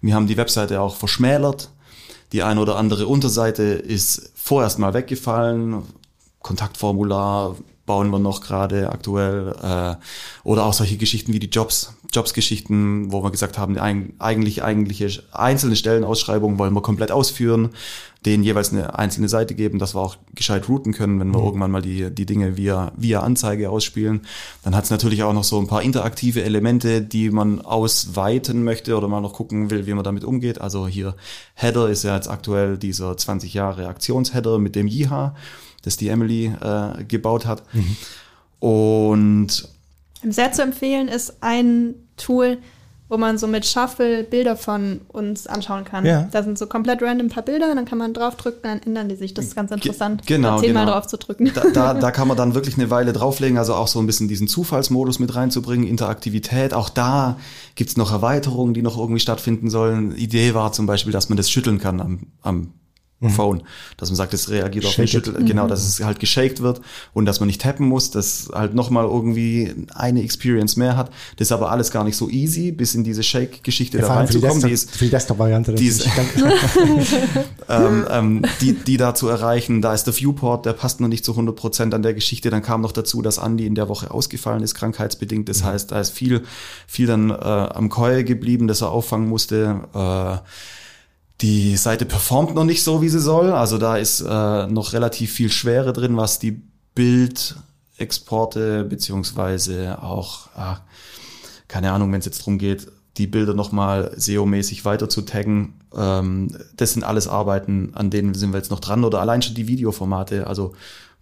wir 0.00 0.14
haben 0.14 0.26
die 0.26 0.36
Webseite 0.36 0.80
auch 0.80 0.96
verschmälert. 0.96 1.70
Die 2.34 2.42
eine 2.42 2.60
oder 2.60 2.74
andere 2.74 3.06
Unterseite 3.06 3.62
ist 3.62 4.32
vorerst 4.34 4.80
mal 4.80 4.92
weggefallen. 4.92 5.84
Kontaktformular, 6.42 7.54
bauen 7.86 8.10
wir 8.10 8.18
noch 8.18 8.40
gerade 8.40 8.90
aktuell. 8.90 9.54
Äh, 9.62 9.94
oder 10.42 10.66
auch 10.66 10.72
solche 10.72 10.96
Geschichten 10.96 11.32
wie 11.32 11.38
die 11.38 11.46
Jobs, 11.46 11.94
Jobs-Geschichten, 12.12 13.12
wo 13.12 13.22
wir 13.22 13.30
gesagt 13.30 13.56
haben, 13.56 13.78
eigentlich 13.78 14.64
eigentliche 14.64 15.22
einzelne 15.30 15.76
Stellenausschreibungen 15.76 16.58
wollen 16.58 16.74
wir 16.74 16.82
komplett 16.82 17.12
ausführen, 17.12 17.70
denen 18.26 18.44
jeweils 18.44 18.72
eine 18.72 18.98
einzelne 18.98 19.28
Seite 19.28 19.54
geben, 19.54 19.78
dass 19.78 19.94
wir 19.94 20.00
auch 20.00 20.16
gescheit 20.34 20.68
routen 20.68 20.92
können, 20.92 21.20
wenn 21.20 21.30
wir 21.30 21.38
mhm. 21.38 21.44
irgendwann 21.44 21.70
mal 21.70 21.82
die, 21.82 22.10
die 22.10 22.26
Dinge 22.26 22.56
via, 22.56 22.92
via 22.96 23.20
Anzeige 23.20 23.70
ausspielen. 23.70 24.22
Dann 24.62 24.74
hat 24.74 24.84
es 24.84 24.90
natürlich 24.90 25.22
auch 25.22 25.32
noch 25.32 25.44
so 25.44 25.58
ein 25.58 25.66
paar 25.66 25.82
interaktive 25.82 26.42
Elemente, 26.42 27.02
die 27.02 27.30
man 27.30 27.60
ausweiten 27.60 28.64
möchte 28.64 28.96
oder 28.96 29.08
mal 29.08 29.20
noch 29.20 29.34
gucken 29.34 29.70
will, 29.70 29.86
wie 29.86 29.94
man 29.94 30.04
damit 30.04 30.24
umgeht. 30.24 30.60
Also 30.60 30.86
hier 30.86 31.14
Header 31.54 31.88
ist 31.88 32.04
ja 32.04 32.14
jetzt 32.14 32.28
aktuell 32.28 32.78
dieser 32.78 33.16
20 33.16 33.52
Jahre 33.54 33.88
Aktionsheader 33.88 34.58
mit 34.58 34.74
dem 34.74 34.86
Jiha 34.86 35.34
das 35.84 35.96
die 35.96 36.08
Emily 36.08 36.46
äh, 36.46 37.04
gebaut 37.04 37.46
hat. 37.46 37.62
Mhm. 37.74 37.96
Und 38.60 39.68
sehr 40.22 40.52
zu 40.52 40.62
empfehlen 40.62 41.08
ist 41.08 41.42
ein 41.42 41.94
Tool, 42.16 42.58
wo 43.14 43.18
man 43.18 43.38
so 43.38 43.46
mit 43.46 43.64
Shuffle 43.64 44.24
Bilder 44.24 44.56
von 44.56 45.02
uns 45.06 45.46
anschauen 45.46 45.84
kann. 45.84 46.04
Ja. 46.04 46.28
Da 46.32 46.42
sind 46.42 46.58
so 46.58 46.66
komplett 46.66 47.00
random 47.00 47.28
ein 47.28 47.30
paar 47.30 47.44
Bilder, 47.44 47.72
dann 47.72 47.84
kann 47.84 47.96
man 47.96 48.12
draufdrücken, 48.12 48.62
dann 48.64 48.82
ändern 48.82 49.08
die 49.08 49.14
sich. 49.14 49.34
Das 49.34 49.44
ist 49.44 49.54
ganz 49.54 49.70
interessant. 49.70 50.26
Ge 50.26 50.36
genau. 50.36 50.58
Zehnmal 50.58 50.84
genau. 50.84 50.96
drauf 50.96 51.06
zu 51.06 51.16
drücken. 51.16 51.52
Da, 51.54 51.62
da, 51.72 51.94
da 51.94 52.10
kann 52.10 52.26
man 52.26 52.36
dann 52.36 52.56
wirklich 52.56 52.76
eine 52.76 52.90
Weile 52.90 53.12
drauflegen, 53.12 53.56
also 53.56 53.74
auch 53.74 53.86
so 53.86 54.00
ein 54.00 54.06
bisschen 54.06 54.26
diesen 54.26 54.48
Zufallsmodus 54.48 55.20
mit 55.20 55.32
reinzubringen, 55.32 55.86
Interaktivität. 55.86 56.74
Auch 56.74 56.88
da 56.88 57.38
gibt's 57.76 57.96
noch 57.96 58.10
Erweiterungen, 58.10 58.74
die 58.74 58.82
noch 58.82 58.98
irgendwie 58.98 59.20
stattfinden 59.20 59.70
sollen. 59.70 60.16
Idee 60.16 60.54
war 60.54 60.72
zum 60.72 60.86
Beispiel, 60.86 61.12
dass 61.12 61.28
man 61.28 61.36
das 61.36 61.48
schütteln 61.48 61.78
kann 61.78 62.00
am, 62.00 62.26
am 62.42 62.72
mhm. 63.30 63.34
Phone. 63.34 63.62
Dass 63.96 64.10
man 64.10 64.16
sagt, 64.16 64.34
es 64.34 64.50
reagiert 64.50 64.86
auf 64.86 64.94
den 64.94 65.08
Schüttel, 65.08 65.38
mhm. 65.38 65.46
genau, 65.46 65.66
dass 65.66 65.86
es 65.86 66.04
halt 66.04 66.20
geshaked 66.20 66.60
wird 66.60 66.80
und 67.12 67.26
dass 67.26 67.40
man 67.40 67.46
nicht 67.46 67.60
tappen 67.60 67.86
muss, 67.86 68.10
dass 68.10 68.50
halt 68.52 68.74
nochmal 68.74 69.04
irgendwie 69.04 69.74
eine 69.94 70.22
Experience 70.22 70.76
mehr 70.76 70.96
hat. 70.96 71.10
Das 71.36 71.48
ist 71.48 71.52
aber 71.52 71.70
alles 71.70 71.90
gar 71.90 72.04
nicht 72.04 72.16
so 72.16 72.28
easy, 72.28 72.72
bis 72.72 72.94
in 72.94 73.04
diese 73.04 73.22
Shake-Geschichte 73.22 73.98
ja, 73.98 74.06
da 74.06 74.14
reinzukommen. 74.14 74.62
Die 74.62 74.72
ist 74.72 74.90
für 74.90 75.04
die 75.04 75.10
Desktop-Variante. 75.10 75.74
Die, 75.74 75.86
ist, 75.86 76.06
ähm, 77.68 78.06
ähm, 78.10 78.42
die, 78.60 78.72
die 78.72 78.96
da 78.96 79.14
zu 79.14 79.28
erreichen, 79.28 79.82
da 79.82 79.94
ist 79.94 80.04
der 80.04 80.14
Viewport, 80.14 80.66
der 80.66 80.72
passt 80.72 81.00
noch 81.00 81.08
nicht 81.08 81.24
zu 81.24 81.32
100 81.32 81.54
Prozent 81.56 81.94
an 81.94 82.02
der 82.02 82.14
Geschichte. 82.14 82.50
Dann 82.50 82.62
kam 82.62 82.80
noch 82.80 82.92
dazu, 82.92 83.22
dass 83.22 83.38
Andy 83.38 83.66
in 83.66 83.74
der 83.74 83.88
Woche 83.88 84.10
ausgefallen 84.10 84.62
ist, 84.62 84.74
krankheitsbedingt. 84.74 85.48
Das 85.48 85.62
mhm. 85.62 85.66
heißt, 85.66 85.92
da 85.92 86.00
ist 86.00 86.10
viel, 86.10 86.42
viel 86.86 87.06
dann 87.06 87.30
äh, 87.30 87.34
am 87.34 87.88
Keul 87.88 88.24
geblieben, 88.24 88.68
dass 88.68 88.82
er 88.82 88.90
auffangen 88.90 89.28
musste. 89.28 89.80
Äh, 89.94 90.38
die 91.40 91.76
Seite 91.76 92.04
performt 92.04 92.54
noch 92.54 92.64
nicht 92.64 92.84
so, 92.84 93.02
wie 93.02 93.08
sie 93.08 93.20
soll. 93.20 93.52
Also 93.52 93.78
da 93.78 93.96
ist 93.96 94.20
äh, 94.20 94.66
noch 94.66 94.92
relativ 94.92 95.32
viel 95.32 95.50
Schwere 95.50 95.92
drin, 95.92 96.16
was 96.16 96.38
die 96.38 96.62
Bildexporte 96.94 98.84
beziehungsweise 98.84 100.00
auch, 100.02 100.48
ah, 100.56 100.78
keine 101.66 101.92
Ahnung, 101.92 102.12
wenn 102.12 102.20
es 102.20 102.26
jetzt 102.26 102.46
drum 102.46 102.58
geht, 102.58 102.86
die 103.16 103.26
Bilder 103.26 103.54
nochmal 103.54 104.12
SEO-mäßig 104.16 104.84
weiter 104.84 105.08
zu 105.08 105.22
taggen. 105.22 105.80
Ähm, 105.94 106.56
das 106.76 106.92
sind 106.92 107.04
alles 107.04 107.28
Arbeiten, 107.28 107.92
an 107.94 108.10
denen 108.10 108.34
sind 108.34 108.52
wir 108.52 108.58
jetzt 108.58 108.70
noch 108.70 108.80
dran. 108.80 109.04
Oder 109.04 109.20
allein 109.20 109.42
schon 109.42 109.54
die 109.54 109.68
Videoformate. 109.68 110.46
Also 110.46 110.72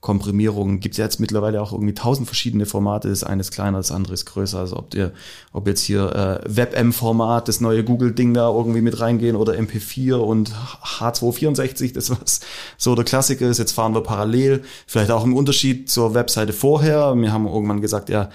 Komprimierung 0.02 0.80
gibt 0.80 0.94
es 0.94 0.98
jetzt 0.98 1.20
mittlerweile 1.20 1.62
auch 1.62 1.70
irgendwie 1.72 1.94
tausend 1.94 2.26
verschiedene 2.26 2.66
Formate. 2.66 3.08
Das 3.08 3.22
eine 3.22 3.40
ist 3.40 3.52
kleiner, 3.52 3.78
das 3.78 3.92
andere 3.92 4.14
ist 4.14 4.26
größer. 4.26 4.58
Also 4.58 4.76
ob 4.76 4.92
ihr, 4.94 5.12
ob 5.52 5.68
jetzt 5.68 5.80
hier 5.82 6.42
äh, 6.44 6.56
WebM-Format, 6.56 7.46
das 7.46 7.60
neue 7.60 7.84
Google-Ding 7.84 8.34
da 8.34 8.50
irgendwie 8.50 8.80
mit 8.80 8.98
reingehen 8.98 9.36
oder 9.36 9.52
MP4 9.52 10.14
und 10.14 10.52
H264, 10.98 11.94
das 11.94 12.10
was 12.10 12.40
so 12.76 12.96
der 12.96 13.04
Klassiker 13.04 13.48
ist. 13.48 13.58
Jetzt 13.58 13.72
fahren 13.72 13.94
wir 13.94 14.02
parallel. 14.02 14.62
Vielleicht 14.88 15.12
auch 15.12 15.22
im 15.22 15.36
Unterschied 15.36 15.88
zur 15.88 16.14
Webseite 16.14 16.52
vorher. 16.52 17.14
Wir 17.14 17.32
haben 17.32 17.46
irgendwann 17.46 17.80
gesagt, 17.80 18.08
ja, 18.08 18.28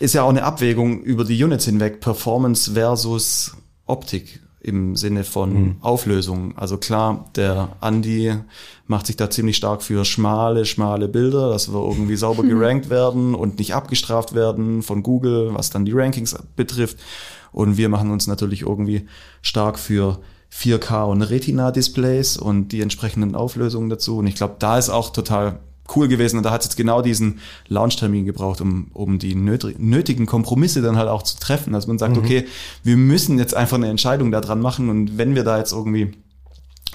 ist 0.00 0.14
ja 0.14 0.24
auch 0.24 0.28
eine 0.28 0.44
Abwägung 0.44 1.00
über 1.02 1.24
die 1.24 1.42
Units 1.42 1.64
hinweg, 1.64 2.00
Performance 2.00 2.72
versus 2.72 3.56
Optik 3.86 4.43
im 4.64 4.96
Sinne 4.96 5.24
von 5.24 5.52
mhm. 5.52 5.76
Auflösung. 5.80 6.56
Also 6.56 6.78
klar, 6.78 7.26
der 7.36 7.76
Andi 7.80 8.34
macht 8.86 9.06
sich 9.06 9.16
da 9.16 9.28
ziemlich 9.28 9.56
stark 9.56 9.82
für 9.82 10.04
schmale, 10.06 10.64
schmale 10.64 11.06
Bilder, 11.06 11.50
dass 11.50 11.72
wir 11.72 11.80
irgendwie 11.86 12.16
sauber 12.16 12.42
gerankt 12.48 12.88
werden 12.88 13.34
und 13.34 13.58
nicht 13.58 13.74
abgestraft 13.74 14.34
werden 14.34 14.82
von 14.82 15.02
Google, 15.02 15.50
was 15.52 15.70
dann 15.70 15.84
die 15.84 15.92
Rankings 15.92 16.34
betrifft. 16.56 16.98
Und 17.52 17.76
wir 17.76 17.90
machen 17.90 18.10
uns 18.10 18.26
natürlich 18.26 18.62
irgendwie 18.62 19.06
stark 19.42 19.78
für 19.78 20.20
4K 20.50 21.04
und 21.04 21.22
Retina-Displays 21.22 22.38
und 22.38 22.68
die 22.68 22.80
entsprechenden 22.80 23.34
Auflösungen 23.34 23.90
dazu. 23.90 24.18
Und 24.18 24.26
ich 24.26 24.34
glaube, 24.34 24.56
da 24.58 24.78
ist 24.78 24.88
auch 24.88 25.10
total 25.10 25.60
cool 25.94 26.08
gewesen. 26.08 26.36
Und 26.36 26.44
da 26.44 26.50
hat 26.50 26.62
es 26.62 26.66
jetzt 26.66 26.76
genau 26.76 27.02
diesen 27.02 27.40
Launch-Termin 27.68 28.24
gebraucht, 28.24 28.60
um, 28.60 28.90
um 28.92 29.18
die 29.18 29.34
nötigen 29.34 30.26
Kompromisse 30.26 30.82
dann 30.82 30.96
halt 30.96 31.08
auch 31.08 31.22
zu 31.22 31.38
treffen. 31.38 31.72
Dass 31.72 31.86
man 31.86 31.98
sagt, 31.98 32.16
mhm. 32.16 32.22
okay, 32.22 32.46
wir 32.82 32.96
müssen 32.96 33.38
jetzt 33.38 33.54
einfach 33.54 33.76
eine 33.76 33.88
Entscheidung 33.88 34.30
da 34.30 34.40
dran 34.40 34.60
machen. 34.60 34.88
Und 34.88 35.18
wenn 35.18 35.34
wir 35.34 35.44
da 35.44 35.58
jetzt 35.58 35.72
irgendwie 35.72 36.12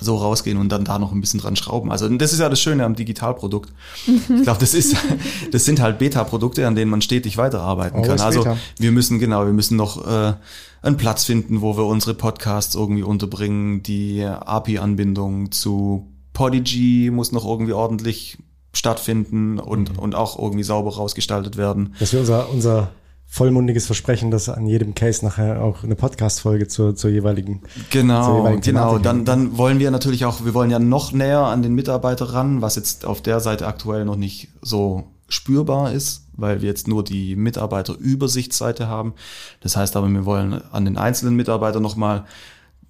so 0.02 0.16
rausgehen 0.16 0.58
und 0.58 0.70
dann 0.70 0.86
da 0.86 0.98
noch 0.98 1.12
ein 1.12 1.22
bisschen 1.22 1.40
dran 1.40 1.56
schrauben. 1.56 1.92
Also 1.92 2.08
das 2.08 2.34
ist 2.34 2.40
ja 2.40 2.50
das 2.50 2.62
Schöne 2.62 2.86
am 2.86 2.96
Digitalprodukt. 2.96 3.72
Mhm. 4.08 4.38
Ich 4.38 4.44
glaube, 4.44 4.60
das 4.60 4.74
ist, 4.74 4.96
das 5.52 5.66
sind 5.66 5.82
halt 5.82 6.00
Beta-Produkte, 6.00 6.68
an 6.68 6.76
denen 6.76 6.90
man 6.92 7.02
stetig 7.02 7.38
weiterarbeiten 7.38 8.02
kann. 8.04 8.20
Also 8.20 8.44
Beta. 8.44 8.58
wir 8.78 8.92
müssen 8.92 9.20
genau, 9.20 9.46
wir 9.46 9.54
müssen 9.54 9.76
noch 9.76 10.06
äh, 10.08 10.34
einen 10.82 10.98
Platz 10.98 11.26
finden, 11.26 11.62
wo 11.62 11.78
wir 11.78 11.86
unsere 11.86 12.14
Podcasts 12.14 12.76
irgendwie 12.76 13.04
unterbringen. 13.04 13.84
Die 13.84 14.24
API-Anbindung 14.24 15.52
zu 15.52 16.08
Podigy 16.34 17.12
muss 17.12 17.32
noch 17.32 17.46
irgendwie 17.46 17.74
ordentlich 17.74 18.38
stattfinden 18.74 19.60
und, 19.60 19.94
mhm. 19.94 20.00
und 20.00 20.16
auch 20.16 20.38
irgendwie 20.38 20.64
sauber 20.64 20.96
rausgestaltet 20.96 21.58
werden. 21.58 21.96
Dass 22.00 22.14
wir 22.14 22.20
unser, 22.20 22.50
unser 22.50 22.92
vollmundiges 23.26 23.86
Versprechen, 23.86 24.32
dass 24.32 24.50
an 24.50 24.66
jedem 24.66 24.96
Case 24.96 25.24
nachher 25.24 25.62
auch 25.62 25.84
eine 25.84 25.96
Podcast-Folge 25.96 26.68
zur, 26.68 26.96
zur 26.96 27.12
jeweiligen 27.12 27.62
Genau, 27.92 28.26
zur 28.26 28.38
jeweiligen 28.38 28.62
genau. 28.62 28.98
Dann, 28.98 29.24
dann 29.24 29.58
wollen 29.58 29.80
wir 29.80 29.92
natürlich 29.92 30.26
auch, 30.26 30.44
wir 30.44 30.56
wollen 30.56 30.72
ja 30.72 30.80
noch 30.80 31.12
näher 31.12 31.42
an 31.42 31.62
den 31.62 31.76
Mitarbeiter 31.76 32.34
ran, 32.34 32.62
was 32.62 32.76
jetzt 32.76 33.06
auf 33.06 33.22
der 33.22 33.40
Seite 33.40 33.68
aktuell 33.68 34.04
noch 34.04 34.16
nicht 34.16 34.50
so 34.62 35.04
spürbar 35.28 35.94
ist, 35.94 36.26
weil 36.34 36.62
wir 36.62 36.70
jetzt 36.70 36.88
nur 36.88 37.04
die 37.04 37.36
Mitarbeiterübersichtsseite 37.36 38.88
haben. 38.88 39.14
Das 39.62 39.78
heißt 39.78 39.96
aber, 39.96 40.10
wir 40.10 40.26
wollen 40.26 40.62
an 40.72 40.86
den 40.86 40.98
einzelnen 40.98 41.36
Mitarbeitern 41.36 41.84
nochmal 41.84 42.26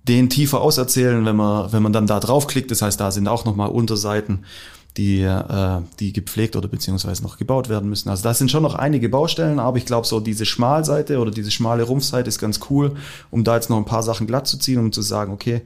den 0.08 0.30
tiefer 0.30 0.62
auserzählen, 0.62 1.26
wenn 1.26 1.36
man, 1.36 1.74
wenn 1.74 1.84
man 1.84 1.92
dann 1.92 2.08
da 2.08 2.22
draufklickt. 2.22 2.72
Das 2.72 2.82
heißt, 2.82 3.00
da 3.00 3.12
sind 3.12 3.28
auch 3.28 3.44
nochmal 3.44 3.70
Unterseiten 3.70 4.46
die, 5.00 5.22
äh, 5.22 5.82
die 6.02 6.12
gepflegt 6.12 6.58
oder 6.58 6.68
beziehungsweise 6.68 7.24
noch 7.24 7.38
gebaut 7.38 7.70
werden 7.70 7.88
müssen. 7.88 8.10
Also 8.10 8.22
da 8.22 8.34
sind 8.34 8.52
schon 8.52 8.64
noch 8.64 8.76
einige 8.76 9.08
Baustellen, 9.08 9.58
aber 9.58 9.78
ich 9.78 9.86
glaube, 9.86 10.06
so 10.06 10.20
diese 10.20 10.46
Schmalseite 10.46 11.20
oder 11.20 11.32
diese 11.32 11.52
schmale 11.52 11.84
Rumpfseite 11.84 12.28
ist 12.28 12.38
ganz 12.38 12.60
cool, 12.70 12.98
um 13.32 13.46
da 13.46 13.56
jetzt 13.56 13.70
noch 13.70 13.78
ein 13.78 13.86
paar 13.86 14.04
Sachen 14.04 14.28
glatt 14.28 14.46
zu 14.46 14.58
ziehen, 14.58 14.78
um 14.78 14.92
zu 14.92 15.02
sagen, 15.02 15.32
okay, 15.32 15.62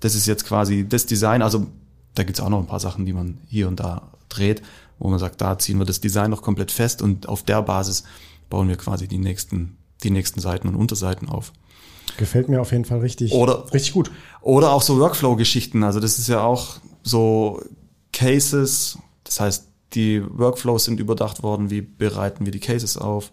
das 0.00 0.14
ist 0.14 0.26
jetzt 0.26 0.46
quasi 0.46 0.86
das 0.88 1.04
Design. 1.04 1.42
Also 1.42 1.66
da 2.14 2.22
gibt's 2.22 2.40
auch 2.40 2.48
noch 2.48 2.60
ein 2.60 2.66
paar 2.66 2.80
Sachen, 2.80 3.04
die 3.04 3.12
man 3.12 3.36
hier 3.46 3.68
und 3.68 3.78
da 3.78 4.08
dreht, 4.30 4.62
wo 4.98 5.10
man 5.10 5.18
sagt, 5.18 5.42
da 5.42 5.58
ziehen 5.58 5.78
wir 5.78 5.84
das 5.84 6.00
Design 6.00 6.30
noch 6.30 6.40
komplett 6.40 6.72
fest 6.72 7.02
und 7.02 7.28
auf 7.28 7.42
der 7.42 7.60
Basis 7.60 8.04
bauen 8.48 8.68
wir 8.68 8.76
quasi 8.76 9.06
die 9.06 9.18
nächsten, 9.18 9.76
die 10.02 10.10
nächsten 10.10 10.40
Seiten 10.40 10.66
und 10.66 10.76
Unterseiten 10.76 11.28
auf. 11.28 11.52
Gefällt 12.16 12.48
mir 12.48 12.62
auf 12.62 12.72
jeden 12.72 12.86
Fall 12.86 13.00
richtig, 13.00 13.32
oder, 13.32 13.70
richtig 13.74 13.92
gut. 13.92 14.10
Oder 14.40 14.72
auch 14.72 14.80
so 14.80 14.98
Workflow-Geschichten. 14.98 15.82
Also 15.82 16.00
das 16.00 16.18
ist 16.18 16.28
ja 16.28 16.40
auch 16.40 16.78
so 17.02 17.60
Cases, 18.18 18.98
das 19.22 19.38
heißt, 19.38 19.68
die 19.94 20.22
Workflows 20.28 20.86
sind 20.86 20.98
überdacht 20.98 21.44
worden, 21.44 21.70
wie 21.70 21.82
bereiten 21.82 22.44
wir 22.44 22.50
die 22.50 22.58
Cases 22.58 22.96
auf. 22.96 23.30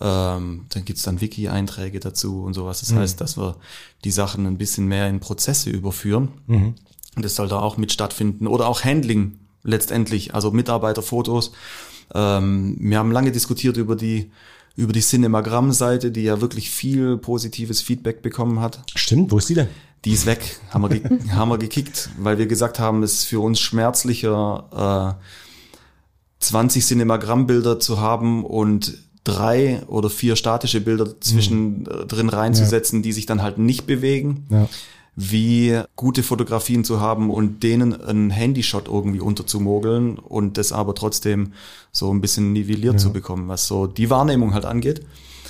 Ähm, 0.00 0.66
dann 0.68 0.84
gibt's 0.84 1.02
dann 1.02 1.20
Wiki-Einträge 1.20 1.98
dazu 1.98 2.44
und 2.44 2.54
sowas. 2.54 2.78
Das 2.78 2.92
mhm. 2.92 2.98
heißt, 2.98 3.20
dass 3.20 3.36
wir 3.36 3.56
die 4.04 4.12
Sachen 4.12 4.46
ein 4.46 4.56
bisschen 4.56 4.86
mehr 4.86 5.08
in 5.08 5.18
Prozesse 5.18 5.70
überführen. 5.70 6.28
Mhm. 6.46 6.74
Und 7.16 7.24
das 7.24 7.34
soll 7.34 7.48
da 7.48 7.58
auch 7.58 7.76
mit 7.76 7.90
stattfinden. 7.90 8.46
Oder 8.46 8.68
auch 8.68 8.84
Handling 8.84 9.40
letztendlich, 9.64 10.32
also 10.32 10.52
Mitarbeiterfotos. 10.52 11.50
Ähm, 12.14 12.76
wir 12.78 12.98
haben 12.98 13.10
lange 13.10 13.32
diskutiert 13.32 13.76
über 13.76 13.96
die 13.96 14.30
über 14.76 14.92
die 14.92 15.00
Cinemagramm-Seite, 15.00 16.10
die 16.10 16.22
ja 16.22 16.40
wirklich 16.40 16.70
viel 16.70 17.16
positives 17.16 17.80
Feedback 17.80 18.22
bekommen 18.22 18.60
hat. 18.60 18.82
Stimmt, 18.94 19.30
wo 19.30 19.38
ist 19.38 19.48
die 19.48 19.54
denn? 19.54 19.68
die 20.04 20.12
ist 20.12 20.26
weg, 20.26 20.58
haben 20.70 20.82
wir, 20.82 20.88
ge 20.88 21.18
haben 21.32 21.48
wir 21.48 21.58
gekickt, 21.58 22.10
weil 22.18 22.38
wir 22.38 22.46
gesagt 22.46 22.78
haben, 22.78 23.02
es 23.02 23.14
ist 23.14 23.24
für 23.24 23.40
uns 23.40 23.60
schmerzlicher, 23.60 25.16
äh, 25.18 25.24
20 26.40 26.84
Cinemagramm-Bilder 26.84 27.80
zu 27.80 28.00
haben 28.00 28.44
und 28.44 28.98
drei 29.24 29.82
oder 29.86 30.10
vier 30.10 30.36
statische 30.36 30.82
Bilder 30.82 31.18
zwischen 31.20 31.78
mhm. 31.78 31.84
drin 32.06 32.28
reinzusetzen, 32.28 32.98
ja. 32.98 33.02
die 33.04 33.12
sich 33.12 33.24
dann 33.24 33.42
halt 33.42 33.56
nicht 33.56 33.86
bewegen. 33.86 34.46
Ja. 34.50 34.68
Wie 35.16 35.78
gute 35.94 36.22
Fotografien 36.24 36.82
zu 36.82 37.00
haben 37.00 37.30
und 37.30 37.62
denen 37.62 38.00
einen 38.00 38.30
Handyshot 38.30 38.88
irgendwie 38.88 39.20
unterzumogeln 39.20 40.18
und 40.18 40.58
das 40.58 40.72
aber 40.72 40.94
trotzdem 40.96 41.52
so 41.92 42.12
ein 42.12 42.20
bisschen 42.20 42.52
nivelliert 42.52 42.94
ja. 42.94 42.98
zu 42.98 43.12
bekommen, 43.12 43.46
was 43.48 43.68
so 43.68 43.86
die 43.86 44.10
Wahrnehmung 44.10 44.54
halt 44.54 44.64
angeht. 44.64 45.02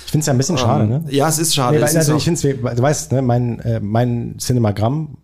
Ich 0.05 0.11
finde 0.11 0.19
es 0.21 0.27
ja 0.27 0.33
ein 0.33 0.37
bisschen 0.37 0.59
schade, 0.59 0.83
ähm, 0.83 0.89
ne? 0.89 1.03
Ja, 1.09 1.27
es 1.27 1.39
ist 1.39 1.55
schade. 1.55 1.77
Nee, 1.77 1.83
weil, 1.83 1.97
also 1.97 2.15
ich 2.15 2.23
finde 2.23 2.53
du 2.75 2.81
weißt, 2.81 3.11
ne, 3.11 3.23
mein, 3.23 3.59
äh, 3.61 3.79
mein 3.79 4.35
Cinemagramm 4.37 5.17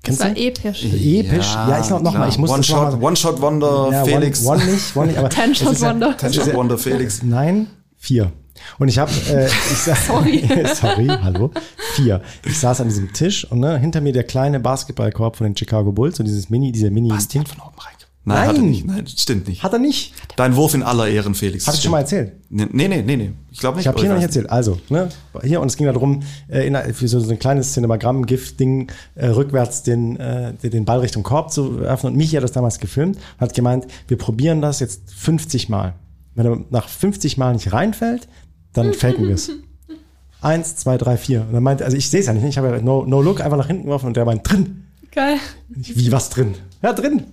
Das 0.00 0.18
Kennst 0.18 0.20
war 0.22 0.30
du? 0.30 0.40
episch. 0.40 0.84
Episch. 0.84 1.52
Ja, 1.54 1.78
ich 1.82 1.90
noch, 1.90 2.00
noch 2.00 2.14
mal, 2.14 2.28
ich 2.30 2.38
muss 2.38 2.48
One 2.48 2.60
das 2.60 2.68
noch 2.70 2.76
Shot, 2.90 3.00
mal- 3.00 3.06
One 3.06 3.16
Shot 3.16 3.40
Wonder, 3.42 3.88
Ja, 3.92 4.04
Felix. 4.04 4.46
One, 4.46 4.62
one 4.62 4.72
nicht, 4.72 4.96
one 4.96 5.06
nicht, 5.08 5.18
aber 5.18 5.28
Ten 5.30 5.50
es 5.52 5.58
Shot 5.58 5.78
ja- 5.78 5.90
Wonder. 5.90 6.16
Ten 6.16 6.32
Shot 6.32 6.54
Wonder, 6.54 6.78
Felix. 6.78 7.22
Nein, 7.22 7.66
vier. 7.98 8.32
Und 8.78 8.88
ich 8.88 8.98
habe, 8.98 9.10
äh, 9.10 9.48
Sorry. 10.06 10.48
sorry, 10.74 11.08
hallo, 11.08 11.50
vier. 11.94 12.22
Ich 12.44 12.58
saß 12.58 12.80
an 12.80 12.88
diesem 12.88 13.12
Tisch 13.12 13.50
und 13.50 13.60
ne, 13.60 13.78
hinter 13.78 14.00
mir 14.00 14.12
der 14.12 14.24
kleine 14.24 14.60
Basketballkorb 14.60 15.36
von 15.36 15.44
den 15.44 15.56
Chicago 15.56 15.92
Bulls 15.92 16.18
und 16.20 16.26
dieses 16.26 16.50
Mini, 16.50 16.72
dieser 16.72 16.90
Mini. 16.90 17.08
Bastian 17.08 17.46
von 17.46 17.60
oben 17.60 17.78
rein. 17.78 17.94
Nein, 18.26 18.38
hat 18.38 18.46
er 18.46 18.52
Nein. 18.54 18.70
nicht. 18.70 18.86
Nein, 18.86 19.06
stimmt 19.06 19.48
nicht. 19.48 19.62
Hat 19.62 19.74
er 19.74 19.78
nicht? 19.78 20.14
Dein 20.36 20.56
Wurf 20.56 20.72
in 20.72 20.82
aller 20.82 21.06
Ehren, 21.08 21.34
Felix. 21.34 21.66
Hab 21.66 21.74
ich 21.74 21.82
schon 21.82 21.90
mal 21.90 22.00
erzählt. 22.00 22.32
Nee, 22.48 22.66
nee, 22.72 22.88
nee, 22.88 23.02
nee. 23.02 23.16
nee. 23.16 23.32
Ich 23.50 23.58
glaube 23.58 23.76
nicht. 23.76 23.84
Ich 23.84 23.88
habe 23.88 24.00
hier 24.00 24.08
noch 24.08 24.16
nicht 24.16 24.24
erzählt. 24.24 24.48
Also, 24.48 24.78
ne, 24.88 25.10
hier 25.42 25.60
und 25.60 25.66
es 25.66 25.76
ging 25.76 25.86
darum, 25.86 26.22
äh, 26.48 26.66
in, 26.66 26.74
für 26.94 27.06
so, 27.06 27.20
so 27.20 27.30
ein 27.30 27.38
kleines 27.38 27.74
Cinemagramm-Gift-Ding 27.74 28.90
äh, 29.14 29.26
rückwärts 29.26 29.82
den, 29.82 30.16
äh, 30.16 30.54
den 30.54 30.86
Ball 30.86 31.00
Richtung 31.00 31.22
Korb 31.22 31.52
zu 31.52 31.80
werfen. 31.80 32.06
Und 32.06 32.16
Michi 32.16 32.36
hat 32.36 32.44
das 32.44 32.52
damals 32.52 32.78
gefilmt 32.78 33.16
und 33.16 33.40
hat 33.40 33.52
gemeint, 33.52 33.86
wir 34.08 34.16
probieren 34.16 34.62
das 34.62 34.80
jetzt 34.80 35.12
50 35.12 35.68
Mal. 35.68 35.94
Wenn 36.34 36.46
er 36.46 36.64
nach 36.70 36.88
50 36.88 37.36
Mal 37.36 37.52
nicht 37.52 37.74
reinfällt, 37.74 38.26
dann 38.74 38.92
faken 38.94 39.26
wir 39.26 39.34
es. 39.34 39.50
Eins, 40.42 40.76
zwei, 40.76 40.98
drei, 40.98 41.16
vier. 41.16 41.46
Und 41.48 41.54
er 41.54 41.60
meint, 41.62 41.80
also 41.80 41.96
ich 41.96 42.10
sehe 42.10 42.20
es 42.20 42.26
ja 42.26 42.34
nicht, 42.34 42.44
ich 42.44 42.58
habe 42.58 42.68
ja 42.68 42.82
no, 42.82 43.06
no 43.06 43.22
Look 43.22 43.40
einfach 43.40 43.56
nach 43.56 43.66
hinten 43.66 43.84
geworfen 43.84 44.06
und 44.08 44.16
der 44.16 44.26
meint 44.26 44.48
drin. 44.48 44.84
Geil. 45.10 45.38
Ich, 45.80 45.96
Wie 45.96 46.12
was 46.12 46.28
drin? 46.28 46.54
Ja, 46.82 46.92
drin. 46.92 47.24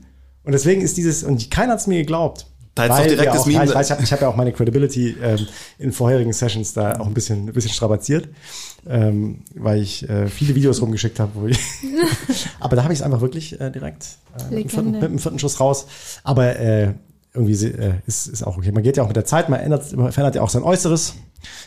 Und 0.43 0.53
deswegen 0.53 0.81
ist 0.81 0.95
dieses, 0.97 1.23
und 1.23 1.51
keiner 1.51 1.73
hat 1.73 1.79
es 1.81 1.87
mir 1.87 1.97
geglaubt. 1.97 2.47
Da 2.73 2.87
Weil 2.87 3.09
direkt 3.09 3.31
auch, 3.33 3.45
Meme- 3.45 3.65
ich 3.65 3.75
weiß, 3.75 3.87
ich 3.87 3.91
habe 3.91 4.03
ich 4.03 4.13
hab 4.13 4.21
ja 4.21 4.29
auch 4.29 4.35
meine 4.37 4.53
Credibility 4.53 5.17
ähm, 5.21 5.45
in 5.77 5.91
vorherigen 5.91 6.31
Sessions 6.31 6.71
da 6.71 6.99
auch 7.01 7.07
ein 7.07 7.13
bisschen, 7.13 7.49
ein 7.49 7.53
bisschen 7.53 7.73
strapaziert, 7.73 8.29
ähm, 8.87 9.43
weil 9.55 9.81
ich 9.81 10.07
äh, 10.09 10.27
viele 10.27 10.55
Videos 10.55 10.81
rumgeschickt 10.81 11.19
habe. 11.19 11.31
Wo 11.33 11.47
ich 11.47 11.59
Aber 12.61 12.77
da 12.77 12.83
habe 12.83 12.93
ich 12.93 12.99
es 12.99 13.03
einfach 13.03 13.19
wirklich 13.19 13.59
äh, 13.59 13.71
direkt 13.71 14.05
äh, 14.39 14.55
mit, 14.55 14.63
dem 14.63 14.69
vierten, 14.69 14.91
mit 14.91 15.01
dem 15.03 15.19
vierten 15.19 15.37
Schuss 15.39 15.59
raus. 15.59 15.85
Aber 16.23 16.57
äh, 16.57 16.93
irgendwie 17.33 17.65
äh, 17.65 17.93
ist, 18.07 18.27
ist 18.27 18.43
auch 18.43 18.57
okay. 18.57 18.71
Man 18.71 18.83
geht 18.83 18.97
ja 18.97 19.03
auch 19.03 19.07
mit 19.07 19.15
der 19.15 19.25
Zeit, 19.25 19.49
man 19.49 19.59
ändert, 19.59 19.91
man 19.95 20.11
verändert 20.11 20.35
ja 20.35 20.41
auch 20.41 20.49
sein 20.49 20.63
Äußeres. 20.63 21.15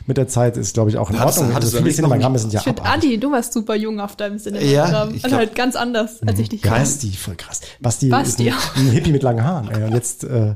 Mit 0.06 0.18
der 0.18 0.28
Zeit 0.28 0.56
ist, 0.56 0.74
glaube 0.74 0.90
ich, 0.90 0.98
auch 0.98 1.10
in 1.10 1.18
Hattest 1.18 1.38
Ordnung. 1.38 1.56
hattest 1.56 1.74
du 1.74 1.78
viele 1.78 1.92
Cinemagramme 1.92 2.38
sind 2.38 2.52
ja 2.52 2.60
Ich 2.60 2.64
finde. 2.64 2.84
Adi, 2.84 3.18
du 3.18 3.32
warst 3.32 3.52
super 3.52 3.74
jung 3.74 3.98
auf 3.98 4.14
deinem 4.14 4.38
Sinne. 4.38 4.62
Ja, 4.64 5.08
ich 5.08 5.24
Also 5.24 5.36
halt 5.36 5.56
ganz 5.56 5.74
anders, 5.74 6.22
als 6.24 6.38
ich 6.38 6.48
dich 6.48 6.62
kannte. 6.62 6.80
Basti, 6.80 7.10
voll 7.12 7.34
krass. 7.34 7.60
Basti, 7.80 8.08
Basti 8.08 8.48
ist 8.48 8.56
ein, 8.76 8.86
ein 8.86 8.90
Hippie 8.92 9.10
mit 9.10 9.24
langen 9.24 9.42
Haaren. 9.42 9.68
Ey. 9.70 9.82
Und 9.82 9.92
jetzt 9.94 10.22
äh, 10.22 10.54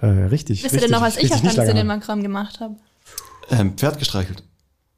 äh, 0.00 0.06
richtig. 0.06 0.64
Wisst 0.64 0.74
ihr 0.74 0.80
denn 0.80 0.90
noch, 0.90 1.02
was 1.02 1.18
ich 1.18 1.32
auf 1.34 1.42
deinem. 1.42 1.66
Cinemagramm 1.66 2.22
gemacht 2.22 2.60
habe? 2.60 2.76
Ähm, 3.50 3.74
Pferd 3.76 3.98
gestreichelt. 3.98 4.42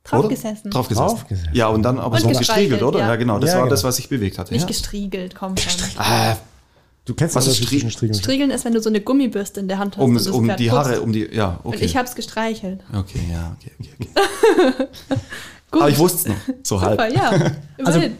Drauf 0.04 0.20
oder? 0.20 0.28
gesessen. 0.28 0.70
Drauf 0.70 0.88
gesessen. 0.88 1.08
Drauf 1.08 1.26
gesessen. 1.26 1.50
Ja, 1.52 1.66
und 1.66 1.82
dann 1.82 1.98
aber 1.98 2.14
Und 2.14 2.20
so 2.20 2.28
gestriegelt, 2.28 2.48
gestriegelt, 2.48 2.82
oder? 2.84 3.00
ja. 3.00 3.08
Ja, 3.08 3.16
genau. 3.16 3.40
Das 3.40 3.50
Ja, 3.50 3.56
war 3.56 3.62
genau. 3.64 3.70
das, 3.74 3.82
was 3.82 3.96
sich 3.96 4.08
bewegt 4.08 4.38
hatte. 4.38 4.52
Nicht 4.52 4.62
ja. 4.62 4.68
gestriegelt, 4.68 5.34
komm 5.34 5.56
schon. 5.56 5.72
Ah, 5.98 6.36
Du 7.06 7.14
kennst 7.14 7.36
Was 7.36 7.44
das 7.44 7.58
ist 7.58 7.64
Striegeln. 7.66 8.14
Striegeln 8.14 8.50
ist, 8.50 8.64
wenn 8.64 8.74
du 8.74 8.82
so 8.82 8.88
eine 8.88 9.00
Gummibürste 9.00 9.60
in 9.60 9.68
der 9.68 9.78
Hand 9.78 9.96
hast. 9.96 10.02
um, 10.04 10.16
um 10.16 10.56
die 10.56 10.68
putzt. 10.68 10.72
Haare, 10.72 11.00
um 11.00 11.12
die, 11.12 11.28
ja, 11.32 11.60
okay. 11.62 11.76
Und 11.76 11.82
ich 11.82 11.96
hab's 11.96 12.16
gestreichelt. 12.16 12.80
okay, 12.92 13.20
ja, 13.30 13.56
okay, 13.56 13.70
okay, 13.78 13.90
okay. 14.00 14.88
Gut. 15.70 15.82
Aber 15.82 15.90
ich 15.90 15.98
wusste 15.98 16.18
es 16.18 16.26
noch, 16.26 16.54
so 16.64 16.78
Super, 16.78 16.98
halb. 16.98 17.14
ja. 17.14 17.52
Also. 17.84 18.00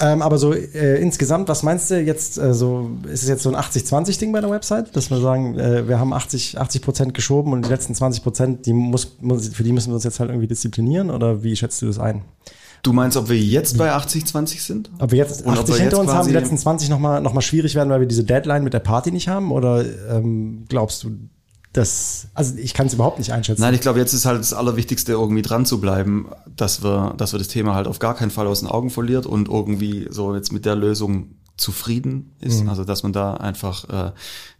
Ähm, 0.00 0.22
aber 0.22 0.38
so 0.38 0.54
äh, 0.54 1.02
insgesamt, 1.02 1.48
was 1.48 1.64
meinst 1.64 1.90
du 1.90 2.00
jetzt, 2.00 2.38
äh, 2.38 2.54
so, 2.54 2.88
ist 3.10 3.24
es 3.24 3.28
jetzt 3.28 3.42
so 3.42 3.52
ein 3.52 3.56
80-20-Ding 3.56 4.30
bei 4.30 4.40
der 4.40 4.48
Website, 4.48 4.94
dass 4.94 5.10
wir 5.10 5.20
sagen, 5.20 5.58
äh, 5.58 5.88
wir 5.88 5.98
haben 5.98 6.12
80, 6.12 6.56
80 6.56 6.82
Prozent 6.82 7.14
geschoben 7.14 7.52
und 7.52 7.64
die 7.64 7.68
letzten 7.68 7.96
20 7.96 8.22
Prozent, 8.22 8.66
die 8.66 8.72
muss, 8.72 9.16
muss, 9.20 9.48
für 9.48 9.64
die 9.64 9.72
müssen 9.72 9.88
wir 9.88 9.96
uns 9.96 10.04
jetzt 10.04 10.20
halt 10.20 10.30
irgendwie 10.30 10.46
disziplinieren 10.46 11.10
oder 11.10 11.42
wie 11.42 11.56
schätzt 11.56 11.82
du 11.82 11.86
das 11.86 11.98
ein? 11.98 12.22
Du 12.82 12.92
meinst, 12.92 13.16
ob 13.16 13.28
wir 13.28 13.38
jetzt 13.38 13.76
bei 13.78 13.92
80-20 13.94 14.60
sind? 14.60 14.90
Ob 14.98 15.10
wir 15.10 15.18
jetzt 15.18 15.44
Und 15.44 15.52
ob 15.52 15.60
80 15.60 15.74
wir 15.74 15.80
hinter 15.80 15.96
jetzt 15.96 16.06
uns 16.06 16.12
haben, 16.12 16.28
die 16.28 16.34
letzten 16.34 16.58
20 16.58 16.88
nochmal 16.88 17.20
noch 17.20 17.32
mal 17.32 17.40
schwierig 17.40 17.74
werden, 17.74 17.90
weil 17.90 18.00
wir 18.00 18.06
diese 18.06 18.24
Deadline 18.24 18.64
mit 18.64 18.74
der 18.74 18.80
Party 18.80 19.10
nicht 19.10 19.28
haben? 19.28 19.50
Oder 19.52 19.84
ähm, 20.10 20.64
glaubst 20.68 21.04
du, 21.04 21.10
dass, 21.72 22.28
also 22.34 22.56
ich 22.56 22.74
kann 22.74 22.86
es 22.86 22.94
überhaupt 22.94 23.18
nicht 23.18 23.32
einschätzen. 23.32 23.60
Nein, 23.60 23.74
ich 23.74 23.80
glaube, 23.80 23.98
jetzt 23.98 24.12
ist 24.12 24.24
halt 24.24 24.40
das 24.40 24.52
Allerwichtigste, 24.52 25.12
irgendwie 25.12 25.42
dran 25.42 25.66
zu 25.66 25.80
bleiben, 25.80 26.28
dass 26.56 26.82
wir, 26.82 27.14
dass 27.16 27.32
wir 27.32 27.38
das 27.38 27.48
Thema 27.48 27.74
halt 27.74 27.86
auf 27.86 27.98
gar 27.98 28.14
keinen 28.14 28.30
Fall 28.30 28.46
aus 28.46 28.60
den 28.60 28.68
Augen 28.68 28.90
verliert 28.90 29.26
und 29.26 29.48
irgendwie 29.48 30.06
so 30.10 30.34
jetzt 30.34 30.52
mit 30.52 30.64
der 30.64 30.76
Lösung 30.76 31.34
zufrieden 31.56 32.34
ist. 32.40 32.66
Also, 32.68 32.84
dass 32.84 33.02
man 33.02 33.12
da 33.12 33.34
einfach 33.34 33.88
äh, 33.88 34.12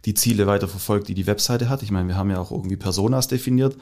die 0.05 0.13
Ziele 0.13 0.47
weiter 0.47 0.67
verfolgt, 0.67 1.07
die 1.07 1.13
die 1.13 1.27
Webseite 1.27 1.69
hat. 1.69 1.81
Ich 1.81 1.91
meine, 1.91 2.09
wir 2.09 2.17
haben 2.17 2.29
ja 2.29 2.39
auch 2.39 2.51
irgendwie 2.51 2.75
Personas 2.75 3.27
definiert, 3.27 3.77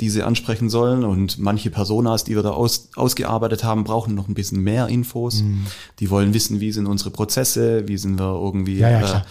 die 0.00 0.10
sie 0.10 0.22
ansprechen 0.22 0.68
sollen. 0.68 1.04
Und 1.04 1.38
manche 1.38 1.70
Personas, 1.70 2.24
die 2.24 2.34
wir 2.34 2.42
da 2.42 2.50
aus, 2.50 2.88
ausgearbeitet 2.96 3.64
haben, 3.64 3.84
brauchen 3.84 4.14
noch 4.14 4.28
ein 4.28 4.34
bisschen 4.34 4.60
mehr 4.60 4.88
Infos. 4.88 5.42
Die 5.98 6.10
wollen 6.10 6.34
wissen, 6.34 6.60
wie 6.60 6.72
sind 6.72 6.86
unsere 6.86 7.10
Prozesse, 7.10 7.86
wie 7.86 7.96
sind 7.96 8.18
wir 8.18 8.34
irgendwie 8.34 8.78
Ja, 8.78 8.90
ja, 8.90 9.18
äh, 9.18 9.22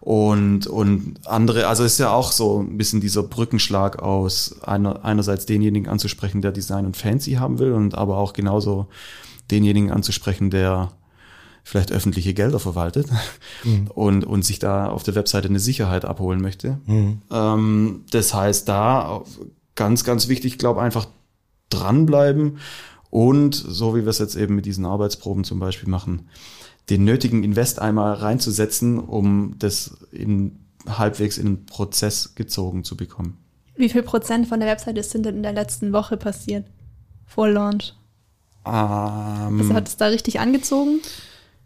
und, 0.00 0.66
und 0.66 1.20
andere, 1.26 1.68
also 1.68 1.84
ist 1.84 2.00
ja 2.00 2.12
auch 2.12 2.32
so 2.32 2.60
ein 2.60 2.76
bisschen 2.76 3.00
dieser 3.00 3.22
Brückenschlag 3.22 4.02
aus 4.02 4.60
einer, 4.62 5.04
einerseits 5.04 5.46
denjenigen 5.46 5.88
anzusprechen, 5.88 6.42
der 6.42 6.50
Design 6.50 6.86
und 6.86 6.96
Fancy 6.96 7.34
haben 7.34 7.60
will 7.60 7.72
und 7.72 7.94
aber 7.96 8.16
auch 8.18 8.32
genauso 8.32 8.88
denjenigen 9.52 9.92
anzusprechen, 9.92 10.50
der 10.50 10.90
vielleicht 11.62 11.92
öffentliche 11.92 12.34
Gelder 12.34 12.58
verwaltet 12.58 13.06
und, 13.94 14.24
und 14.24 14.44
sich 14.44 14.58
da 14.58 14.88
auf 14.88 15.04
der 15.04 15.14
Webseite 15.14 15.46
eine 15.46 15.60
Sicherheit 15.60 16.04
abholen 16.04 16.40
möchte. 16.40 16.80
Ähm, 17.30 18.04
das 18.10 18.34
heißt, 18.34 18.68
da 18.68 19.22
ganz, 19.74 20.04
ganz 20.04 20.28
wichtig, 20.28 20.58
glaube 20.58 20.82
einfach 20.82 21.06
dranbleiben 21.70 22.58
und 23.10 23.54
so 23.54 23.94
wie 23.94 24.02
wir 24.02 24.08
es 24.08 24.18
jetzt 24.18 24.36
eben 24.36 24.54
mit 24.54 24.66
diesen 24.66 24.84
Arbeitsproben 24.84 25.44
zum 25.44 25.58
Beispiel 25.58 25.88
machen, 25.88 26.28
den 26.90 27.04
nötigen 27.04 27.44
Invest 27.44 27.78
einmal 27.78 28.14
reinzusetzen, 28.14 28.98
um 28.98 29.54
das 29.58 29.96
in, 30.10 30.58
halbwegs 30.86 31.38
in 31.38 31.46
einen 31.46 31.66
Prozess 31.66 32.34
gezogen 32.34 32.84
zu 32.84 32.96
bekommen. 32.96 33.38
Wie 33.76 33.88
viel 33.88 34.02
Prozent 34.02 34.48
von 34.48 34.60
der 34.60 34.68
Webseite 34.68 35.02
sind 35.02 35.24
denn 35.26 35.36
in 35.36 35.42
der 35.42 35.52
letzten 35.52 35.92
Woche 35.92 36.16
passiert? 36.16 36.66
Vor 37.26 37.48
Launch. 37.48 37.94
Ähm, 38.66 39.60
Also 39.60 39.74
hat 39.74 39.88
es 39.88 39.96
da 39.96 40.06
richtig 40.06 40.40
angezogen? 40.40 41.00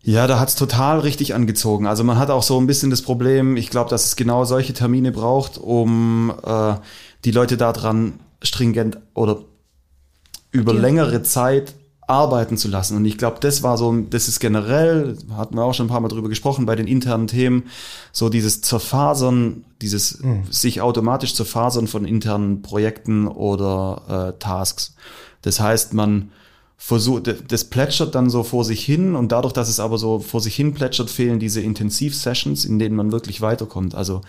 Ja, 0.03 0.29
da 0.29 0.39
hat's 0.39 0.55
total 0.55 1.01
richtig 1.01 1.35
angezogen. 1.35 1.87
Also 1.87 2.05
man 2.05 2.17
hat 2.17 2.31
auch 2.31 2.45
so 2.45 2.61
ein 2.61 2.69
bisschen 2.69 2.91
das 2.91 3.03
Problem, 3.03 3.57
ich 3.57 3.71
glaube, 3.71 3.91
dass 3.91 4.05
es 4.05 4.15
genau 4.15 4.45
solche 4.45 4.73
Termine 4.73 5.11
braucht, 5.11 5.59
um 5.59 6.33
äh, 6.45 6.75
die 7.27 7.33
Leute 7.33 7.57
daran 7.57 8.21
stringent 8.43 8.99
oder 9.15 9.41
über 10.53 10.73
Ja. 10.73 10.81
längere 10.81 11.23
Zeit 11.23 11.75
arbeiten 12.07 12.57
zu 12.57 12.69
lassen. 12.69 12.97
Und 12.97 13.05
ich 13.05 13.19
glaube, 13.19 13.39
das 13.41 13.65
war 13.65 13.77
so, 13.77 13.93
das 14.09 14.29
ist 14.29 14.39
generell, 14.39 15.19
hatten 15.37 15.57
wir 15.57 15.65
auch 15.65 15.75
schon 15.75 15.87
ein 15.87 15.89
paar 15.89 15.99
Mal 16.01 16.07
drüber 16.09 16.29
gesprochen, 16.29 16.65
bei 16.65 16.77
den 16.77 16.87
internen 16.87 17.27
Themen, 17.27 17.65
so 18.13 18.29
dieses 18.29 18.61
Zerfasern, 18.61 19.65
dieses 19.83 20.23
sich 20.51 20.81
automatisch 20.81 21.35
zerfasern 21.35 21.89
von 21.89 22.05
internen 22.05 22.63
Projekten 22.63 23.27
oder 23.27 24.35
äh, 24.37 24.39
Tasks. 24.39 24.95
Das 25.43 25.59
heißt, 25.59 25.95
man 25.95 26.31
versucht, 26.79 27.35
das 27.51 27.65
plätschert 27.65 28.15
dann 28.15 28.29
so 28.29 28.43
vor 28.43 28.65
sich 28.65 28.85
hin 28.85 29.15
und 29.15 29.33
dadurch, 29.33 29.55
dass 29.55 29.69
es 29.69 29.81
aber 29.81 29.97
so 29.97 30.19
vor 30.19 30.41
sich 30.41 30.55
hin 30.55 30.75
plätschert, 30.75 31.09
fehlen 31.09 31.39
diese 31.39 31.61
Intensiv-Sessions, 31.63 32.65
in 32.65 32.79
denen 32.79 32.95
man 32.95 33.13
wirklich 33.13 33.41
weiterkommt. 33.41 33.95
Also 33.95 34.21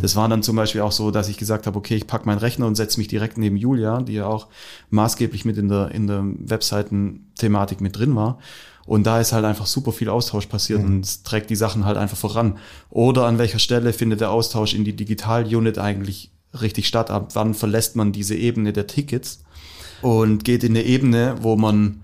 das 0.00 0.14
war 0.14 0.28
dann 0.28 0.42
zum 0.42 0.54
Beispiel 0.54 0.80
auch 0.80 0.92
so, 0.92 1.10
dass 1.10 1.28
ich 1.28 1.36
gesagt 1.36 1.66
habe, 1.66 1.76
okay, 1.76 1.96
ich 1.96 2.06
pack 2.06 2.24
meinen 2.24 2.38
Rechner 2.38 2.66
und 2.66 2.76
setze 2.76 2.98
mich 2.98 3.08
direkt 3.08 3.36
neben 3.36 3.56
Julia, 3.56 4.00
die 4.00 4.14
ja 4.14 4.26
auch 4.26 4.46
maßgeblich 4.90 5.44
mit 5.44 5.58
in 5.58 5.68
der, 5.68 5.90
in 5.90 6.06
der 6.06 6.24
Webseiten-Thematik 6.24 7.80
mit 7.80 7.98
drin 7.98 8.14
war. 8.14 8.38
Und 8.86 9.04
da 9.04 9.20
ist 9.20 9.32
halt 9.32 9.44
einfach 9.44 9.66
super 9.66 9.92
viel 9.92 10.08
Austausch 10.08 10.46
passiert 10.46 10.82
und 10.82 11.04
es 11.04 11.22
trägt 11.22 11.50
die 11.50 11.56
Sachen 11.56 11.84
halt 11.84 11.98
einfach 11.98 12.16
voran. 12.16 12.56
Oder 12.88 13.26
an 13.26 13.36
welcher 13.36 13.58
Stelle 13.58 13.92
findet 13.92 14.22
der 14.22 14.30
Austausch 14.30 14.72
in 14.72 14.84
die 14.84 14.96
Digital-Unit 14.96 15.78
eigentlich 15.78 16.30
richtig 16.58 16.88
statt? 16.88 17.10
Ab 17.10 17.32
wann 17.34 17.52
verlässt 17.52 17.96
man 17.96 18.12
diese 18.12 18.34
Ebene 18.34 18.72
der 18.72 18.86
Tickets? 18.86 19.40
Und 20.02 20.44
geht 20.44 20.64
in 20.64 20.72
eine 20.72 20.84
Ebene, 20.84 21.36
wo 21.40 21.56
man 21.56 22.02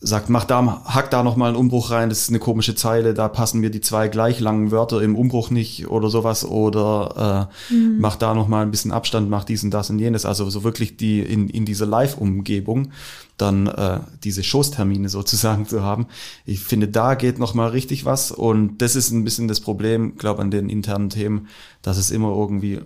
sagt, 0.00 0.28
mach 0.28 0.44
da, 0.44 0.82
hack 0.84 1.10
da 1.10 1.22
noch 1.22 1.36
mal 1.36 1.48
einen 1.48 1.56
Umbruch 1.56 1.90
rein, 1.90 2.10
das 2.10 2.20
ist 2.20 2.28
eine 2.28 2.38
komische 2.38 2.74
Zeile, 2.74 3.14
da 3.14 3.28
passen 3.28 3.60
mir 3.60 3.70
die 3.70 3.80
zwei 3.80 4.08
gleich 4.08 4.40
langen 4.40 4.70
Wörter 4.70 5.00
im 5.00 5.16
Umbruch 5.16 5.50
nicht 5.50 5.88
oder 5.88 6.10
sowas 6.10 6.44
oder 6.44 7.48
äh, 7.70 7.74
mach 7.98 8.16
da 8.16 8.34
noch 8.34 8.46
mal 8.46 8.62
ein 8.62 8.70
bisschen 8.70 8.92
Abstand, 8.92 9.30
mach 9.30 9.44
dies 9.44 9.64
und 9.64 9.70
das 9.70 9.90
und 9.90 9.98
jenes, 9.98 10.26
also 10.26 10.48
so 10.50 10.64
wirklich 10.64 10.96
die 10.96 11.20
in, 11.20 11.48
in 11.48 11.64
dieser 11.64 11.86
Live-Umgebung 11.86 12.92
dann 13.36 13.66
äh, 13.66 14.00
diese 14.22 14.42
Schoßtermine 14.42 15.08
sozusagen 15.08 15.66
zu 15.66 15.82
haben. 15.82 16.06
Ich 16.44 16.60
finde, 16.60 16.88
da 16.88 17.14
geht 17.14 17.38
noch 17.38 17.54
mal 17.54 17.68
richtig 17.68 18.04
was 18.04 18.30
und 18.30 18.78
das 18.78 18.96
ist 18.96 19.10
ein 19.10 19.24
bisschen 19.24 19.48
das 19.48 19.60
Problem, 19.60 20.16
glaube 20.16 20.42
an 20.42 20.50
den 20.50 20.68
internen 20.68 21.10
Themen, 21.10 21.48
dass 21.82 21.96
es 21.96 22.10
immer 22.10 22.28
irgendwie 22.28 22.80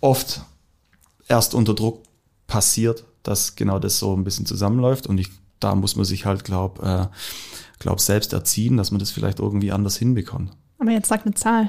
oft 0.00 0.42
erst 1.28 1.54
unter 1.54 1.74
Druck 1.74 2.02
passiert, 2.46 3.04
dass 3.22 3.54
genau 3.56 3.78
das 3.78 3.98
so 3.98 4.14
ein 4.16 4.24
bisschen 4.24 4.46
zusammenläuft 4.46 5.06
und 5.06 5.18
ich, 5.18 5.30
da 5.60 5.74
muss 5.74 5.96
man 5.96 6.04
sich 6.04 6.24
halt, 6.26 6.44
glaub, 6.44 6.82
äh, 6.82 7.06
glaub 7.78 8.00
selbst 8.00 8.32
erziehen, 8.32 8.76
dass 8.76 8.90
man 8.90 8.98
das 8.98 9.10
vielleicht 9.10 9.38
irgendwie 9.40 9.72
anders 9.72 9.96
hinbekommt. 9.96 10.52
Aber 10.78 10.90
jetzt 10.92 11.08
sag 11.08 11.26
eine 11.26 11.34
Zahl. 11.34 11.68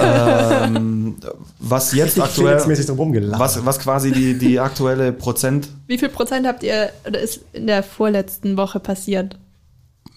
ähm, 0.00 1.16
was 1.58 1.92
jetzt 1.92 2.16
Richtig 2.16 2.22
aktuell, 2.24 2.58
Felix-mäßig 2.60 2.86
drum 2.86 3.14
was, 3.38 3.64
was 3.64 3.78
quasi 3.78 4.10
die, 4.12 4.36
die 4.38 4.58
aktuelle 4.58 5.12
Prozent, 5.12 5.68
Wie 5.86 5.98
viel 5.98 6.08
Prozent 6.08 6.46
habt 6.46 6.62
ihr, 6.62 6.90
oder 7.06 7.20
ist 7.20 7.40
in 7.52 7.66
der 7.66 7.82
vorletzten 7.82 8.56
Woche 8.56 8.80
passiert? 8.80 9.38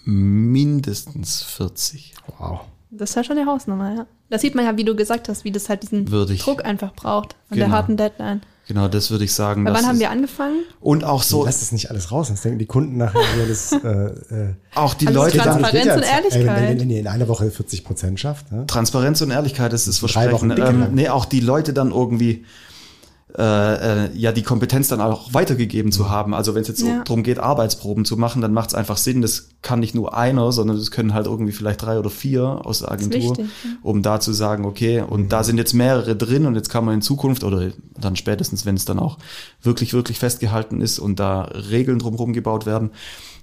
mindestens 0.04 1.42
40. 1.42 2.14
Wow. 2.38 2.60
Das 2.90 3.10
ist 3.10 3.16
ja 3.16 3.22
schon 3.22 3.36
die 3.36 3.44
Hausnummer, 3.44 3.94
ja. 3.94 4.06
Da 4.30 4.38
sieht 4.38 4.54
man 4.54 4.64
ja, 4.64 4.76
wie 4.76 4.84
du 4.84 4.96
gesagt 4.96 5.28
hast, 5.28 5.44
wie 5.44 5.52
das 5.52 5.68
halt 5.68 5.82
diesen 5.82 6.10
Würde 6.10 6.32
ich- 6.32 6.42
Druck 6.42 6.64
einfach 6.64 6.92
braucht 6.94 7.36
der 7.50 7.58
Genau. 7.64 7.70
harten 7.76 7.96
Deadline. 7.96 8.40
Genau, 8.70 8.86
das 8.86 9.10
würde 9.10 9.24
ich 9.24 9.34
sagen. 9.34 9.64
Wann 9.64 9.84
haben 9.84 9.98
wir 9.98 10.10
angefangen? 10.12 10.62
Und 10.80 11.02
auch 11.02 11.24
So. 11.24 11.44
Lass 11.44 11.58
das 11.58 11.72
nicht 11.72 11.90
alles 11.90 12.12
raus, 12.12 12.28
sonst 12.28 12.44
denken 12.44 12.60
die 12.60 12.66
Kunden 12.66 12.98
nachher, 12.98 13.18
ja, 13.20 13.46
das, 13.48 13.72
äh, 13.72 13.88
äh, 14.32 14.54
auch 14.76 14.94
die 14.94 15.08
Also 15.08 15.18
Leute 15.18 15.38
Transparenz 15.38 15.86
ja 15.86 15.94
und 15.96 16.00
jetzt- 16.02 16.08
Ey, 16.12 16.18
wenn, 16.18 16.24
Ehrlichkeit. 16.46 16.68
wenn, 16.70 16.80
wenn 16.80 16.90
ihr 16.90 17.00
in 17.00 17.08
einer 17.08 17.26
Woche 17.26 17.50
40 17.50 17.82
Prozent 17.82 18.20
schafft, 18.20 18.52
ne? 18.52 18.64
Transparenz 18.68 19.20
und 19.22 19.32
Ehrlichkeit 19.32 19.72
ist 19.72 19.88
das 19.88 19.98
Drei 19.98 20.28
Versprechen. 20.28 20.52
Ähm, 20.56 20.88
nee, 20.94 21.08
auch 21.08 21.24
die 21.24 21.40
Leute 21.40 21.72
dann 21.72 21.90
irgendwie 21.90 22.44
äh, 23.38 24.04
äh, 24.06 24.10
ja 24.16 24.32
die 24.32 24.42
Kompetenz 24.42 24.88
dann 24.88 25.00
auch 25.00 25.32
weitergegeben 25.34 25.92
zu 25.92 26.08
haben. 26.10 26.34
Also 26.34 26.54
wenn 26.54 26.62
es 26.62 26.68
jetzt 26.68 26.80
so 26.80 26.86
Ja. 26.86 27.04
darum 27.04 27.22
geht, 27.22 27.38
Arbeitsproben 27.38 28.04
zu 28.04 28.16
machen, 28.16 28.42
dann 28.42 28.52
macht 28.52 28.70
es 28.70 28.74
einfach 28.74 28.96
Sinn, 28.96 29.22
das 29.22 29.50
kann 29.62 29.80
nicht 29.80 29.94
nur 29.94 30.16
einer, 30.16 30.52
sondern 30.52 30.76
das 30.76 30.90
können 30.90 31.14
halt 31.14 31.26
irgendwie 31.26 31.52
vielleicht 31.52 31.82
drei 31.82 31.98
oder 31.98 32.10
vier 32.10 32.64
aus 32.64 32.80
der 32.80 32.90
Agentur, 32.90 33.20
wichtig, 33.20 33.46
ja. 33.64 33.70
um 33.82 34.02
da 34.02 34.20
zu 34.20 34.32
sagen, 34.32 34.64
okay, 34.64 35.02
und 35.02 35.30
da 35.32 35.44
sind 35.44 35.58
jetzt 35.58 35.74
mehrere 35.74 36.16
drin 36.16 36.46
und 36.46 36.54
jetzt 36.54 36.70
kann 36.70 36.84
man 36.84 36.94
in 36.94 37.02
Zukunft 37.02 37.44
oder 37.44 37.70
dann 37.98 38.16
spätestens, 38.16 38.66
wenn 38.66 38.74
es 38.74 38.84
dann 38.84 38.98
auch 38.98 39.18
wirklich, 39.62 39.92
wirklich 39.92 40.18
festgehalten 40.18 40.80
ist 40.80 40.98
und 40.98 41.20
da 41.20 41.42
Regeln 41.42 41.98
drumherum 41.98 42.32
gebaut 42.32 42.66
werden, 42.66 42.90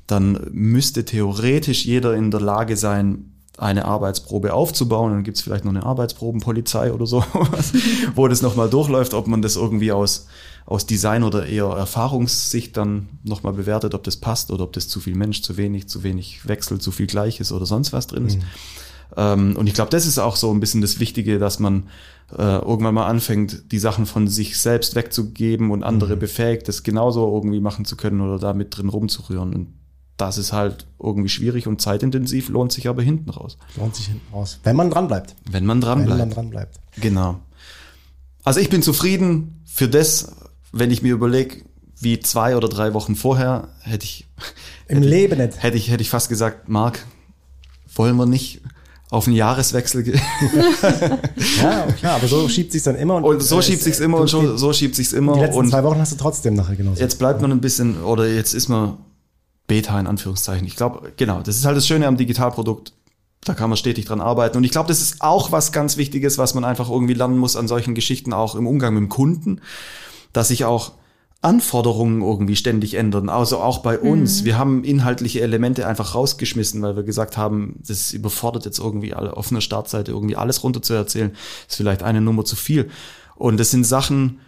dann 0.08 0.40
müsste 0.52 1.06
theoretisch 1.06 1.86
jeder 1.86 2.16
in 2.16 2.32
der 2.32 2.42
Lage 2.42 2.78
sein, 2.78 3.34
eine 3.58 3.86
Arbeitsprobe 3.86 4.54
aufzubauen. 4.54 5.12
Dann 5.12 5.24
gibt's 5.24 5.42
vielleicht 5.42 5.66
noch 5.66 5.72
eine 5.72 5.84
Arbeitsprobenpolizei 5.84 6.94
oder 6.94 7.06
so, 7.06 7.24
wo 8.16 8.28
das 8.28 8.42
nochmal 8.42 8.70
durchläuft, 8.70 9.14
ob 9.14 9.28
man 9.28 9.42
das 9.42 9.56
irgendwie 9.56 9.92
aus, 9.92 10.28
aus 10.66 10.86
Design 10.86 11.24
oder 11.24 11.46
eher 11.46 11.66
Erfahrungssicht 11.66 12.78
dann 12.78 13.10
nochmal 13.24 13.54
bewertet, 13.54 13.94
ob 13.94 14.04
das 14.04 14.18
passt 14.18 14.52
oder 14.52 14.64
ob 14.64 14.74
das 14.74 14.88
zu 14.88 15.00
viel 15.00 15.16
Mensch, 15.16 15.42
zu 15.42 15.58
wenig, 15.58 15.90
zu 15.90 16.04
wenig 16.04 16.48
Wechsel, 16.48 16.80
zu 16.80 16.92
viel 16.92 17.08
Gleiches 17.08 17.52
oder 17.52 17.66
sonst 17.66 17.94
was 17.94 18.08
drin 18.08 18.28
ist. 18.28 18.40
Ähm, 19.16 19.56
und 19.56 19.68
ich 19.68 19.74
glaube, 19.74 19.90
das 19.90 20.06
ist 20.06 20.20
auch 20.20 20.36
so 20.36 20.52
ein 20.52 20.60
bisschen 20.60 20.82
das 20.82 21.00
Wichtige, 21.00 21.40
dass 21.40 21.60
man 21.60 21.84
äh, 22.38 22.58
irgendwann 22.58 22.94
mal 22.94 23.08
anfängt, 23.08 23.72
die 23.72 23.80
Sachen 23.80 24.06
von 24.06 24.28
sich 24.28 24.60
selbst 24.60 24.96
wegzugeben 24.96 25.72
und 25.72 25.84
andere 25.84 26.18
befähigt, 26.18 26.68
das 26.68 26.84
genauso 26.84 27.34
irgendwie 27.34 27.62
machen 27.62 27.86
zu 27.86 27.96
können 27.96 28.22
oder 28.22 28.38
da 28.38 28.54
mit 28.54 28.78
drin 28.78 28.90
rumzurühren. 28.90 29.54
Und 29.54 29.68
das 30.18 30.38
ist 30.38 30.52
halt 30.54 30.88
irgendwie 31.00 31.30
schwierig 31.30 31.68
und 31.68 31.80
zeitintensiv, 31.82 32.50
lohnt 32.50 32.72
sich 32.72 32.88
aber 32.88 33.02
hinten 33.04 33.30
raus, 33.30 33.58
Lohnt 33.78 33.96
sich 33.96 34.08
hinten 34.08 34.34
raus. 34.34 34.60
Wenn 34.64 34.76
man 34.76 34.90
dran 34.90 35.08
bleibt. 35.08 35.36
wenn 35.50 35.66
man 35.66 35.80
dran 35.82 36.00
Wenn 36.02 36.10
man 36.10 36.18
bleibt. 36.18 36.36
dran 36.36 36.50
bleibt. 36.50 36.80
Genau. 37.00 37.40
Also 38.44 38.60
ich 38.60 38.70
bin 38.70 38.82
zufrieden 38.82 39.62
für 39.66 39.88
das, 39.88 40.32
wenn 40.72 40.90
ich 40.92 41.02
mir 41.02 41.14
überlege, 41.14 41.58
wie 42.00 42.20
zwei 42.20 42.56
oder 42.56 42.68
drei 42.70 42.94
Wochen 42.94 43.16
vorher 43.16 43.70
hätte 43.82 44.06
ich, 44.06 44.28
Im 44.88 45.02
Leben 45.02 45.38
nicht. 45.40 45.62
hätte 45.62 45.78
ich, 45.78 45.90
hätte 45.92 46.02
ich 46.02 46.10
fast 46.10 46.30
gesagt, 46.30 46.70
Marc, 46.70 47.06
wollen 47.96 48.16
wir 48.18 48.26
nicht 48.26 48.62
auf 49.10 49.26
einen 49.28 49.36
Jahreswechsel 49.36 50.04
gehen? 50.04 50.20
Ja, 51.62 51.88
klar, 51.94 52.16
aber 52.16 52.28
so 52.28 52.48
schiebt 52.50 52.72
sich's 52.72 52.84
dann 52.86 52.96
immer. 52.96 53.16
Und 53.24 53.42
so 53.42 53.60
äh, 53.60 53.64
schiebt 53.64 53.80
es- 53.80 53.84
sich's 53.86 54.00
immer 54.00 54.18
du- 54.18 54.22
und 54.24 54.28
so, 54.30 54.58
so 54.58 54.74
schiebt 54.74 54.96
sich's 54.96 55.14
immer. 55.14 55.34
Die 55.34 55.40
letzten 55.42 55.60
und 55.60 55.70
zwei 55.70 55.84
Wochen 55.84 56.00
hast 56.00 56.12
du 56.12 56.18
trotzdem 56.18 56.54
nachher 56.56 56.76
genauso. 56.76 57.00
jetzt 57.02 57.18
bleibt 57.20 57.42
man 57.42 57.52
ein 57.52 57.62
bisschen, 57.62 58.02
oder 58.04 58.28
jetzt 58.28 58.54
ist 58.54 58.68
man 58.68 58.98
Beta 59.68 60.00
in 60.00 60.08
Anführungszeichen. 60.08 60.66
Ich 60.66 60.76
glaube, 60.76 61.12
genau, 61.18 61.42
das 61.42 61.58
ist 61.58 61.66
halt 61.66 61.78
das 61.78 61.86
Schöne 61.88 62.08
am 62.08 62.18
Digitalprodukt. 62.18 62.94
Da 63.42 63.54
kann 63.54 63.70
man 63.70 63.78
stetig 63.78 64.06
dran 64.06 64.20
arbeiten. 64.20 64.58
Und 64.58 64.64
ich 64.64 64.72
glaube, 64.72 64.88
das 64.88 65.02
ist 65.02 65.22
auch 65.22 65.52
was 65.52 65.72
ganz 65.72 65.98
Wichtiges, 65.98 66.38
was 66.38 66.54
man 66.54 66.66
einfach 66.66 66.90
irgendwie 66.90 67.14
lernen 67.14 67.38
muss 67.38 67.56
an 67.56 67.68
solchen 67.68 67.96
Geschichten, 67.96 68.34
auch 68.34 68.56
im 68.56 68.68
Umgang 68.68 68.94
mit 68.94 69.04
dem 69.04 69.10
Kunden, 69.10 69.62
dass 70.34 70.50
sich 70.50 70.66
auch 70.66 70.94
Anforderungen 71.42 72.22
irgendwie 72.22 72.56
ständig 72.56 72.96
ändern. 72.96 73.30
Also 73.30 73.60
auch 73.60 73.80
bei 73.80 74.00
uns. 74.00 74.44
Wir 74.44 74.58
haben 74.58 74.84
inhaltliche 74.84 75.42
Elemente 75.42 75.88
einfach 75.88 76.16
rausgeschmissen, 76.16 76.82
weil 76.82 76.96
wir 76.96 77.04
gesagt 77.04 77.38
haben, 77.38 77.80
das 77.88 78.12
überfordert 78.12 78.66
jetzt 78.66 78.80
irgendwie 78.80 79.14
alle 79.14 79.38
auf 79.38 79.52
einer 79.52 79.62
Startseite 79.62 80.12
irgendwie 80.12 80.36
alles 80.36 80.64
runter 80.64 80.82
zu 80.82 80.94
erzählen. 80.94 81.36
Ist 81.68 81.76
vielleicht 81.76 82.04
eine 82.04 82.22
Nummer 82.22 82.44
zu 82.44 82.56
viel. 82.56 82.90
Und 83.36 83.60
das 83.60 83.70
sind 83.70 83.86
Sachen, 83.86 84.40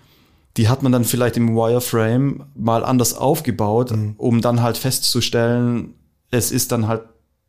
die 0.57 0.67
hat 0.67 0.83
man 0.83 0.91
dann 0.91 1.05
vielleicht 1.05 1.37
im 1.37 1.55
Wireframe 1.55 2.45
mal 2.55 2.83
anders 2.83 3.13
aufgebaut, 3.13 3.93
um 4.17 4.41
dann 4.41 4.61
halt 4.61 4.77
festzustellen, 4.77 5.93
es 6.31 6.51
ist 6.51 6.71
dann 6.71 6.87
halt 6.87 7.03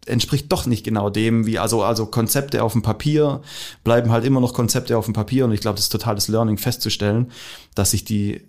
entspricht 0.06 0.50
doch 0.50 0.64
nicht 0.64 0.84
genau 0.84 1.10
dem, 1.10 1.46
wie 1.46 1.58
also 1.58 1.82
also 1.82 2.06
Konzepte 2.06 2.64
auf 2.64 2.72
dem 2.72 2.82
Papier 2.82 3.42
bleiben 3.84 4.10
halt 4.10 4.24
immer 4.24 4.40
noch 4.40 4.54
Konzepte 4.54 4.96
auf 4.96 5.04
dem 5.04 5.14
Papier 5.14 5.44
und 5.44 5.52
ich 5.52 5.60
glaube, 5.60 5.76
das 5.76 5.84
ist 5.84 5.92
totales 5.92 6.28
Learning 6.28 6.56
festzustellen, 6.56 7.30
dass 7.74 7.90
sich 7.90 8.04
die 8.04 8.40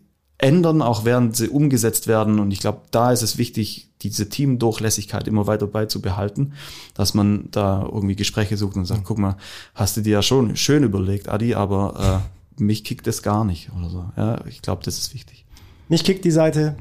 ändern, 0.41 0.81
auch 0.81 1.05
während 1.05 1.35
sie 1.35 1.49
umgesetzt 1.49 2.07
werden. 2.07 2.39
Und 2.39 2.51
ich 2.51 2.59
glaube, 2.59 2.81
da 2.91 3.11
ist 3.11 3.21
es 3.21 3.37
wichtig, 3.37 3.89
diese 4.01 4.27
Teamdurchlässigkeit 4.27 5.27
immer 5.27 5.45
weiter 5.45 5.67
beizubehalten, 5.67 6.53
dass 6.95 7.13
man 7.13 7.49
da 7.51 7.83
irgendwie 7.83 8.15
Gespräche 8.15 8.57
sucht 8.57 8.75
und 8.75 8.85
sagt, 8.85 9.03
guck 9.03 9.19
mal, 9.19 9.37
hast 9.75 9.97
du 9.97 10.01
dir 10.01 10.13
ja 10.13 10.21
schon 10.23 10.55
schön 10.55 10.83
überlegt, 10.83 11.29
Adi, 11.29 11.53
aber 11.53 12.23
äh, 12.23 12.27
mich 12.61 12.83
kickt 12.83 13.07
das 13.07 13.23
gar 13.23 13.43
nicht 13.43 13.69
oder 13.77 13.89
so. 13.89 14.05
Ja, 14.15 14.45
ich 14.45 14.61
glaube, 14.61 14.83
das 14.83 14.97
ist 14.97 15.13
wichtig. 15.13 15.45
Mich 15.89 16.03
kickt 16.03 16.23
die 16.23 16.31
Seite, 16.31 16.75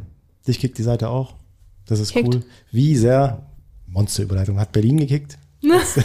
dich 0.46 0.60
kickt 0.60 0.78
die 0.78 0.82
Seite 0.82 1.08
auch. 1.08 1.34
Das 1.86 1.98
ist 1.98 2.12
Kickt. 2.12 2.28
cool. 2.28 2.42
Wie 2.70 2.96
sehr, 2.96 3.46
Monsterüberleitung, 3.88 4.60
hat 4.60 4.70
Berlin 4.70 4.98
gekickt. 4.98 5.38
Jetzt, 5.60 6.00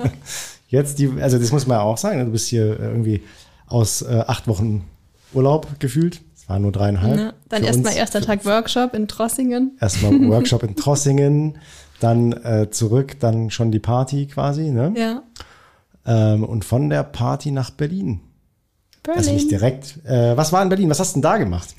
jetzt 0.68 0.98
die, 0.98 1.10
also 1.20 1.38
das 1.38 1.50
muss 1.50 1.66
man 1.66 1.78
ja 1.78 1.82
auch 1.82 1.96
sagen, 1.96 2.22
du 2.26 2.32
bist 2.32 2.48
hier 2.48 2.78
irgendwie 2.78 3.22
aus 3.66 4.02
äh, 4.02 4.24
acht 4.26 4.46
Wochen 4.48 4.84
Urlaub 5.32 5.80
gefühlt. 5.80 6.20
Es 6.36 6.48
waren 6.48 6.60
nur 6.60 6.72
dreieinhalb. 6.72 7.18
Ja, 7.18 7.32
dann 7.48 7.64
erstmal 7.64 7.96
erster 7.96 8.20
Tag 8.20 8.44
Workshop 8.44 8.92
in 8.92 9.08
Trossingen. 9.08 9.78
Erstmal 9.80 10.12
Workshop 10.28 10.62
in 10.62 10.76
Trossingen, 10.76 11.58
dann 12.00 12.32
äh, 12.32 12.68
zurück, 12.70 13.18
dann 13.20 13.50
schon 13.50 13.72
die 13.72 13.78
Party 13.80 14.26
quasi, 14.26 14.70
ne? 14.70 14.92
Ja. 14.94 15.22
Ähm, 16.04 16.44
und 16.44 16.66
von 16.66 16.90
der 16.90 17.02
Party 17.04 17.50
nach 17.50 17.70
Berlin. 17.70 18.20
Also 19.12 19.32
nicht 19.32 19.48
Berlin. 19.48 19.48
direkt. 19.48 20.04
Äh, 20.06 20.36
was 20.36 20.52
war 20.52 20.62
in 20.62 20.68
Berlin? 20.68 20.90
Was 20.90 21.00
hast 21.00 21.12
du 21.12 21.16
denn 21.16 21.22
da 21.22 21.36
gemacht? 21.36 21.74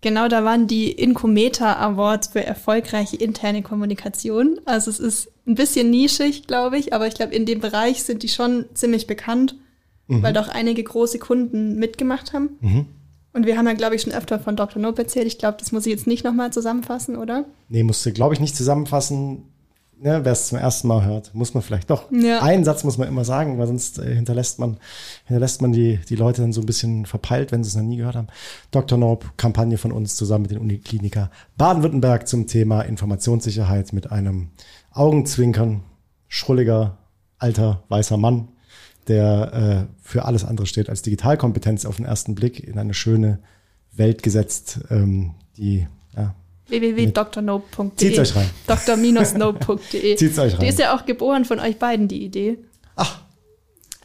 Genau, 0.00 0.26
da 0.26 0.44
waren 0.44 0.66
die 0.66 0.90
Incometa 0.90 1.76
Awards 1.76 2.28
für 2.28 2.44
erfolgreiche 2.44 3.16
interne 3.16 3.62
Kommunikation. 3.62 4.60
Also 4.64 4.90
es 4.90 4.98
ist 4.98 5.30
ein 5.46 5.54
bisschen 5.54 5.90
nischig, 5.90 6.48
glaube 6.48 6.76
ich, 6.76 6.92
aber 6.92 7.06
ich 7.06 7.14
glaube, 7.14 7.34
in 7.34 7.46
dem 7.46 7.60
Bereich 7.60 8.02
sind 8.02 8.24
die 8.24 8.28
schon 8.28 8.64
ziemlich 8.74 9.06
bekannt, 9.06 9.56
weil 10.08 10.32
doch 10.32 10.48
einige 10.48 10.82
große 10.82 11.20
Kunden 11.20 11.76
mitgemacht 11.78 12.32
haben. 12.32 12.58
Und 13.32 13.46
wir 13.46 13.56
haben 13.56 13.66
ja, 13.66 13.74
glaube 13.74 13.94
ich, 13.94 14.02
schon 14.02 14.12
öfter 14.12 14.40
von 14.40 14.56
Dr. 14.56 14.82
Nope 14.82 15.02
erzählt. 15.02 15.26
Ich 15.26 15.38
glaube, 15.38 15.56
das 15.58 15.70
muss 15.72 15.86
ich 15.86 15.92
jetzt 15.92 16.06
nicht 16.08 16.24
nochmal 16.24 16.52
zusammenfassen, 16.52 17.16
oder? 17.16 17.44
Nee, 17.68 17.82
musste, 17.84 18.12
glaube 18.12 18.34
ich, 18.34 18.40
nicht 18.40 18.56
zusammenfassen. 18.56 19.44
Ne, 20.02 20.24
Wer 20.24 20.32
es 20.32 20.48
zum 20.48 20.58
ersten 20.58 20.88
Mal 20.88 21.04
hört, 21.04 21.32
muss 21.32 21.54
man 21.54 21.62
vielleicht 21.62 21.88
doch. 21.88 22.10
Ja. 22.10 22.42
Einen 22.42 22.64
Satz 22.64 22.82
muss 22.82 22.98
man 22.98 23.06
immer 23.06 23.24
sagen, 23.24 23.56
weil 23.58 23.68
sonst 23.68 24.00
äh, 24.00 24.12
hinterlässt 24.12 24.58
man, 24.58 24.78
hinterlässt 25.26 25.62
man 25.62 25.70
die, 25.70 26.00
die 26.08 26.16
Leute 26.16 26.42
dann 26.42 26.52
so 26.52 26.60
ein 26.60 26.66
bisschen 26.66 27.06
verpeilt, 27.06 27.52
wenn 27.52 27.62
sie 27.62 27.68
es 27.68 27.76
noch 27.76 27.84
nie 27.84 27.98
gehört 27.98 28.16
haben. 28.16 28.26
Dr. 28.72 28.98
Nope, 28.98 29.28
Kampagne 29.36 29.78
von 29.78 29.92
uns 29.92 30.16
zusammen 30.16 30.42
mit 30.42 30.50
den 30.50 30.58
Unikliniker 30.58 31.30
Baden-Württemberg 31.56 32.26
zum 32.26 32.48
Thema 32.48 32.82
Informationssicherheit 32.82 33.92
mit 33.92 34.10
einem 34.10 34.48
Augenzwinkern, 34.90 35.84
schrulliger, 36.26 36.98
alter, 37.38 37.84
weißer 37.88 38.16
Mann, 38.16 38.48
der 39.06 39.88
äh, 39.88 39.94
für 40.02 40.24
alles 40.24 40.44
andere 40.44 40.66
steht 40.66 40.88
als 40.90 41.02
Digitalkompetenz 41.02 41.86
auf 41.86 41.94
den 41.94 42.06
ersten 42.06 42.34
Blick 42.34 42.66
in 42.66 42.76
eine 42.76 42.94
schöne 42.94 43.38
Welt 43.92 44.24
gesetzt, 44.24 44.80
ähm, 44.90 45.34
die 45.56 45.86
ja, 46.16 46.34
www.drnope.de. 46.72 47.96
Zieht's 47.96 48.18
euch 48.18 48.36
rein. 48.36 48.50
dr-nope.de. 48.66 50.14
Zieht's 50.16 50.38
euch 50.38 50.52
rein. 50.54 50.60
Die 50.60 50.66
ist 50.68 50.78
ja 50.78 50.94
auch 50.96 51.06
geboren 51.06 51.44
von 51.44 51.58
euch 51.60 51.76
beiden, 51.78 52.08
die 52.08 52.24
Idee. 52.24 52.58
Ach. 52.96 53.20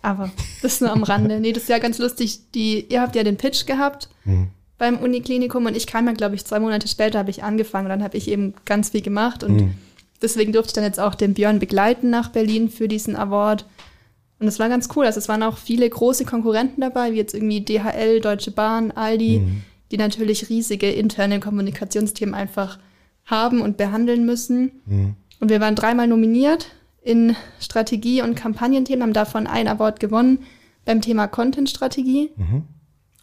Aber 0.02 0.32
das 0.62 0.74
ist 0.74 0.82
nur 0.82 0.92
am 0.92 1.04
Rande. 1.04 1.40
Nee, 1.40 1.52
das 1.54 1.64
ist 1.64 1.70
ja 1.70 1.80
ganz 1.80 1.98
lustig. 1.98 2.40
Die, 2.54 2.86
ihr 2.90 3.02
habt 3.02 3.16
ja 3.16 3.24
den 3.24 3.38
Pitch 3.38 3.66
gehabt 3.66 4.10
Mhm. 4.26 4.50
beim 4.78 4.98
Uniklinikum 4.98 5.66
und 5.66 5.76
ich 5.76 5.88
kam 5.88 6.06
ja, 6.06 6.14
glaube 6.14 6.36
ich, 6.36 6.46
zwei 6.46 6.60
Monate 6.60 6.88
später 6.88 7.18
habe 7.20 7.30
ich 7.32 7.44
angefangen 7.44 7.86
und 7.88 7.90
dann 7.90 8.04
habe 8.04 8.16
ich 8.18 8.28
eben 8.30 8.54
ganz 8.66 8.90
viel 8.90 9.02
gemacht 9.02 9.44
und 9.44 9.56
Mhm. 9.56 9.74
deswegen 10.22 10.54
durfte 10.54 10.70
ich 10.70 10.74
dann 10.74 10.84
jetzt 10.84 11.00
auch 11.00 11.16
den 11.16 11.34
Björn 11.34 11.60
begleiten 11.60 12.10
nach 12.10 12.30
Berlin 12.30 12.70
für 12.70 12.88
diesen 12.88 13.16
Award. 13.16 13.66
Und 14.40 14.48
es 14.48 14.60
war 14.60 14.70
ganz 14.70 14.88
cool. 14.96 15.06
Also 15.08 15.18
es 15.18 15.28
waren 15.30 15.42
auch 15.42 15.58
viele 15.58 15.90
große 15.90 16.24
Konkurrenten 16.26 16.82
dabei, 16.82 17.12
wie 17.12 17.18
jetzt 17.18 17.34
irgendwie 17.34 17.62
DHL, 17.62 18.22
Deutsche 18.22 18.52
Bahn, 18.52 18.92
Aldi, 18.92 19.40
Mhm. 19.40 19.62
Die 19.92 19.98
natürlich 19.98 20.50
riesige 20.50 20.90
interne 20.90 21.40
Kommunikationsthemen 21.40 22.36
einfach 22.36 22.80
haben 23.26 23.62
und 23.62 23.78
behandeln 23.78 24.26
müssen. 24.26 24.82
Mhm. 24.86 25.16
Und 25.40 25.50
wir 25.50 25.62
waren 25.62 25.76
dreimal 25.76 26.08
nominiert 26.08 26.72
in 27.02 27.36
Strategie- 27.60 28.22
und 28.22 28.36
Kampagnenthemen, 28.36 29.04
haben 29.04 29.14
davon 29.14 29.48
ein 29.48 29.68
Award 29.68 30.00
gewonnen 30.00 30.40
beim 30.86 31.02
Thema 31.02 31.28
Content-Strategie. 31.28 32.32
Mhm. 32.36 32.64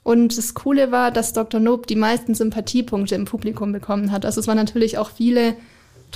Und 0.03 0.37
das 0.37 0.55
Coole 0.55 0.93
war, 0.93 1.11
dass 1.11 1.33
Dr. 1.33 1.61
Nope 1.61 1.87
die 1.87 1.97
meisten 1.97 2.35
Sympathiepunkte 2.35 3.15
im 3.15 3.25
Publikum 3.25 3.73
bekommen 3.73 4.12
hat. 4.12 4.27
Also 4.27 4.41
es 4.41 4.47
waren 4.47 4.57
natürlich 4.57 4.99
auch 4.99 5.11
viele 5.11 5.57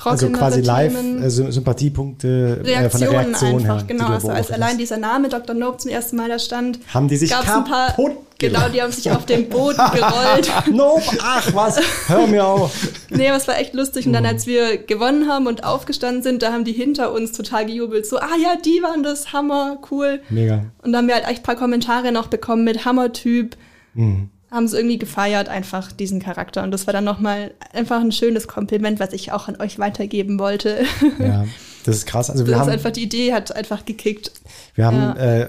Also 0.07 0.29
quasi 0.31 0.61
live 0.61 0.95
Themen. 0.95 1.23
äh, 1.23 1.31
Sympathiepunkte 1.31 2.61
äh, 2.65 2.91
von 2.91 3.01
der 3.01 3.11
Reaktionen 3.11 3.17
Reaktion 3.27 3.61
einfach, 3.61 3.77
her. 3.79 3.85
genau. 3.87 4.07
Also 4.09 4.29
als 4.29 4.51
allein 4.51 4.79
dieser 4.79 4.97
Name 4.97 5.29
Dr. 5.29 5.55
Nope 5.55 5.79
zum 5.79 5.91
ersten 5.91 6.17
Mal 6.17 6.29
da 6.29 6.39
stand, 6.39 6.79
haben 6.93 7.09
die 7.09 7.17
sich 7.17 7.31
gab's 7.31 7.49
ein 7.51 7.65
paar 7.65 7.89
kaputt 7.89 8.13
Genau, 8.41 8.69
die 8.69 8.81
haben 8.81 8.93
sich 8.93 9.11
auf 9.11 9.27
dem 9.27 9.49
Boden 9.49 9.77
gerollt. 9.93 10.51
Nope, 10.73 11.03
ach 11.21 11.53
was, 11.55 11.81
hör 12.07 12.27
mir 12.29 12.47
auf. 12.47 12.73
Nee, 13.11 13.29
aber 13.29 13.37
es 13.37 13.49
war 13.49 13.59
echt 13.59 13.75
lustig. 13.75 14.07
Und 14.07 14.13
dann, 14.13 14.25
als 14.25 14.47
wir 14.47 14.79
gewonnen 14.79 15.29
haben 15.29 15.49
und 15.49 15.65
aufgestanden 15.65 16.23
sind, 16.23 16.43
da 16.43 16.53
haben 16.53 16.65
die 16.65 16.73
hinter 16.73 17.13
uns 17.13 17.33
total 17.33 17.67
gejubelt. 17.67 18.07
So, 18.07 18.19
ah 18.19 18.37
ja, 18.41 18.55
die 18.65 18.81
waren 18.81 19.03
das, 19.03 19.33
Hammer, 19.33 19.79
cool. 19.91 20.21
Mega. 20.31 20.67
Und 20.83 20.93
dann 20.93 20.99
haben 20.99 21.09
wir 21.09 21.17
halt 21.17 21.27
echt 21.27 21.41
ein 21.41 21.43
paar 21.43 21.57
Kommentare 21.57 22.13
noch 22.13 22.29
bekommen 22.29 22.63
mit 22.63 22.85
Hammertyp. 22.85 23.57
Haben 24.51 24.65
es 24.65 24.73
irgendwie 24.73 24.99
gefeiert, 24.99 25.49
einfach 25.49 25.93
diesen 25.93 26.21
Charakter. 26.21 26.63
Und 26.63 26.71
das 26.71 26.87
war 26.87 26.93
dann 26.95 27.05
nochmal 27.05 27.53
einfach 27.75 28.01
ein 28.01 28.13
schönes 28.13 28.49
Kompliment, 28.49 28.99
was 29.01 29.13
ich 29.13 29.31
auch 29.33 29.47
an 29.49 29.61
euch 29.61 29.79
weitergeben 29.79 30.39
wollte. 30.39 30.85
Ja, 31.19 31.45
das 31.85 31.97
ist 31.97 32.07
krass. 32.07 32.31
Also 32.31 32.47
wir 32.47 32.53
Das 32.53 32.63
ist 32.63 32.67
haben, 32.67 32.73
einfach, 32.73 32.91
die 32.91 33.03
Idee 33.03 33.35
hat 33.35 33.55
einfach 33.55 33.85
gekickt. 33.85 34.33
wir 34.75 34.87
haben, 34.87 34.97
Ja. 34.97 35.13
äh, 35.15 35.49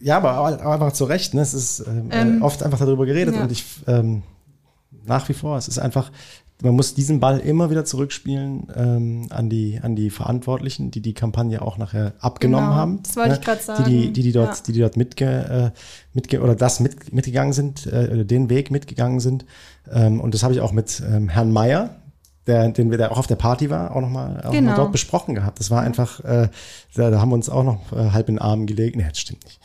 ja, 0.00 0.16
aber 0.18 0.38
auch 0.38 0.44
einfach 0.72 0.92
zu 0.92 1.04
Recht. 1.06 1.34
Ne? 1.34 1.40
Es 1.40 1.54
ist 1.54 1.80
ähm, 1.80 2.08
Ähm, 2.12 2.38
äh, 2.38 2.44
oft 2.44 2.62
einfach 2.62 2.78
darüber 2.78 3.06
geredet 3.06 3.34
ja. 3.34 3.42
und 3.42 3.50
ich 3.50 3.64
ähm, 3.88 4.22
nach 5.04 5.28
wie 5.28 5.34
vor. 5.34 5.56
Es 5.56 5.66
ist 5.68 5.78
einfach, 5.78 6.12
man 6.62 6.74
muss 6.74 6.94
diesen 6.94 7.20
Ball 7.20 7.38
immer 7.38 7.70
wieder 7.70 7.84
zurückspielen 7.84 8.68
ähm, 8.74 9.26
an 9.30 9.50
die 9.50 9.78
an 9.82 9.94
die 9.94 10.10
Verantwortlichen, 10.10 10.90
die 10.90 11.00
die 11.00 11.12
Kampagne 11.12 11.60
auch 11.60 11.76
nachher 11.76 12.14
abgenommen 12.18 12.66
Genau, 12.66 12.76
haben. 12.76 13.00
das 13.02 13.16
wollte 13.16 13.30
ne? 13.30 13.38
ich 13.38 13.44
grad 13.44 13.58
Die, 13.60 13.64
die, 13.64 13.72
sagen, 14.02 14.12
die, 14.14 14.22
die 14.22 14.32
dort, 14.32 14.56
ja. 14.56 14.62
die, 14.66 14.72
die 14.72 14.80
dort 14.80 14.96
mitge, 14.96 15.72
äh, 15.74 15.78
mitge 16.14 16.40
oder 16.40 16.54
das 16.54 16.80
mit, 16.80 17.12
mitgegangen 17.12 17.52
sind, 17.52 17.86
äh, 17.86 18.08
oder 18.12 18.24
den 18.24 18.48
Weg 18.48 18.70
mitgegangen 18.70 19.20
sind. 19.20 19.44
Ähm, 19.90 20.20
und 20.20 20.32
das 20.34 20.42
habe 20.42 20.54
ich 20.54 20.60
auch 20.60 20.72
mit 20.72 21.02
ähm, 21.06 21.28
Herrn 21.28 21.52
Meier, 21.52 21.96
der, 22.46 22.68
den 22.68 22.90
wir 22.90 22.98
da 22.98 23.10
auch 23.10 23.18
auf 23.18 23.26
der 23.26 23.36
Party 23.36 23.70
war, 23.70 23.94
auch 23.94 24.00
nochmal 24.00 24.42
auch 24.44 24.52
Genau. 24.52 24.70
mal 24.70 24.76
dort 24.76 24.92
besprochen 24.92 25.34
gehabt. 25.34 25.58
Das 25.60 25.70
war 25.70 25.82
einfach, 25.82 26.20
äh, 26.24 26.48
da, 26.94 27.10
da 27.10 27.20
haben 27.20 27.30
wir 27.30 27.34
uns 27.34 27.48
auch 27.48 27.64
noch 27.64 27.92
äh, 27.92 28.10
halb 28.10 28.28
in 28.28 28.36
den 28.36 28.42
Arm 28.42 28.66
gelegt. 28.66 28.96
Nee, 28.96 29.06
das 29.08 29.18
stimmt 29.18 29.44
nicht. 29.44 29.60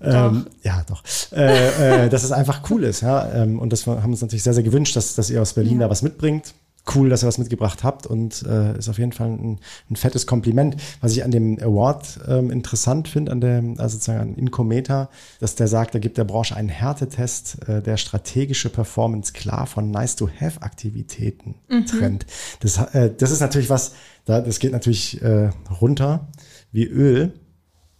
Ähm, 0.00 0.46
ja, 0.62 0.82
doch. 0.88 1.02
Äh, 1.32 2.06
äh, 2.06 2.08
dass 2.08 2.24
es 2.24 2.32
einfach 2.32 2.62
cool 2.70 2.84
ist, 2.84 3.02
ja. 3.02 3.30
Ähm, 3.32 3.58
und 3.58 3.72
das 3.72 3.86
haben 3.86 4.02
wir 4.02 4.08
uns 4.08 4.22
natürlich 4.22 4.42
sehr, 4.42 4.54
sehr 4.54 4.62
gewünscht, 4.64 4.96
dass, 4.96 5.14
dass 5.14 5.30
ihr 5.30 5.40
aus 5.40 5.52
Berlin 5.52 5.74
Ja. 5.80 5.86
da 5.86 5.90
was 5.90 6.02
mitbringt. 6.02 6.54
Cool, 6.92 7.08
dass 7.10 7.22
ihr 7.22 7.28
was 7.28 7.38
mitgebracht 7.38 7.84
habt 7.84 8.06
und 8.06 8.42
äh, 8.42 8.76
ist 8.76 8.88
auf 8.88 8.98
jeden 8.98 9.12
Fall 9.12 9.28
ein, 9.28 9.60
ein 9.88 9.94
fettes 9.94 10.26
Kompliment. 10.26 10.76
Was 11.00 11.12
ich 11.12 11.22
an 11.22 11.30
dem 11.30 11.58
Award 11.62 12.18
ähm, 12.26 12.50
interessant 12.50 13.06
finde, 13.06 13.30
an 13.30 13.40
dem, 13.40 13.78
also 13.78 13.94
sozusagen 13.94 14.20
an 14.20 14.34
Incometer, 14.34 15.08
dass 15.38 15.54
der 15.54 15.68
sagt, 15.68 15.94
er 15.94 16.00
gibt 16.00 16.18
der 16.18 16.24
Branche 16.24 16.56
einen 16.56 16.68
Härtetest, 16.68 17.68
äh, 17.68 17.82
der 17.82 17.96
strategische 17.98 18.68
Performance 18.68 19.32
klar 19.32 19.68
von 19.68 19.92
Nice-to-Have-Aktivitäten 19.92 21.54
trennt. 21.86 22.26
Das, 22.60 22.78
äh, 22.94 23.12
das 23.16 23.30
ist 23.30 23.40
natürlich 23.40 23.70
was, 23.70 23.92
da, 24.24 24.40
das 24.40 24.58
geht 24.58 24.72
natürlich 24.72 25.22
äh, 25.22 25.50
runter 25.80 26.28
wie 26.72 26.84
Öl 26.84 27.32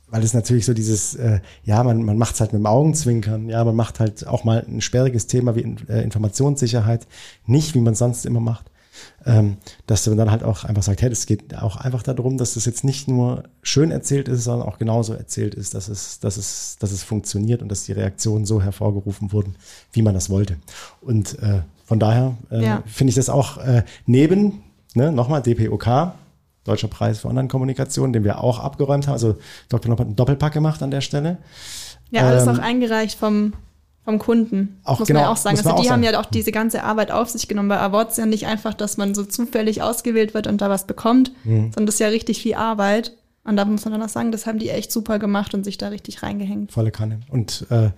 weil 0.08 0.22
es 0.24 0.34
natürlich 0.34 0.66
so 0.66 0.74
dieses, 0.74 1.14
äh, 1.14 1.40
ja, 1.64 1.82
man, 1.82 2.02
man 2.02 2.18
macht 2.18 2.34
es 2.34 2.40
halt 2.42 2.52
mit 2.52 2.60
dem 2.60 2.66
Augenzwinkern, 2.66 3.48
ja, 3.48 3.64
man 3.64 3.74
macht 3.74 3.98
halt 3.98 4.26
auch 4.26 4.44
mal 4.44 4.62
ein 4.68 4.82
sperriges 4.82 5.26
Thema 5.26 5.56
wie 5.56 5.62
In- 5.62 5.88
äh, 5.88 6.02
Informationssicherheit, 6.02 7.06
nicht 7.46 7.74
wie 7.74 7.80
man 7.80 7.94
sonst 7.94 8.26
immer 8.26 8.40
macht, 8.40 8.70
ähm, 9.26 9.56
dass 9.86 10.06
man 10.06 10.16
dann 10.18 10.30
halt 10.30 10.42
auch 10.42 10.64
einfach 10.64 10.82
sagt, 10.82 11.02
hey, 11.02 11.10
es 11.10 11.26
geht 11.26 11.56
auch 11.56 11.76
einfach 11.76 12.02
darum, 12.02 12.38
dass 12.38 12.54
das 12.54 12.64
jetzt 12.66 12.84
nicht 12.84 13.08
nur 13.08 13.44
schön 13.62 13.90
erzählt 13.90 14.28
ist, 14.28 14.44
sondern 14.44 14.68
auch 14.68 14.78
genauso 14.78 15.14
erzählt 15.14 15.54
ist, 15.54 15.74
dass 15.74 15.88
es, 15.88 16.20
dass 16.20 16.36
es, 16.36 16.76
dass 16.78 16.92
es 16.92 17.02
funktioniert 17.02 17.62
und 17.62 17.68
dass 17.68 17.84
die 17.84 17.92
Reaktionen 17.92 18.44
so 18.46 18.62
hervorgerufen 18.62 19.32
wurden, 19.32 19.56
wie 19.92 20.02
man 20.02 20.14
das 20.14 20.30
wollte. 20.30 20.56
Und 21.00 21.38
äh, 21.42 21.62
von 21.84 21.98
daher 21.98 22.36
äh, 22.50 22.64
Ja. 22.64 22.82
finde 22.86 23.10
ich 23.10 23.16
das 23.16 23.28
auch 23.28 23.58
äh, 23.58 23.84
neben, 24.06 24.62
ne, 24.94 25.12
nochmal 25.12 25.42
DPOK, 25.42 26.12
Deutscher 26.64 26.88
Preis 26.88 27.18
für 27.18 27.28
Online-Kommunikation, 27.28 28.12
den 28.12 28.22
wir 28.24 28.38
auch 28.40 28.60
abgeräumt 28.60 29.06
haben. 29.08 29.14
Also 29.14 29.36
Dr. 29.68 29.88
Nopp 29.90 29.98
hat 29.98 30.06
einen 30.06 30.16
Doppelpack 30.16 30.52
gemacht 30.52 30.80
an 30.82 30.90
der 30.92 31.00
Stelle. 31.00 31.38
Ja, 32.10 32.26
alles 32.28 32.44
Ähm, 32.46 32.50
auch 32.50 32.58
eingereicht 32.58 33.18
vom, 33.18 33.54
vom 34.04 34.18
Kunden. 34.18 34.80
Auch 34.84 34.98
muss 34.98 35.08
genau, 35.08 35.20
man 35.20 35.26
ja 35.28 35.32
auch 35.32 35.36
sagen. 35.36 35.56
Also 35.56 35.70
die 35.70 35.90
haben 35.90 36.02
sagen. 36.02 36.14
ja 36.14 36.20
auch 36.20 36.26
diese 36.26 36.50
ganze 36.52 36.82
Arbeit 36.82 37.10
auf 37.12 37.30
sich 37.30 37.46
genommen. 37.48 37.68
Bei 37.68 37.78
Awards 37.78 38.16
ja 38.16 38.26
nicht 38.26 38.46
einfach, 38.46 38.74
dass 38.74 38.96
man 38.96 39.14
so 39.14 39.24
zufällig 39.24 39.82
ausgewählt 39.82 40.34
wird 40.34 40.46
und 40.46 40.60
da 40.60 40.68
was 40.70 40.86
bekommt, 40.86 41.32
Mhm. 41.44 41.72
sondern 41.72 41.86
das 41.86 41.96
ist 41.96 42.00
ja 42.00 42.08
richtig 42.08 42.42
viel 42.42 42.54
Arbeit. 42.54 43.16
Und 43.44 43.56
da 43.56 43.64
muss 43.64 43.84
man 43.84 43.92
dann 43.92 44.02
auch 44.02 44.08
sagen, 44.08 44.30
das 44.32 44.46
haben 44.46 44.58
die 44.58 44.68
echt 44.70 44.92
super 44.92 45.18
gemacht 45.18 45.52
und 45.54 45.64
sich 45.64 45.76
da 45.78 45.88
richtig 45.88 46.22
reingehängt. 46.22 46.70
Volle 46.72 46.90
Kanne. 46.92 47.20
Und 47.28 47.66
äh, 47.70 47.90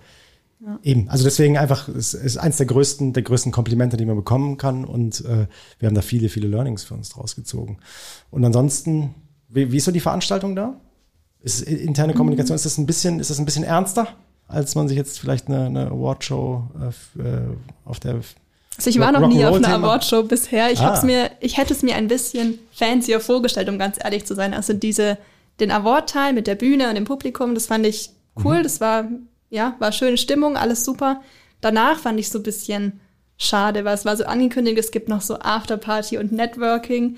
eben, 0.83 1.07
also 1.09 1.23
deswegen 1.23 1.57
einfach, 1.57 1.87
es 1.87 2.13
ist 2.15 2.37
eins 2.37 2.57
der 2.57 2.65
größten, 2.65 3.13
der 3.13 3.21
größten 3.23 3.51
Komplimente, 3.51 3.97
die 3.97 4.05
man 4.05 4.15
bekommen 4.15 4.57
kann. 4.57 4.85
Und 4.85 5.21
äh, 5.25 5.47
wir 5.79 5.87
haben 5.87 5.95
da 5.95 6.01
viele, 6.01 6.29
viele 6.29 6.47
Learnings 6.47 6.83
für 6.83 6.93
uns 6.95 7.09
draus 7.09 7.35
gezogen. 7.35 7.77
Und 8.31 8.43
ansonsten, 8.45 9.13
wie, 9.49 9.71
wie 9.71 9.77
ist 9.77 9.85
so 9.85 9.91
die 9.91 9.99
Veranstaltung 9.99 10.55
da? 10.55 10.79
Ist 11.41 11.61
interne 11.61 12.13
Mhm. 12.13 12.17
Kommunikation, 12.17 12.55
ist 12.55 12.65
das 12.65 12.77
ein 12.79 12.87
bisschen, 12.87 13.19
ist 13.19 13.29
das 13.29 13.37
ein 13.37 13.45
bisschen 13.45 13.63
ernster, 13.63 14.07
als 14.47 14.75
man 14.75 14.87
sich 14.87 14.97
jetzt 14.97 15.19
vielleicht 15.19 15.47
eine, 15.47 15.65
eine 15.65 15.87
Awardshow 15.87 16.63
äh, 17.17 17.21
äh, 17.21 17.41
auf 17.85 17.99
der 17.99 18.15
Also 18.77 18.89
ich 18.89 18.99
war 18.99 19.11
noch 19.11 19.27
nie 19.27 19.43
auf 19.45 19.55
einer? 19.55 19.69
Awardshow 19.75 20.23
bisher. 20.23 20.71
Ich 20.71 20.79
Ah. 20.79 20.85
hab's 20.87 21.03
mir, 21.03 21.31
ich 21.39 21.57
hätte 21.57 21.73
es 21.73 21.81
mir 21.83 21.95
ein 21.95 22.07
bisschen 22.07 22.59
fancier 22.71 23.19
vorgestellt, 23.19 23.69
um 23.69 23.79
ganz 23.79 23.97
ehrlich 24.03 24.25
zu 24.25 24.35
sein. 24.35 24.53
Also 24.53 24.73
diese, 24.73 25.17
den 25.59 25.71
Award-Teil 25.71 26.33
mit 26.33 26.47
der 26.47 26.55
Bühne 26.55 26.89
und 26.89 26.95
dem 26.95 27.05
Publikum, 27.05 27.53
das 27.55 27.67
fand 27.67 27.85
ich 27.85 28.11
cool. 28.43 28.61
Das 28.63 28.79
war, 28.81 29.05
ja, 29.49 29.75
war 29.79 29.91
schöne 29.91 30.17
Stimmung, 30.17 30.57
alles 30.57 30.83
super. 30.85 31.21
Danach 31.61 31.97
fand 31.99 32.19
ich 32.19 32.29
so 32.29 32.39
ein 32.39 32.43
bisschen 32.43 32.99
schade, 33.37 33.83
weil 33.85 33.95
es 33.95 34.05
war 34.05 34.15
so 34.15 34.25
angekündigt, 34.25 34.77
es 34.77 34.91
gibt 34.91 35.09
noch 35.09 35.21
so 35.21 35.39
Afterparty 35.39 36.17
und 36.17 36.31
Networking. 36.31 37.17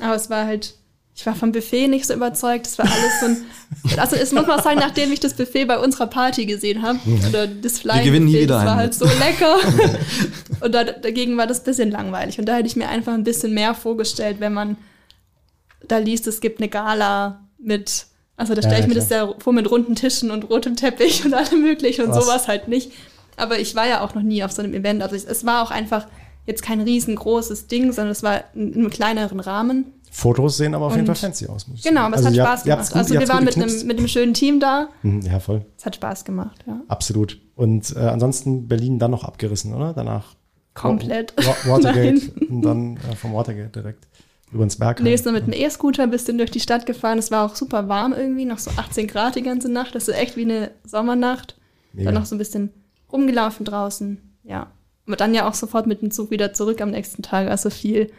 Aber 0.00 0.14
es 0.14 0.30
war 0.30 0.44
halt, 0.46 0.74
ich 1.18 1.26
war 1.26 1.34
vom 1.34 1.50
Buffet 1.50 1.88
nicht 1.88 2.06
so 2.06 2.14
überzeugt. 2.14 2.64
Es 2.68 2.78
war 2.78 2.86
alles 2.86 3.20
so 3.20 3.26
ein, 3.26 3.98
also 3.98 4.14
es 4.14 4.30
muss 4.30 4.46
man 4.46 4.62
sagen, 4.62 4.78
nachdem 4.78 5.10
ich 5.10 5.18
das 5.18 5.34
Buffet 5.34 5.64
bei 5.64 5.76
unserer 5.76 6.06
Party 6.06 6.46
gesehen 6.46 6.82
habe, 6.82 7.00
oder 7.28 7.48
das 7.48 7.84
wieder 7.84 8.46
das 8.46 8.64
war 8.64 8.76
halt 8.76 8.94
so 8.94 9.04
lecker. 9.04 9.56
Und 10.60 10.72
da, 10.72 10.84
dagegen 10.84 11.36
war 11.36 11.48
das 11.48 11.62
ein 11.62 11.64
bisschen 11.64 11.90
langweilig. 11.90 12.38
Und 12.38 12.46
da 12.46 12.54
hätte 12.54 12.68
ich 12.68 12.76
mir 12.76 12.88
einfach 12.88 13.14
ein 13.14 13.24
bisschen 13.24 13.52
mehr 13.52 13.74
vorgestellt, 13.74 14.36
wenn 14.38 14.52
man 14.52 14.76
da 15.88 15.98
liest, 15.98 16.28
es 16.28 16.40
gibt 16.40 16.60
eine 16.60 16.68
Gala 16.68 17.40
mit, 17.58 18.06
also 18.36 18.54
da 18.54 18.62
stelle 18.62 18.76
Ja, 18.76 18.80
ich 18.82 18.86
mir 18.86 18.94
klar. 18.94 19.06
das 19.08 19.10
ja 19.10 19.34
vor 19.40 19.52
mit 19.52 19.68
runden 19.68 19.96
Tischen 19.96 20.30
und 20.30 20.48
rotem 20.48 20.76
Teppich 20.76 21.24
und 21.24 21.34
allem 21.34 21.62
möglichen 21.62 22.04
und 22.04 22.10
Was? 22.10 22.24
sowas 22.24 22.46
halt 22.46 22.68
nicht. 22.68 22.92
Aber 23.36 23.58
ich 23.58 23.74
war 23.74 23.88
ja 23.88 24.02
auch 24.02 24.14
noch 24.14 24.22
nie 24.22 24.44
auf 24.44 24.52
so 24.52 24.62
einem 24.62 24.72
Event. 24.72 25.02
Also 25.02 25.16
es, 25.16 25.44
war 25.44 25.64
auch 25.64 25.72
einfach 25.72 26.06
jetzt 26.46 26.62
kein 26.62 26.80
riesengroßes 26.80 27.66
Ding, 27.66 27.90
sondern 27.90 28.12
es 28.12 28.22
war 28.22 28.44
in, 28.54 28.72
in 28.72 28.80
einem 28.82 28.90
kleineren 28.90 29.40
Rahmen. 29.40 29.86
Fotos 30.10 30.56
sehen 30.56 30.74
aber 30.74 30.86
auf 30.86 30.94
jeden 30.94 31.06
Fall 31.06 31.14
Und- 31.14 31.18
fancy 31.18 31.46
aus. 31.46 31.66
Genau, 31.84 32.02
aber 32.02 32.16
es 32.16 32.24
hat 32.26 32.34
ihr 32.34 32.42
Spaß 32.44 32.64
gemacht. 32.64 32.88
gut- 32.88 32.96
also 32.96 33.14
wir 33.14 33.28
waren 33.28 33.44
mit 33.44 33.56
einem, 33.56 33.86
mit 33.86 33.98
einem 33.98 34.08
schönen 34.08 34.34
Team 34.34 34.58
da. 34.60 34.88
Mhm, 35.02 35.20
Ja, 35.22 35.38
voll. 35.40 35.64
Es 35.76 35.84
hat 35.86 35.96
Spaß 35.96 36.24
gemacht, 36.24 36.64
ja. 36.66 36.80
Absolut. 36.88 37.40
Und 37.56 37.94
äh, 37.96 38.00
ansonsten 38.00 38.68
Berlin 38.68 38.98
dann 38.98 39.10
noch 39.10 39.24
abgerissen, 39.24 39.74
oder? 39.74 39.92
Danach. 39.92 40.34
Komplett. 40.74 41.34
Wa- 41.36 41.70
Watergate 41.72 42.32
und 42.50 42.62
dann 42.62 42.96
äh, 43.10 43.16
vom 43.16 43.32
Watergate 43.34 43.70
direkt 43.80 44.06
über 44.52 44.62
ins 44.64 44.76
Berg. 44.76 45.00
Nee, 45.02 45.12
ist 45.12 45.26
dann 45.26 45.34
mit 45.34 45.42
einem 45.44 45.52
E-Scooter 45.52 46.04
ein 46.04 46.10
bisschen 46.10 46.38
durch 46.38 46.50
die 46.50 46.60
Stadt 46.60 46.86
gefahren. 46.86 47.18
Es 47.18 47.30
war 47.30 47.44
auch 47.44 47.54
super 47.56 47.88
warm 47.88 48.12
irgendwie, 48.12 48.44
noch 48.44 48.58
so 48.58 48.70
18 48.76 49.06
Grad 49.08 49.34
die 49.36 49.42
ganze 49.42 49.68
Nacht. 49.70 49.94
Das 49.94 50.08
ist 50.08 50.14
echt 50.14 50.36
wie 50.36 50.44
eine 50.44 50.70
Sommernacht. 50.84 51.56
Mega. 51.92 52.06
Dann 52.10 52.20
noch 52.20 52.26
so 52.26 52.34
ein 52.34 52.38
bisschen 52.38 52.70
rumgelaufen 53.12 53.64
draußen. 53.66 54.18
Ja. 54.44 54.68
Aber 55.06 55.16
dann 55.16 55.34
ja 55.34 55.48
auch 55.48 55.54
sofort 55.54 55.86
mit 55.86 56.00
dem 56.02 56.10
Zug 56.10 56.30
wieder 56.30 56.52
zurück 56.54 56.80
am 56.80 56.90
nächsten 56.90 57.22
Tag. 57.22 57.48
Also 57.48 57.70
viel 57.70 58.10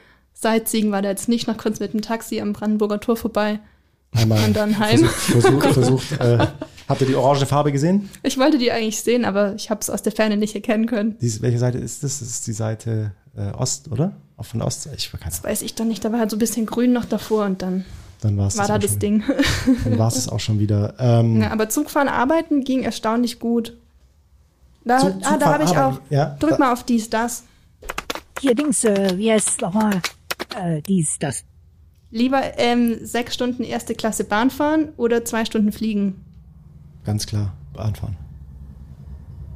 Sightseeing 0.41 0.91
war 0.91 1.01
da 1.01 1.09
jetzt 1.09 1.27
nicht. 1.29 1.47
Noch 1.47 1.57
kurz 1.57 1.79
mit 1.79 1.93
dem 1.93 2.01
Taxi 2.01 2.39
am 2.41 2.53
Brandenburger 2.53 2.99
Tor 2.99 3.17
vorbei. 3.17 3.59
Einmal 4.11 4.43
und 4.45 4.55
dann 4.55 4.79
heim. 4.79 5.05
Versucht, 5.05 5.63
versucht, 5.63 6.03
versucht 6.09 6.11
äh, 6.19 6.47
habt 6.87 7.01
ihr 7.01 7.07
die 7.07 7.15
orange 7.15 7.45
Farbe 7.45 7.71
gesehen? 7.71 8.09
Ich 8.23 8.37
wollte 8.39 8.57
die 8.57 8.71
eigentlich 8.71 9.01
sehen, 9.01 9.23
aber 9.25 9.53
ich 9.55 9.69
habe 9.69 9.81
es 9.81 9.89
aus 9.89 10.01
der 10.01 10.11
Ferne 10.11 10.35
nicht 10.37 10.55
erkennen 10.55 10.87
können. 10.87 11.15
Dies, 11.21 11.41
welche 11.41 11.59
Seite 11.59 11.77
ist 11.77 12.03
das? 12.03 12.19
Das 12.19 12.27
ist 12.29 12.47
die 12.47 12.53
Seite 12.53 13.11
äh, 13.37 13.51
Ost, 13.51 13.91
oder? 13.91 14.13
Auch 14.37 14.45
von 14.45 14.59
der 14.61 14.67
Ostsee? 14.67 14.89
Ich 14.97 15.13
war 15.13 15.19
keine 15.19 15.31
Das 15.31 15.43
weiß 15.43 15.61
ich 15.61 15.75
dann 15.75 15.89
nicht. 15.89 16.03
Da 16.03 16.11
war 16.11 16.19
halt 16.19 16.31
so 16.31 16.37
ein 16.37 16.39
bisschen 16.39 16.65
grün 16.65 16.91
noch 16.93 17.05
davor 17.05 17.45
und 17.45 17.61
dann 17.61 17.85
Dann 18.21 18.35
war 18.37 18.47
es 18.47 18.57
war 18.57 18.67
das, 18.67 18.73
da 18.73 18.79
das 18.79 18.97
Ding. 18.97 19.23
Dann 19.83 19.99
war 19.99 20.07
es 20.07 20.15
das 20.15 20.29
auch 20.29 20.39
schon 20.39 20.59
wieder. 20.59 20.95
Ähm, 20.99 21.41
Ja, 21.41 21.51
aber 21.51 21.69
Zugfahren, 21.69 22.07
Arbeiten 22.07 22.63
ging 22.63 22.81
erstaunlich 22.81 23.39
gut. 23.39 23.77
Da, 24.85 24.97
Zug- 24.99 25.09
ah, 25.09 25.13
da 25.13 25.29
Zugfahren, 25.33 25.53
habe 25.53 25.63
ich 25.65 25.77
Arbeiten, 25.77 25.97
auch. 26.07 26.11
ja, 26.11 26.35
drück 26.39 26.51
da- 26.51 26.57
mal 26.57 26.73
auf 26.73 26.83
dies, 26.83 27.09
das. 27.11 27.43
Hier 28.39 28.55
Dings, 28.55 28.83
äh, 28.85 29.17
wie 29.17 29.31
heißt 29.31 29.61
nochmal? 29.61 30.01
Äh, 30.55 30.81
dies, 30.81 31.17
das. 31.19 31.43
Lieber 32.11 32.57
ähm, 32.57 32.97
sechs 33.05 33.35
Stunden 33.35 33.63
erste 33.63 33.93
Klasse 33.93 34.23
Bahn 34.23 34.49
fahren 34.49 34.89
oder 34.97 35.23
zwei 35.25 35.45
Stunden 35.45 35.71
fliegen? 35.71 36.23
Ganz 37.03 37.27
klar, 37.27 37.53
Bahnfahren. 37.73 38.17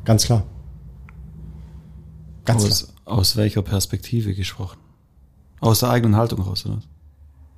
Ganz 0.05 0.25
klar. 0.25 0.43
Ganz 2.45 2.63
klar. 2.63 2.71
Aus, 2.71 2.93
aus 3.05 3.37
welcher 3.37 3.61
Perspektive 3.61 4.33
gesprochen? 4.35 4.79
Aus 5.61 5.79
der 5.79 5.89
eigenen 5.89 6.15
Haltung 6.15 6.41
raus, 6.41 6.65
oder? 6.65 6.79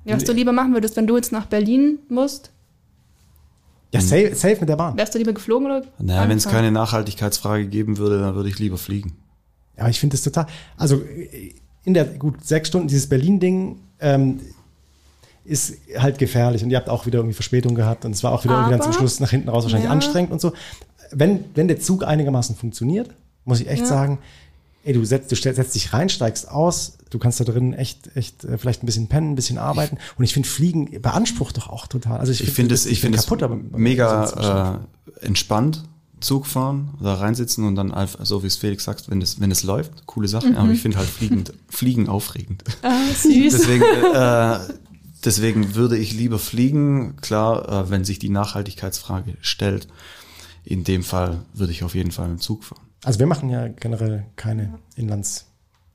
Ja, 0.04 0.14
was 0.16 0.24
du 0.24 0.32
lieber 0.32 0.52
machen 0.52 0.72
würdest, 0.72 0.96
wenn 0.96 1.06
du 1.08 1.16
jetzt 1.16 1.32
nach 1.32 1.46
Berlin 1.46 1.98
musst, 2.08 2.52
Ja, 3.92 4.00
safe, 4.00 4.34
safe 4.36 4.58
mit 4.60 4.68
der 4.68 4.76
Bahn. 4.76 4.96
wärst 4.96 5.14
du 5.14 5.18
lieber 5.18 5.32
geflogen 5.32 5.66
oder? 5.66 5.82
Naja, 5.98 6.28
wenn 6.28 6.38
es 6.38 6.46
keine 6.46 6.70
Nachhaltigkeitsfrage 6.70 7.66
geben 7.66 7.98
würde, 7.98 8.20
dann 8.20 8.34
würde 8.36 8.48
ich 8.48 8.58
lieber 8.60 8.78
fliegen. 8.78 9.16
Ja, 9.76 9.88
ich 9.88 9.98
finde 9.98 10.14
das 10.14 10.22
total. 10.22 10.46
Also 10.76 11.02
in 11.86 11.94
der, 11.94 12.04
gut, 12.04 12.44
sechs 12.44 12.68
Stunden, 12.68 12.88
dieses 12.88 13.08
Berlin-Ding, 13.08 13.78
ähm, 14.00 14.40
ist 15.44 15.74
halt 15.96 16.18
gefährlich. 16.18 16.62
Und 16.64 16.70
ihr 16.70 16.76
habt 16.76 16.88
auch 16.90 17.06
wieder 17.06 17.20
irgendwie 17.20 17.34
Verspätung 17.34 17.74
gehabt 17.74 18.04
und 18.04 18.10
es 18.10 18.22
war 18.24 18.32
auch 18.32 18.44
wieder 18.44 18.54
irgendwie 18.54 18.72
dann 18.72 18.82
zum 18.82 18.92
Schluss 18.92 19.20
nach 19.20 19.30
hinten 19.30 19.48
raus 19.48 19.64
wahrscheinlich 19.64 19.86
Ja. 19.86 19.92
anstrengend 19.92 20.32
und 20.32 20.40
so. 20.40 20.52
Wenn, 21.12 21.44
wenn 21.54 21.68
der 21.68 21.78
Zug 21.80 22.04
einigermaßen 22.04 22.56
funktioniert, 22.56 23.10
muss 23.44 23.60
ich 23.60 23.68
echt 23.68 23.82
Ja. 23.82 23.86
sagen, 23.86 24.18
ey, 24.84 24.92
du 24.92 25.04
setzt, 25.04 25.30
du 25.30 25.36
setzt 25.36 25.74
dich 25.76 25.92
rein, 25.92 26.08
steigst 26.08 26.50
aus, 26.50 26.98
du 27.10 27.20
kannst 27.20 27.38
da 27.38 27.44
drin 27.44 27.72
echt, 27.74 28.16
echt 28.16 28.44
äh, 28.44 28.58
vielleicht 28.58 28.82
ein 28.82 28.86
bisschen 28.86 29.06
pennen, 29.06 29.32
ein 29.32 29.34
bisschen 29.36 29.58
arbeiten. 29.58 29.98
Und 30.18 30.24
ich 30.24 30.34
finde, 30.34 30.48
Fliegen 30.48 31.00
beansprucht 31.00 31.56
doch 31.56 31.68
auch 31.68 31.86
total. 31.86 32.18
Also 32.18 32.32
ich, 32.32 32.42
Ich 32.42 32.50
finde 32.50 32.74
es, 32.74 32.84
ich 32.86 33.00
finde 33.00 33.18
es 33.18 33.26
kaputt, 33.28 33.48
mega 33.76 34.80
äh, 35.22 35.24
entspannt. 35.24 35.84
Zug 36.20 36.46
fahren, 36.46 36.94
da 37.00 37.14
reinsitzen 37.14 37.64
und 37.64 37.74
dann 37.74 37.92
einfach, 37.92 38.24
so 38.24 38.42
wie 38.42 38.46
es 38.46 38.56
Felix 38.56 38.84
sagt, 38.84 39.10
wenn 39.10 39.20
es, 39.20 39.40
wenn 39.40 39.50
es 39.50 39.62
läuft, 39.62 40.06
coole 40.06 40.28
Sache. 40.28 40.48
Mhm. 40.48 40.56
Aber 40.56 40.70
ich 40.70 40.80
finde 40.80 40.98
halt 40.98 41.08
Fliegen, 41.08 41.44
Fliegen 41.68 42.08
aufregend. 42.08 42.64
Ah, 42.82 43.06
süß. 43.14 43.52
Deswegen, 43.52 43.84
äh, 43.84 44.58
deswegen 45.24 45.74
würde 45.74 45.98
ich 45.98 46.14
lieber 46.14 46.38
fliegen. 46.38 47.16
Klar, 47.16 47.68
äh, 47.68 47.90
wenn 47.90 48.04
sich 48.04 48.18
die 48.18 48.30
Nachhaltigkeitsfrage 48.30 49.36
stellt, 49.40 49.88
in 50.64 50.84
dem 50.84 51.02
Fall 51.02 51.42
würde 51.52 51.72
ich 51.72 51.84
auf 51.84 51.94
jeden 51.94 52.10
Fall 52.10 52.28
mit 52.28 52.38
dem 52.38 52.42
Zug 52.42 52.64
fahren. 52.64 52.82
Also 53.04 53.18
wir 53.18 53.26
machen 53.26 53.50
ja 53.50 53.68
generell 53.68 54.26
keine 54.36 54.78
Inlands, 54.96 55.46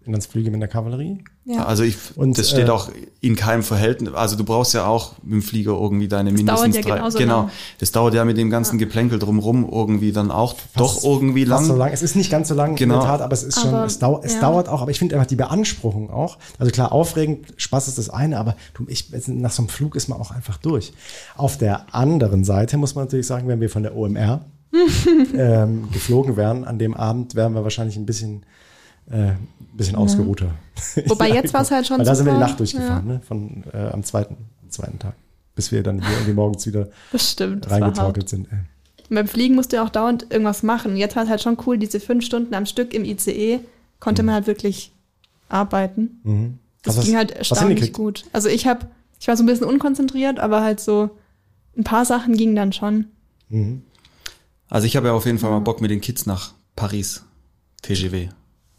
Inlandsflüge 0.05 0.49
mit 0.49 0.61
der 0.61 0.67
Kavallerie. 0.67 1.23
Ja. 1.45 1.65
Also 1.65 1.83
ich, 1.83 1.95
Und, 2.15 2.37
das 2.37 2.49
steht 2.49 2.67
äh, 2.67 2.71
auch 2.71 2.89
in 3.19 3.35
keinem 3.35 3.61
Verhältnis. 3.63 4.13
Also 4.13 4.35
du 4.35 4.43
brauchst 4.43 4.73
ja 4.73 4.85
auch 4.85 5.13
mit 5.23 5.33
dem 5.33 5.41
Flieger 5.41 5.71
irgendwie 5.73 6.07
deine 6.07 6.29
dauert 6.31 6.37
mindestens 6.37 6.75
ja 6.75 6.81
drei. 6.81 7.09
genau. 7.19 7.41
lang. 7.41 7.51
Das 7.79 7.91
dauert 7.91 8.13
ja 8.13 8.25
mit 8.25 8.37
dem 8.37 8.49
ganzen 8.49 8.77
Geplänkel 8.79 9.19
drumrum 9.19 9.67
irgendwie 9.71 10.11
dann 10.11 10.31
auch 10.31 10.55
doch 10.75 11.03
irgendwie 11.03 11.43
lang. 11.43 11.59
Fast 11.59 11.69
so 11.69 11.75
lang. 11.75 11.91
Es 11.93 12.01
ist 12.01 12.15
nicht 12.15 12.31
ganz 12.31 12.47
so 12.47 12.55
lang 12.55 12.75
Genau. 12.75 12.95
in 12.95 12.99
der 13.01 13.09
Tat, 13.09 13.21
aber 13.21 13.33
es 13.33 13.43
ist 13.43 13.59
schon, 13.59 13.73
Aber, 13.73 13.85
es, 13.85 13.99
dau 13.99 14.21
es 14.23 14.33
ja. 14.35 14.39
dauert 14.41 14.69
auch, 14.69 14.81
aber 14.81 14.91
ich 14.91 14.99
finde 14.99 15.15
einfach 15.15 15.27
die 15.27 15.35
Beanspruchung 15.35 16.09
auch. 16.09 16.37
Also 16.57 16.71
klar, 16.71 16.91
aufregend, 16.91 17.53
Spaß 17.57 17.87
ist 17.87 17.97
das 17.97 18.09
eine, 18.09 18.39
aber 18.39 18.55
du, 18.73 18.85
ich, 18.87 19.09
nach 19.27 19.51
so 19.51 19.61
einem 19.61 19.69
Flug 19.69 19.95
ist 19.95 20.07
man 20.07 20.19
auch 20.19 20.31
einfach 20.31 20.57
durch. 20.57 20.93
Auf 21.35 21.57
der 21.57 21.93
anderen 21.93 22.43
Seite 22.43 22.77
muss 22.77 22.95
man 22.95 23.05
natürlich 23.05 23.27
sagen, 23.27 23.47
wenn 23.47 23.61
wir 23.61 23.69
von 23.69 23.83
der 23.83 23.95
OMR 23.95 24.45
ähm, 25.37 25.89
geflogen 25.91 26.37
wären, 26.37 26.63
an 26.65 26.79
dem 26.79 26.93
Abend 26.93 27.35
wären 27.35 27.53
wir 27.53 27.63
wahrscheinlich 27.63 27.97
ein 27.97 28.05
bisschen, 28.05 28.43
äh, 29.11 29.31
ein 29.31 29.47
bisschen 29.73 29.95
ausgeruhter. 29.95 30.53
Wobei 31.07 31.29
jetzt 31.29 31.53
war's 31.53 31.71
halt 31.71 31.85
schon 31.87 31.99
Weil 31.99 32.05
da 32.05 32.15
sind 32.15 32.25
wir 32.25 32.33
die. 32.33 32.39
Nacht 32.39 32.59
durchgefahren, 32.59 33.05
ne? 33.07 33.21
Von, 33.27 33.63
äh, 33.73 33.77
am 33.89 34.03
zweiten, 34.03 34.37
zweiten 34.69 34.99
Tag. 34.99 35.13
Bis 35.55 35.71
wir 35.71 35.83
dann 35.83 36.01
hier 36.01 36.11
irgendwie 36.11 36.33
morgens 36.33 36.65
wieder 36.65 36.89
Das 37.11 37.31
stimmt. 37.31 37.65
Das 37.65 37.71
war 37.71 37.79
hart. 37.81 37.97
reingetorkelt 37.97 38.29
sind. 38.29 38.47
Ey. 38.51 38.59
Und 39.09 39.15
beim 39.15 39.27
Fliegen 39.27 39.55
musst 39.55 39.71
du 39.73 39.75
ja 39.77 39.83
auch 39.83 39.89
dauernd 39.89 40.27
irgendwas 40.29 40.63
machen. 40.63 40.95
Jetzt 40.95 41.15
war 41.17 41.23
es 41.23 41.29
halt 41.29 41.41
schon 41.41 41.57
cool, 41.65 41.77
diese 41.77 41.99
fünf 41.99 42.25
Stunden 42.25 42.53
am 42.53 42.65
Stück 42.65 42.93
im 42.93 43.03
ICE 43.03 43.59
konnte 43.99 44.23
man 44.23 44.33
halt 44.35 44.47
wirklich 44.47 44.93
arbeiten. 45.49 46.59
Das 46.83 46.95
Hast 46.97 47.03
du 47.03 47.05
ging 47.05 47.13
was- 47.13 47.17
halt 47.19 47.31
erstaunlich 47.31 47.91
gut. 47.93 48.23
Also 48.31 48.47
ich 48.47 48.65
habe, 48.67 48.87
ich 49.19 49.27
war 49.27 49.35
so 49.35 49.43
ein 49.43 49.47
bisschen 49.47 49.67
unkonzentriert, 49.67 50.39
aber 50.39 50.61
halt 50.63 50.79
so 50.79 51.09
ein 51.77 51.83
paar 51.83 52.05
Sachen 52.05 52.35
gingen 52.37 52.55
dann 52.55 52.71
schon. 52.73 53.05
Also 54.69 54.87
ich 54.87 54.95
habe 54.95 55.07
ja 55.07 55.13
auf 55.13 55.25
jeden 55.25 55.37
Fall 55.37 55.49
mal 55.51 55.59
Bock 55.59 55.81
mit 55.81 55.91
den 55.91 55.99
Kids 56.01 56.25
nach 56.25 56.53
Paris. 56.77 57.23
TGV. 57.81 58.29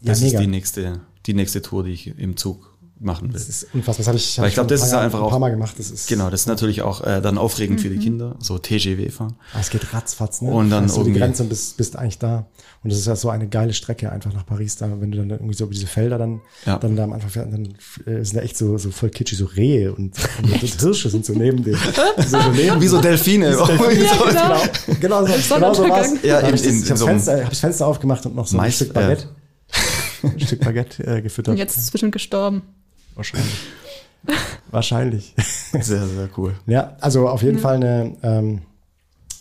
Das 0.03 0.19
Ja, 0.21 0.27
ist 0.27 0.39
die 0.39 0.47
nächste, 0.47 1.01
die 1.25 1.33
nächste 1.33 1.61
Tour, 1.61 1.83
die 1.83 1.91
ich 1.91 2.07
im 2.19 2.35
Zug 2.37 2.69
machen 2.99 3.27
will. 3.29 3.33
Das 3.33 3.49
ist 3.49 3.67
unfassbar. 3.73 3.97
Das 3.97 4.07
habe 4.07 4.17
ich, 4.17 4.37
hab 4.37 4.43
Weil 4.43 4.49
ich 4.49 4.53
glaube, 4.53 4.69
schon 4.69 4.77
das 4.77 4.81
ein 4.83 4.87
ist 4.87 4.93
einfach 4.93 5.19
ein 5.19 5.25
auch 5.25 5.29
paar 5.31 5.39
Mal 5.39 5.49
gemacht. 5.49 5.75
Das 5.77 5.91
ist, 5.91 6.07
Genau, 6.07 6.29
das 6.29 6.41
ist 6.41 6.47
natürlich 6.47 6.83
auch 6.83 7.01
äh, 7.05 7.21
dann 7.21 7.37
aufregend 7.37 7.81
für 7.81 7.89
die 7.89 7.97
Mhm. 7.97 8.01
Kinder, 8.01 8.35
so 8.39 8.57
TGV 8.57 9.11
fahren. 9.13 9.35
Ah, 9.53 9.57
es 9.59 9.69
geht 9.71 9.93
ratzfatz, 9.93 10.41
ne? 10.41 10.51
Und 10.51 10.69
dann 10.69 10.85
Hast 10.85 10.95
du 10.95 11.03
die 11.03 11.11
Grenze 11.11 11.43
und 11.43 11.49
bist, 11.49 11.75
bist 11.75 11.97
eigentlich 11.97 12.19
da. 12.19 12.45
Und 12.81 12.91
das 12.91 12.99
ist 12.99 13.07
ja 13.07 13.17
so 13.17 13.29
eine 13.29 13.47
geile 13.49 13.73
Strecke 13.73 14.09
einfach 14.09 14.31
nach 14.33 14.45
Paris, 14.45 14.77
da, 14.77 14.89
wenn 15.01 15.11
du 15.11 15.17
dann 15.17 15.31
irgendwie 15.31 15.53
so 15.53 15.65
über 15.65 15.73
diese 15.73 15.87
Felder 15.87 16.17
dann, 16.17 16.39
Ja. 16.65 16.77
dann 16.77 16.95
da 16.95 17.03
am 17.03 17.11
Anfang 17.13 17.29
fährst, 17.29 17.51
dann 17.51 17.73
äh, 18.05 18.23
sind 18.23 18.37
da 18.37 18.41
echt 18.41 18.55
so, 18.57 18.77
so 18.77 18.91
voll 18.91 19.09
kitschig, 19.09 19.37
so 19.37 19.45
Rehe 19.45 19.91
und, 19.93 20.13
und, 20.41 20.51
und 20.63 20.81
Hirsche 20.81 21.09
sind 21.09 21.25
so 21.25 21.33
neben 21.33 21.61
dir. 21.63 21.75
So, 21.75 22.39
so 22.39 22.51
neben 22.55 22.79
Wie 22.79 22.87
so 22.87 23.01
Delfine. 23.01 23.49
Ja, 23.57 23.65
genau. 23.65 24.61
Genau, 25.01 25.25
genau 25.25 25.25
so, 25.25 25.55
genau 25.55 25.73
so 25.73 25.89
war's. 25.89 26.09
Sonnenuntergang. 26.11 26.19
Ja, 26.23 26.39
Da 26.41 26.47
hab 26.47 26.49
in- 26.49 26.55
ich 26.55 26.61
das, 26.61 26.71
in- 26.71 26.77
ich 26.79 26.85
in 26.85 26.89
hab 26.91 26.97
so 26.97 27.05
Fenster, 27.05 27.43
hab 27.43 27.49
das 27.49 27.59
Fenster 27.59 27.87
aufgemacht 27.87 28.25
und 28.25 28.35
noch 28.35 28.47
so 28.47 28.55
ein 28.55 28.61
Mais- 28.61 28.75
Stück 28.75 28.93
Baguette. 28.93 29.27
Ein 30.23 30.39
Stück 30.39 30.61
Baguette 30.61 31.05
äh, 31.05 31.21
gefüttert. 31.21 31.53
Und 31.53 31.57
jetzt 31.57 31.77
ist 31.77 31.83
es 31.85 31.91
bestimmt 31.91 32.11
gestorben. 32.13 32.63
Wahrscheinlich. 33.15 33.53
Wahrscheinlich. 34.71 35.33
Sehr, 35.71 36.05
sehr 36.07 36.29
cool. 36.37 36.55
Ja, 36.65 36.95
also 36.99 37.27
auf 37.27 37.41
jeden 37.43 37.59
Fall 37.59 37.75
eine, 37.75 38.15
ähm, 38.23 38.61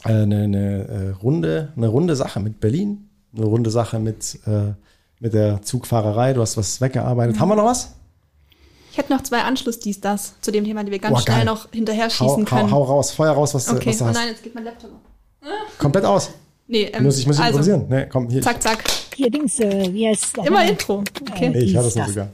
eine, 0.02 0.42
eine 0.44 0.88
äh, 0.88 1.08
runde, 1.22 1.72
eine 1.76 1.88
runde 1.88 2.16
Sache 2.16 2.40
mit 2.40 2.60
Berlin, 2.60 3.08
eine 3.36 3.46
runde 3.46 3.70
Sache 3.70 3.98
mit, 3.98 4.38
äh, 4.46 4.72
mit 5.20 5.34
der 5.34 5.62
Zugfahrerei. 5.62 6.32
Du 6.32 6.40
hast 6.40 6.56
was 6.56 6.80
weggearbeitet. 6.80 7.38
Haben 7.38 7.48
wir 7.50 7.56
noch 7.56 7.66
was? 7.66 7.94
Ich 8.90 8.98
hätte 8.98 9.12
noch 9.12 9.22
zwei 9.22 9.40
Anschluss-Dies, 9.42 10.00
das 10.02 10.34
zu 10.42 10.50
dem 10.50 10.64
Thema, 10.64 10.84
die 10.84 10.90
wir 10.90 10.98
ganz 10.98 11.14
Boah, 11.14 11.22
schnell 11.32 11.44
noch 11.46 11.70
hinterher 11.70 12.06
Hau, 12.06 12.10
schießen 12.10 12.44
hau, 12.50 12.56
können. 12.56 12.70
hau 12.70 12.82
raus, 12.82 13.10
Feuer 13.12 13.32
raus, 13.32 13.54
was, 13.54 13.64
du- 13.64 13.76
okay, 13.76 13.88
was 13.90 13.98
du 13.98 14.04
oh 14.04 14.08
hast. 14.08 14.16
nein, 14.16 14.28
jetzt 14.28 14.42
geht 14.42 14.54
mein 14.54 14.64
Laptop. 14.64 14.90
Komplett 15.78 16.04
aus. 16.04 16.30
Nee, 16.72 16.84
ähm, 16.84 17.04
Muss 17.04 17.18
ich, 17.18 17.26
muss 17.26 17.36
ich 17.36 17.42
also, 17.42 17.58
improvisieren? 17.58 17.86
Nee, 17.90 18.06
komm, 18.06 18.30
hier. 18.30 18.40
zack, 18.40 18.62
zack. 18.62 18.82
Hier 19.14 19.30
Dings, 19.30 19.60
äh, 19.60 19.92
wie 19.92 20.08
heißt 20.08 20.38
Immer 20.38 20.50
mal? 20.52 20.68
Intro. 20.70 21.04
Okay. 21.20 21.50
Nee, 21.50 21.58
ich 21.58 21.74
das 21.74 21.84
dies, 21.88 21.96
noch 21.96 22.08
sogar. 22.08 22.28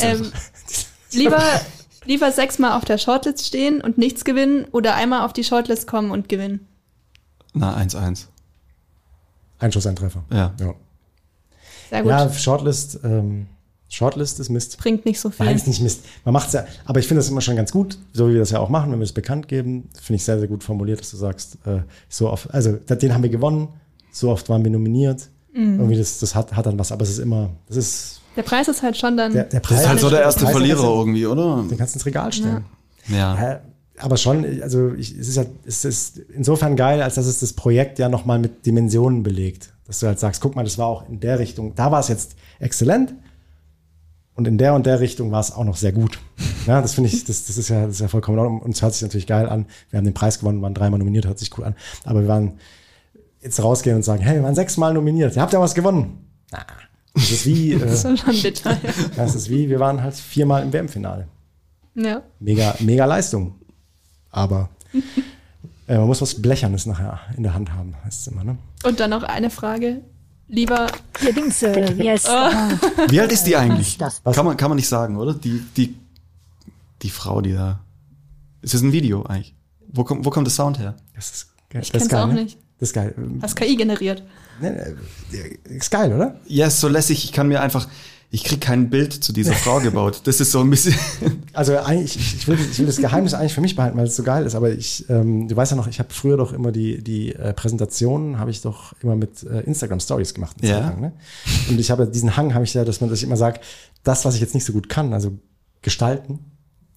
Ähm, 0.00 0.32
lieber, 1.12 1.42
lieber 2.06 2.32
sechsmal 2.32 2.78
auf 2.78 2.86
der 2.86 2.96
Shortlist 2.96 3.46
stehen 3.46 3.82
und 3.82 3.98
nichts 3.98 4.24
gewinnen 4.24 4.64
oder 4.72 4.94
einmal 4.94 5.26
auf 5.26 5.34
die 5.34 5.44
Shortlist 5.44 5.86
kommen 5.86 6.12
und 6.12 6.30
gewinnen. 6.30 6.66
Na, 7.52 7.76
1-1. 7.76 8.24
Einschuss, 9.58 9.86
ein 9.86 9.96
Treffer. 9.96 10.24
Ja. 10.32 10.54
Ja, 10.58 10.74
Sehr 11.90 12.02
gut. 12.02 12.10
ja 12.10 12.32
Shortlist, 12.32 13.00
ähm, 13.04 13.48
Shortlist 13.94 14.40
ist 14.40 14.48
Mist. 14.50 14.78
Bringt 14.78 15.04
nicht 15.04 15.20
so 15.20 15.30
viel. 15.30 15.46
Nein, 15.46 15.56
ist 15.56 15.66
nicht 15.66 15.80
Mist. 15.82 16.04
Man 16.24 16.32
macht's 16.32 16.52
ja, 16.52 16.64
aber 16.84 16.98
ich 17.00 17.06
finde 17.06 17.20
das 17.20 17.30
immer 17.30 17.40
schon 17.40 17.56
ganz 17.56 17.70
gut, 17.72 17.98
so 18.12 18.28
wie 18.28 18.32
wir 18.32 18.40
das 18.40 18.50
ja 18.50 18.58
auch 18.60 18.68
machen, 18.68 18.90
wenn 18.92 18.98
wir 18.98 19.04
es 19.04 19.12
bekannt 19.12 19.48
geben. 19.48 19.88
Finde 20.00 20.16
ich 20.16 20.24
sehr, 20.24 20.38
sehr 20.38 20.48
gut 20.48 20.64
formuliert, 20.64 21.00
dass 21.00 21.10
du 21.10 21.16
sagst, 21.16 21.58
äh, 21.64 21.78
so 22.08 22.30
oft, 22.30 22.52
also 22.52 22.72
den 22.72 23.14
haben 23.14 23.22
wir 23.22 23.30
gewonnen, 23.30 23.68
so 24.12 24.30
oft 24.30 24.48
waren 24.48 24.64
wir 24.64 24.70
nominiert. 24.70 25.28
Mhm. 25.54 25.78
Irgendwie 25.78 25.96
das, 25.96 26.18
das 26.18 26.34
hat, 26.34 26.54
hat 26.54 26.66
dann 26.66 26.78
was, 26.78 26.90
aber 26.92 27.02
es 27.02 27.10
ist 27.10 27.18
immer, 27.18 27.50
das 27.68 27.76
ist, 27.76 28.20
Der 28.36 28.42
Preis 28.42 28.66
ist 28.68 28.82
halt 28.82 28.96
schon 28.96 29.16
dann. 29.16 29.32
der, 29.32 29.44
der 29.44 29.60
Das 29.60 29.68
Preis. 29.68 29.80
ist 29.82 29.88
halt 29.88 30.00
so 30.00 30.10
der 30.10 30.22
erste 30.22 30.46
Verlierer 30.46 30.82
den 30.82 30.98
irgendwie, 30.98 31.26
oder? 31.26 31.64
kannst 31.78 31.94
du 31.94 31.98
ins 31.98 32.06
Regal 32.06 32.32
stellen. 32.32 32.64
Ja. 33.08 33.36
Hä? 33.36 33.56
Aber 33.98 34.16
schon, 34.16 34.44
also 34.60 34.92
ich, 34.94 35.16
es 35.16 35.28
ist 35.28 35.36
ja, 35.36 35.44
es 35.64 35.84
ist 35.84 36.18
insofern 36.34 36.74
geil, 36.74 37.00
als 37.00 37.14
dass 37.14 37.26
es 37.26 37.38
das 37.38 37.52
Projekt 37.52 38.00
ja 38.00 38.08
nochmal 38.08 38.40
mit 38.40 38.66
Dimensionen 38.66 39.22
belegt. 39.22 39.72
Dass 39.86 40.00
du 40.00 40.06
halt 40.08 40.18
sagst, 40.18 40.40
guck 40.40 40.56
mal, 40.56 40.64
das 40.64 40.78
war 40.78 40.86
auch 40.86 41.08
in 41.08 41.20
der 41.20 41.38
Richtung, 41.38 41.74
da 41.76 41.92
war 41.92 42.00
es 42.00 42.08
jetzt 42.08 42.34
exzellent 42.58 43.14
und 44.34 44.48
in 44.48 44.58
der 44.58 44.74
und 44.74 44.86
der 44.86 45.00
Richtung 45.00 45.30
war 45.30 45.40
es 45.40 45.52
auch 45.52 45.64
noch 45.64 45.76
sehr 45.76 45.92
gut. 45.92 46.18
Ja, 46.66 46.80
das 46.80 46.94
finde 46.94 47.10
ich, 47.10 47.24
das, 47.24 47.44
das 47.44 47.58
ist 47.58 47.68
ja, 47.68 47.84
das 47.84 47.96
ist 47.96 48.00
ja 48.00 48.08
vollkommen 48.08 48.62
in 48.64 48.70
es 48.72 48.80
hört 48.80 48.94
sich 48.94 49.02
natürlich 49.02 49.26
geil 49.26 49.50
an. 49.50 49.66
Wir 49.90 49.98
haben 49.98 50.06
den 50.06 50.14
Preis 50.14 50.38
gewonnen, 50.38 50.62
waren 50.62 50.72
dreimal 50.72 50.98
nominiert, 50.98 51.26
hört 51.26 51.38
sich 51.38 51.50
cool 51.58 51.64
an. 51.64 51.74
Aber 52.04 52.22
wir 52.22 52.28
waren 52.28 52.52
jetzt 53.42 53.62
rausgehen 53.62 53.96
und 53.96 54.02
sagen, 54.02 54.22
hey, 54.22 54.36
wir 54.36 54.44
waren 54.44 54.54
sechsmal 54.54 54.94
nominiert, 54.94 55.36
ihr 55.36 55.42
habt 55.42 55.52
ja 55.52 55.60
was 55.60 55.74
gewonnen. 55.74 56.26
Na, 56.50 56.64
das 57.12 57.30
ist 57.30 57.44
wie, 57.44 57.74
das 57.78 58.06
äh, 58.06 58.14
ist 58.14 58.20
schon 58.20 58.40
bitter. 58.40 58.78
Das 59.16 59.34
ist 59.34 59.50
wie, 59.50 59.68
wir 59.68 59.78
waren 59.78 60.02
halt 60.02 60.14
viermal 60.14 60.62
im 60.62 60.72
WM-Finale 60.72 61.28
ja. 61.94 62.22
mega, 62.40 62.74
mega 62.80 63.04
Leistung. 63.04 63.54
Aber 64.30 64.68
äh, 65.86 65.96
man 65.96 66.06
muss 66.06 66.20
was 66.20 66.40
Blechernes 66.40 66.86
nachher 66.86 67.20
in 67.36 67.42
der 67.42 67.54
Hand 67.54 67.72
haben, 67.72 67.94
heißt 68.04 68.20
es 68.20 68.26
immer, 68.26 68.44
ne? 68.44 68.58
Und 68.84 69.00
dann 69.00 69.10
noch 69.10 69.22
eine 69.22 69.50
Frage. 69.50 70.02
Lieber, 70.48 70.86
Hier 71.20 71.32
Dings, 71.32 71.62
äh, 71.62 71.96
wie 71.98 72.10
heißt 72.10 72.26
noch 72.26 72.52
mal? 72.52 72.78
Wie 73.08 73.20
alt 73.20 73.32
ist 73.32 73.44
die 73.44 73.56
eigentlich? 73.56 73.96
Das- 73.98 74.22
Kann 74.24 74.44
man, 74.44 74.56
kann 74.56 74.68
man 74.70 74.76
nicht 74.76 74.88
sagen, 74.88 75.16
oder? 75.16 75.34
Die, 75.34 75.62
die, 75.76 75.94
die 77.02 77.10
Frau, 77.10 77.40
die 77.40 77.52
da. 77.54 77.80
Es 78.62 78.74
ist 78.74 78.82
ein 78.82 78.92
Video 78.92 79.24
eigentlich. 79.24 79.54
Wo 79.88 80.04
kommt, 80.04 80.24
wo 80.24 80.30
kommt 80.30 80.46
der 80.46 80.52
Sound 80.52 80.78
her? 80.78 80.96
Das 81.14 81.30
ist, 81.30 81.48
geil. 81.70 81.82
Ich 81.82 81.92
das 81.92 82.02
ist 82.02 82.08
kenn's 82.08 82.12
geil, 82.12 82.22
auch 82.22 82.26
ne? 82.34 82.42
nicht. 82.44 82.58
Das 82.78 82.88
ist 82.90 82.92
geil. 82.94 83.14
Hast 83.40 83.56
KI 83.56 83.76
generiert. 83.76 84.22
Ne, 84.60 84.94
äh, 85.32 85.74
ist 85.76 85.90
geil, 85.90 86.12
oder? 86.12 86.38
Ja, 86.46 86.66
ist 86.66 86.80
so 86.80 86.88
lässig. 86.88 87.24
Ich 87.24 87.32
kann 87.32 87.48
mir 87.48 87.60
einfach, 87.62 87.88
ich 88.34 88.42
krieg 88.42 88.60
kein 88.60 88.90
Bild 88.90 89.12
zu 89.12 89.32
dieser 89.32 89.52
Frau 89.52 89.78
gebaut. 89.78 90.22
Das 90.24 90.40
ist 90.40 90.50
so 90.50 90.60
ein 90.60 90.68
bisschen. 90.68 90.94
Also 91.52 91.76
eigentlich, 91.76 92.16
ich, 92.16 92.34
ich, 92.38 92.48
will, 92.48 92.58
ich 92.58 92.80
will 92.80 92.86
das 92.86 92.96
Geheimnis 92.96 93.32
eigentlich 93.32 93.54
für 93.54 93.60
mich 93.60 93.76
behalten, 93.76 93.96
weil 93.96 94.08
es 94.08 94.16
so 94.16 94.24
geil 94.24 94.44
ist. 94.44 94.56
Aber 94.56 94.72
ich, 94.72 95.08
ähm, 95.08 95.46
du 95.46 95.54
weißt 95.54 95.70
ja 95.70 95.76
noch, 95.76 95.86
ich 95.86 96.00
habe 96.00 96.12
früher 96.12 96.36
doch 96.36 96.52
immer 96.52 96.72
die, 96.72 97.00
die 97.00 97.32
äh, 97.32 97.52
Präsentationen, 97.52 98.40
habe 98.40 98.50
ich 98.50 98.60
doch 98.60 98.92
immer 99.00 99.14
mit 99.14 99.44
äh, 99.44 99.60
Instagram 99.60 100.00
Stories 100.00 100.34
gemacht. 100.34 100.56
Ja. 100.62 100.80
Lang, 100.80 101.00
ne? 101.00 101.12
Und 101.68 101.78
ich 101.78 101.92
habe 101.92 102.08
diesen 102.08 102.36
Hang, 102.36 102.54
habe 102.54 102.64
ich 102.64 102.74
ja, 102.74 102.84
dass 102.84 103.00
man, 103.00 103.08
dass 103.08 103.20
ich 103.20 103.24
immer 103.24 103.36
sage, 103.36 103.60
das, 104.02 104.24
was 104.24 104.34
ich 104.34 104.40
jetzt 104.40 104.54
nicht 104.54 104.64
so 104.64 104.72
gut 104.72 104.88
kann, 104.88 105.12
also 105.12 105.38
gestalten, 105.82 106.40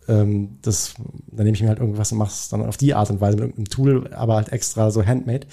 ähm, 0.07 0.57
das, 0.63 0.95
dann 1.27 1.45
nehme 1.45 1.55
ich 1.55 1.61
mir 1.61 1.69
halt 1.69 1.79
irgendwas 1.79 2.11
und 2.11 2.17
mache 2.17 2.31
es 2.31 2.49
dann 2.49 2.65
auf 2.65 2.77
die 2.77 2.95
Art 2.95 3.11
und 3.11 3.21
Weise 3.21 3.37
mit 3.37 3.43
irgendeinem 3.43 3.69
Tool, 3.69 4.11
aber 4.11 4.37
halt 4.37 4.51
extra 4.51 4.89
so 4.89 5.05
handmade. 5.05 5.45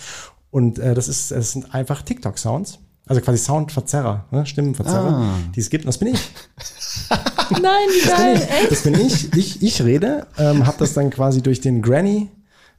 Und 0.50 0.78
äh, 0.78 0.94
das 0.94 1.08
ist, 1.08 1.30
es 1.30 1.52
sind 1.52 1.74
einfach 1.74 2.00
TikTok-Sounds. 2.00 2.78
Also 3.06 3.20
quasi 3.20 3.38
Soundverzerrer, 3.38 4.24
ne? 4.30 4.46
Stimmenverzerrer, 4.46 5.10
Ah. 5.10 5.34
die 5.54 5.60
es 5.60 5.68
gibt. 5.68 5.84
Und 5.84 5.88
das 5.88 5.98
bin 5.98 6.08
ich. 6.08 6.20
Nein, 7.50 7.62
wie 7.62 8.08
geil, 8.08 8.36
echt? 8.60 8.70
Das 8.70 8.82
bin 8.82 8.94
ich. 8.98 9.32
Ich, 9.36 9.62
ich 9.62 9.82
rede, 9.82 10.26
ähm, 10.38 10.66
habe 10.66 10.76
das 10.78 10.94
dann 10.94 11.10
quasi 11.10 11.42
durch 11.42 11.60
den 11.60 11.82
Granny, 11.82 12.30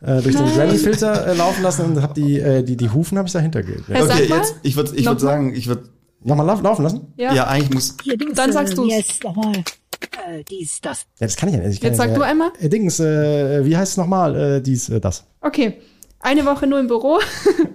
äh, 0.02 0.22
durch 0.22 0.36
den 0.36 0.46
Nein. 0.46 0.56
Granny-Filter 0.56 1.28
äh, 1.28 1.34
laufen 1.36 1.62
lassen 1.62 1.86
und 1.86 2.02
habe 2.02 2.16
die, 2.16 2.40
äh, 2.40 2.64
die, 2.64 2.76
die 2.76 2.90
Hufen 2.90 3.18
habe 3.20 3.28
ich 3.28 3.34
dahinter 3.34 3.62
ge 3.62 3.78
Hey, 3.88 4.02
sag 4.08 4.16
Okay, 4.16 4.26
jetzt, 4.30 4.56
ich 4.64 4.76
würde 4.76 4.96
ich 4.96 5.06
würd 5.06 5.20
sagen, 5.20 5.54
ich 5.54 5.68
würde, 5.68 5.90
Nochmal 6.24 6.48
lauf, 6.48 6.64
laufen 6.64 6.82
lassen? 6.82 7.14
Ja. 7.18 7.34
ja. 7.36 7.48
eigentlich 7.48 7.72
muss, 7.72 7.98
Hier 8.02 8.18
Dings, 8.18 8.34
Dann 8.36 8.52
sagst 8.52 8.74
äh, 8.74 8.76
du's. 8.78 8.88
wie 8.88 8.96
heißt 8.96 9.24
noch 9.24 9.36
mal? 9.36 9.54
äh, 9.56 10.44
dies, 10.50 10.82
das. 10.82 11.06
Ja, 11.20 11.28
das 11.28 11.36
kann 11.36 11.50
ich 11.50 11.56
ja 11.56 11.62
nicht. 11.62 11.78
Ich 11.78 11.84
Jetzt 11.84 12.00
ja, 12.00 12.06
sag 12.08 12.16
du 12.16 12.24
einmal. 12.24 12.52
Äh, 12.60 12.68
Dings, 12.68 13.00
äh, 13.00 13.64
wie 13.64 13.78
heißt 13.78 13.92
es 13.92 13.98
nochmal? 13.98 14.36
Äh, 14.36 14.62
dies, 14.62 14.90
äh, 14.90 15.00
das. 15.00 15.24
Okay. 15.42 15.80
Eine 16.26 16.44
Woche 16.48 16.66
nur 16.66 16.80
im 16.80 16.88
Büro, 16.88 17.20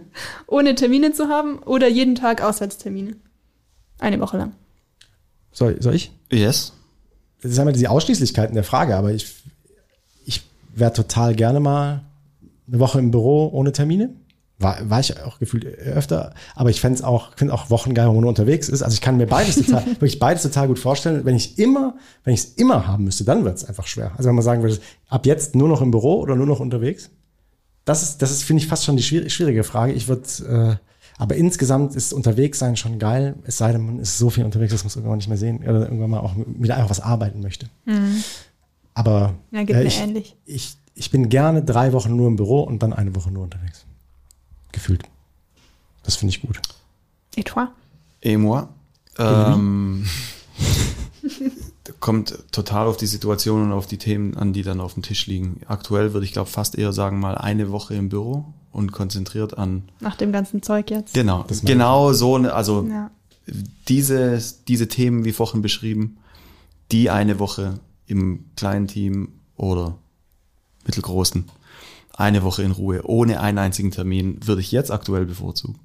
ohne 0.48 0.74
Termine 0.74 1.12
zu 1.12 1.28
haben 1.28 1.60
oder 1.60 1.86
jeden 1.86 2.16
Tag 2.16 2.42
Auswärtstermine. 2.42 3.14
Eine 4.00 4.18
Woche 4.18 4.38
lang. 4.38 4.54
Soll, 5.52 5.80
soll 5.80 5.94
ich? 5.94 6.10
Yes. 6.32 6.72
Das 7.40 7.52
ist 7.52 7.58
einmal 7.60 7.74
die 7.74 7.86
Ausschließlichkeiten 7.86 8.56
der 8.56 8.64
Frage, 8.64 8.96
aber 8.96 9.12
ich, 9.12 9.36
ich 10.26 10.42
wäre 10.74 10.92
total 10.92 11.36
gerne 11.36 11.60
mal 11.60 12.02
eine 12.66 12.80
Woche 12.80 12.98
im 12.98 13.12
Büro 13.12 13.50
ohne 13.52 13.70
Termine. 13.70 14.16
War, 14.58 14.90
war 14.90 14.98
ich 14.98 15.16
auch 15.22 15.38
gefühlt 15.38 15.64
öfter, 15.64 16.34
aber 16.56 16.70
ich 16.70 16.80
fände 16.80 16.98
es 16.98 17.04
auch, 17.04 17.36
finde 17.36 17.54
auch 17.54 17.70
Wochen 17.70 17.94
geil, 17.94 18.08
wo 18.08 18.14
man 18.14 18.22
nur 18.22 18.30
unterwegs 18.30 18.68
ist. 18.68 18.82
Also 18.82 18.94
ich 18.94 19.00
kann 19.00 19.16
mir 19.16 19.28
beides 19.28 19.64
total, 19.64 19.86
wirklich 19.86 20.18
beides 20.18 20.42
total 20.42 20.66
gut 20.66 20.80
vorstellen. 20.80 21.24
Wenn 21.24 21.36
ich 21.36 21.56
immer, 21.60 21.94
wenn 22.24 22.34
ich 22.34 22.40
es 22.40 22.54
immer 22.54 22.88
haben 22.88 23.04
müsste, 23.04 23.22
dann 23.22 23.44
wird 23.44 23.58
es 23.58 23.64
einfach 23.64 23.86
schwer. 23.86 24.10
Also 24.16 24.28
wenn 24.28 24.34
man 24.34 24.44
sagen 24.44 24.62
würde, 24.62 24.80
ab 25.08 25.24
jetzt 25.24 25.54
nur 25.54 25.68
noch 25.68 25.82
im 25.82 25.92
Büro 25.92 26.20
oder 26.20 26.34
nur 26.34 26.46
noch 26.46 26.58
unterwegs, 26.58 27.10
das 27.84 28.02
ist, 28.02 28.22
das 28.22 28.30
ist, 28.30 28.42
finde 28.42 28.62
ich, 28.62 28.68
fast 28.68 28.84
schon 28.84 28.96
die 28.96 29.02
schwierige, 29.02 29.64
Frage. 29.64 29.92
Ich 29.92 30.08
würde, 30.08 30.78
äh, 30.78 30.86
aber 31.18 31.36
insgesamt 31.36 31.94
ist 31.94 32.12
unterwegs 32.12 32.58
sein 32.58 32.76
schon 32.76 32.98
geil, 32.98 33.36
es 33.44 33.58
sei 33.58 33.72
denn, 33.72 33.84
man 33.84 33.98
ist 33.98 34.18
so 34.18 34.30
viel 34.30 34.44
unterwegs, 34.44 34.72
dass 34.72 34.84
man 34.84 34.88
es 34.88 34.96
irgendwann 34.96 35.18
nicht 35.18 35.28
mehr 35.28 35.36
sehen 35.36 35.58
oder 35.58 35.82
irgendwann 35.82 36.10
mal 36.10 36.20
auch 36.20 36.34
wieder 36.36 36.76
einfach 36.76 36.90
was 36.90 37.00
arbeiten 37.00 37.40
möchte. 37.40 37.68
Aber 38.94 39.34
Ja, 39.50 39.64
geht 39.64 39.76
äh, 39.76 39.80
mir 39.80 39.86
ich, 39.86 40.00
ähnlich. 40.00 40.36
Ich, 40.46 40.76
ich 40.94 41.10
bin 41.10 41.28
gerne 41.28 41.62
drei 41.62 41.92
Wochen 41.92 42.16
nur 42.16 42.28
im 42.28 42.36
Büro 42.36 42.62
und 42.62 42.82
dann 42.82 42.92
eine 42.92 43.14
Woche 43.14 43.30
nur 43.30 43.44
unterwegs. 43.44 43.84
Gefühlt. 44.72 45.02
Das 46.02 46.16
finde 46.16 46.34
ich 46.34 46.40
gut. 46.40 46.60
Et 47.36 47.46
toi? 47.46 47.66
Et 48.22 48.38
moi. 48.38 48.68
Ähm, 49.18 50.06
kommt 51.98 52.38
total 52.52 52.86
auf 52.86 52.96
die 52.96 53.06
Situation 53.06 53.62
und 53.62 53.72
auf 53.72 53.86
die 53.86 53.98
Themen 53.98 54.36
an, 54.36 54.52
die 54.52 54.62
dann 54.62 54.80
auf 54.80 54.94
dem 54.94 55.02
Tisch 55.02 55.26
liegen. 55.26 55.60
Aktuell 55.66 56.12
würde 56.12 56.26
ich 56.26 56.32
glaube 56.32 56.48
fast 56.50 56.76
eher 56.76 56.92
sagen 56.92 57.18
mal 57.20 57.36
eine 57.36 57.70
Woche 57.72 57.94
im 57.94 58.08
Büro 58.08 58.44
und 58.70 58.92
konzentriert 58.92 59.56
an 59.58 59.88
Nach 60.00 60.16
dem 60.16 60.30
ganzen 60.32 60.62
Zeug 60.62 60.90
jetzt. 60.90 61.14
genau 61.14 61.44
genau 61.64 62.12
so 62.12 62.36
also 62.36 62.86
Ja. 62.88 63.10
diese 63.88 64.42
diese 64.68 64.88
Themen 64.88 65.24
wie 65.24 65.32
vorhin 65.32 65.62
beschrieben, 65.62 66.18
die 66.92 67.10
eine 67.10 67.38
Woche 67.38 67.80
im 68.06 68.44
kleinen 68.56 68.86
Team 68.86 69.32
oder 69.56 69.96
mittelgroßen 70.86 71.46
eine 72.12 72.42
Woche 72.42 72.62
in 72.62 72.72
Ruhe 72.72 73.02
ohne 73.04 73.40
einen 73.40 73.58
einzigen 73.58 73.90
Termin 73.90 74.38
würde 74.46 74.60
ich 74.60 74.70
jetzt 74.72 74.90
aktuell 74.90 75.24
bevorzugen. 75.24 75.78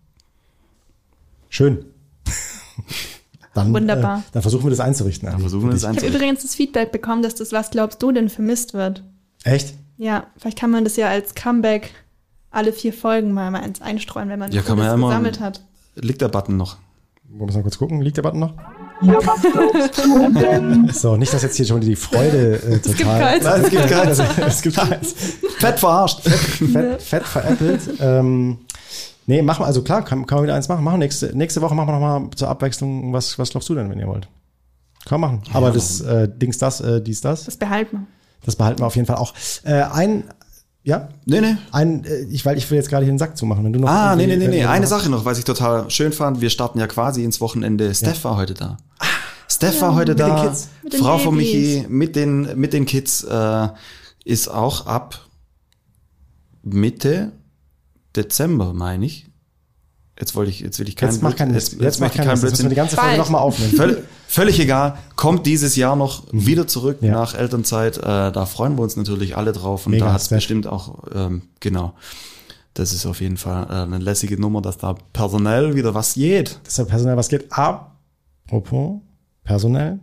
Schön. 1.50 1.86
Dann, 3.56 3.74
Wunderbar. 3.74 4.20
Äh, 4.20 4.22
dann 4.34 4.42
versuchen 4.44 4.66
wir 4.66 4.70
das 4.70 4.80
einzurichten. 4.82 5.28
Dann 5.32 5.40
versuchen 5.40 5.64
wir 5.64 5.72
das 5.72 5.80
Ich 5.82 5.86
habe 5.88 5.94
einzurichten. 5.96 6.22
übrigens 6.22 6.42
das 6.44 6.54
Feedback 6.54 6.92
bekommen, 6.92 7.24
dass 7.24 7.34
das 7.36 7.52
Was 7.52 7.72
glaubst 7.72 8.04
du 8.04 8.12
denn 8.12 8.30
vermisst 8.30 8.74
wird. 8.76 9.02
Echt? 9.44 9.74
Ja, 9.98 10.28
vielleicht 10.38 10.60
kann 10.60 10.70
man 10.72 10.84
das 10.84 10.96
ja 10.98 11.08
als 11.08 11.34
Comeback 11.36 11.92
alle 12.52 12.72
vier 12.74 12.94
Folgen 12.94 13.32
mal, 13.32 13.50
mal 13.52 13.62
eins 13.62 13.82
einstreuen, 13.82 14.30
wenn 14.30 14.40
man 14.40 14.52
Ja, 14.52 14.62
kann 14.62 14.78
man 14.78 14.86
das 14.86 14.92
ja 14.92 14.96
immer- 14.96 15.08
gesammelt 15.08 15.40
hat. 15.40 15.62
Liegt 15.96 16.22
der 16.22 16.28
Button 16.28 16.58
noch? 16.58 16.78
Wollen 17.30 17.50
wir 17.50 17.56
mal 17.58 17.64
kurz 17.64 17.78
gucken? 17.78 18.02
Liegt 18.02 18.18
der 18.18 18.22
Button 18.22 18.40
noch? 18.40 18.54
so, 20.94 21.18
nicht, 21.18 21.34
dass 21.34 21.42
jetzt 21.44 21.56
hier 21.58 21.66
schon 21.66 21.82
die 21.82 21.96
Freude 21.96 22.62
äh, 22.62 22.80
total. 22.80 22.94
gibt 22.94 23.04
keins. 23.10 23.44
Nein, 23.44 23.62
es 23.62 23.70
gibt 23.72 23.88
keins. 23.90 24.20
es 24.48 24.62
gibt 24.62 24.76
keins. 24.78 25.14
Fett 25.60 25.80
verarscht. 25.80 26.22
Fett, 26.22 27.02
fett 27.02 27.24
veräppelt. 27.24 27.82
ähm, 28.00 28.58
nee, 29.26 29.42
machen 29.42 29.62
wir, 29.64 29.68
also 29.68 29.82
klar, 29.84 30.04
kann, 30.04 30.26
kann 30.26 30.38
man 30.38 30.44
wieder 30.44 30.56
eins 30.56 30.68
machen. 30.68 30.84
Machen 30.84 31.00
nächste, 31.00 31.36
nächste 31.38 31.62
Woche 31.62 31.76
machen 31.76 31.88
wir 31.88 31.94
nochmal 32.00 32.30
zur 32.36 32.48
Abwechslung. 32.50 33.14
Was, 33.14 33.38
was 33.40 33.50
glaubst 33.50 33.70
du 33.70 33.76
denn, 33.76 33.90
wenn 33.90 34.00
ihr 34.00 34.08
wollt? 34.08 34.28
Kann 35.06 35.22
man 35.22 35.36
machen. 35.38 35.44
Aber 35.54 35.72
das 35.72 36.02
äh, 36.02 36.28
Dings, 36.28 36.58
das, 36.58 36.82
äh, 36.82 37.02
dies, 37.02 37.22
das, 37.22 37.46
Das 37.46 37.58
behalten 37.58 37.98
wir. 37.98 38.08
das 38.46 38.56
behalten 38.56 38.80
wir 38.80 38.88
auf 38.88 38.96
jeden 38.96 39.06
Fall 39.08 39.18
auch. 39.18 39.34
Äh, 39.64 39.74
ein, 39.84 40.24
ja, 40.84 41.10
Nee, 41.26 41.42
nee. 41.42 41.58
ein, 41.72 42.04
äh, 42.06 42.22
ich, 42.30 42.46
weil 42.46 42.58
ich 42.58 42.70
will 42.70 42.78
jetzt 42.78 42.90
gerade 42.90 43.04
hier 43.06 43.14
den 43.14 43.20
Sack 43.20 43.38
zumachen. 43.38 43.64
Wenn 43.64 43.74
du 43.74 43.80
noch 43.80 43.90
Ah, 43.90 44.16
nee, 44.16 44.28
nee, 44.28 44.38
nee, 44.38 44.48
nee. 44.48 44.66
Eine 44.66 44.88
Sache 44.88 45.10
noch, 45.10 45.26
was 45.26 45.38
ich 45.38 45.44
total 45.46 45.90
schön 45.92 46.12
fand. 46.12 46.42
Wir 46.42 46.50
starten 46.50 46.80
ja 46.80 46.88
quasi 46.88 47.24
ins 47.24 47.40
Wochenende. 47.42 47.94
Steph 47.94 48.24
war 48.24 48.38
heute 48.38 48.54
da. 48.54 48.78
Steph 49.48 49.80
war 49.82 49.94
heute 49.96 50.14
Mit 50.14 50.20
den 50.20 50.28
da. 50.28 50.44
Kids. 50.48 50.70
Mit 50.84 50.94
den 50.94 51.00
Frau 51.02 51.18
von. 51.20 51.36
Michi 51.36 51.86
mit 51.88 52.16
den, 52.16 52.60
mit 52.60 52.74
den 52.74 52.86
Kids 52.86 53.24
äh, 53.24 53.68
ist 54.24 54.48
auch 54.48 54.88
ab 54.88 55.20
Mitte 56.64 57.32
Dezember, 58.16 58.74
meine 58.74 59.06
ich. 59.06 59.28
Jetzt 60.20 60.34
wollte 60.34 60.50
ich, 60.50 60.62
jetzt 60.62 60.80
will 60.80 60.88
ich 60.88 60.96
keinen 60.96 61.12
Jetzt 61.12 61.22
mach 61.22 61.36
keinen 61.36 61.52
Blödsinn- 61.52 61.76
Mist. 61.76 61.82
Jetzt, 61.82 62.00
mach 62.00 62.14
keinen 62.14 62.30
Mist. 62.30 62.44
Jetzt 62.44 62.52
müssen 62.52 62.64
wir 62.64 62.70
die 62.70 62.76
ganze 62.76 62.96
Folge 62.96 63.18
nochmal 63.18 63.42
aufnehmen. 63.42 63.74
Völl, 63.74 64.04
völlig 64.28 64.60
egal. 64.62 64.98
Kommt 65.18 65.46
dieses 65.46 65.76
Jahr 65.76 65.98
noch 65.98 66.24
wieder 66.32 66.68
zurück 66.68 67.00
Ja. 67.02 67.12
nach 67.12 67.34
Elternzeit. 67.36 67.98
Äh, 67.98 68.02
da 68.32 68.46
freuen 68.46 68.78
wir 68.78 68.84
uns 68.84 68.96
natürlich 68.96 69.36
alle 69.36 69.52
drauf. 69.52 69.86
Und 69.88 69.92
Mega, 69.92 70.06
da 70.06 70.14
hat 70.14 70.22
es 70.22 70.30
bestimmt 70.30 70.68
auch, 70.68 71.04
ähm, 71.14 71.42
genau. 71.60 71.94
Das 72.76 72.94
ist 72.94 73.06
auf 73.06 73.20
jeden 73.20 73.36
Fall 73.38 73.68
äh, 73.70 73.74
eine 73.84 73.98
lässige 74.00 74.40
Nummer, 74.40 74.62
dass 74.62 74.78
da 74.78 74.96
personell 75.12 75.76
wieder 75.76 75.94
was 75.94 76.14
geht. 76.14 76.60
Deshalb 76.66 76.88
personell, 76.90 77.18
was 77.18 77.28
geht? 77.28 77.52
Apropos 77.52 79.02
personell. 79.44 80.00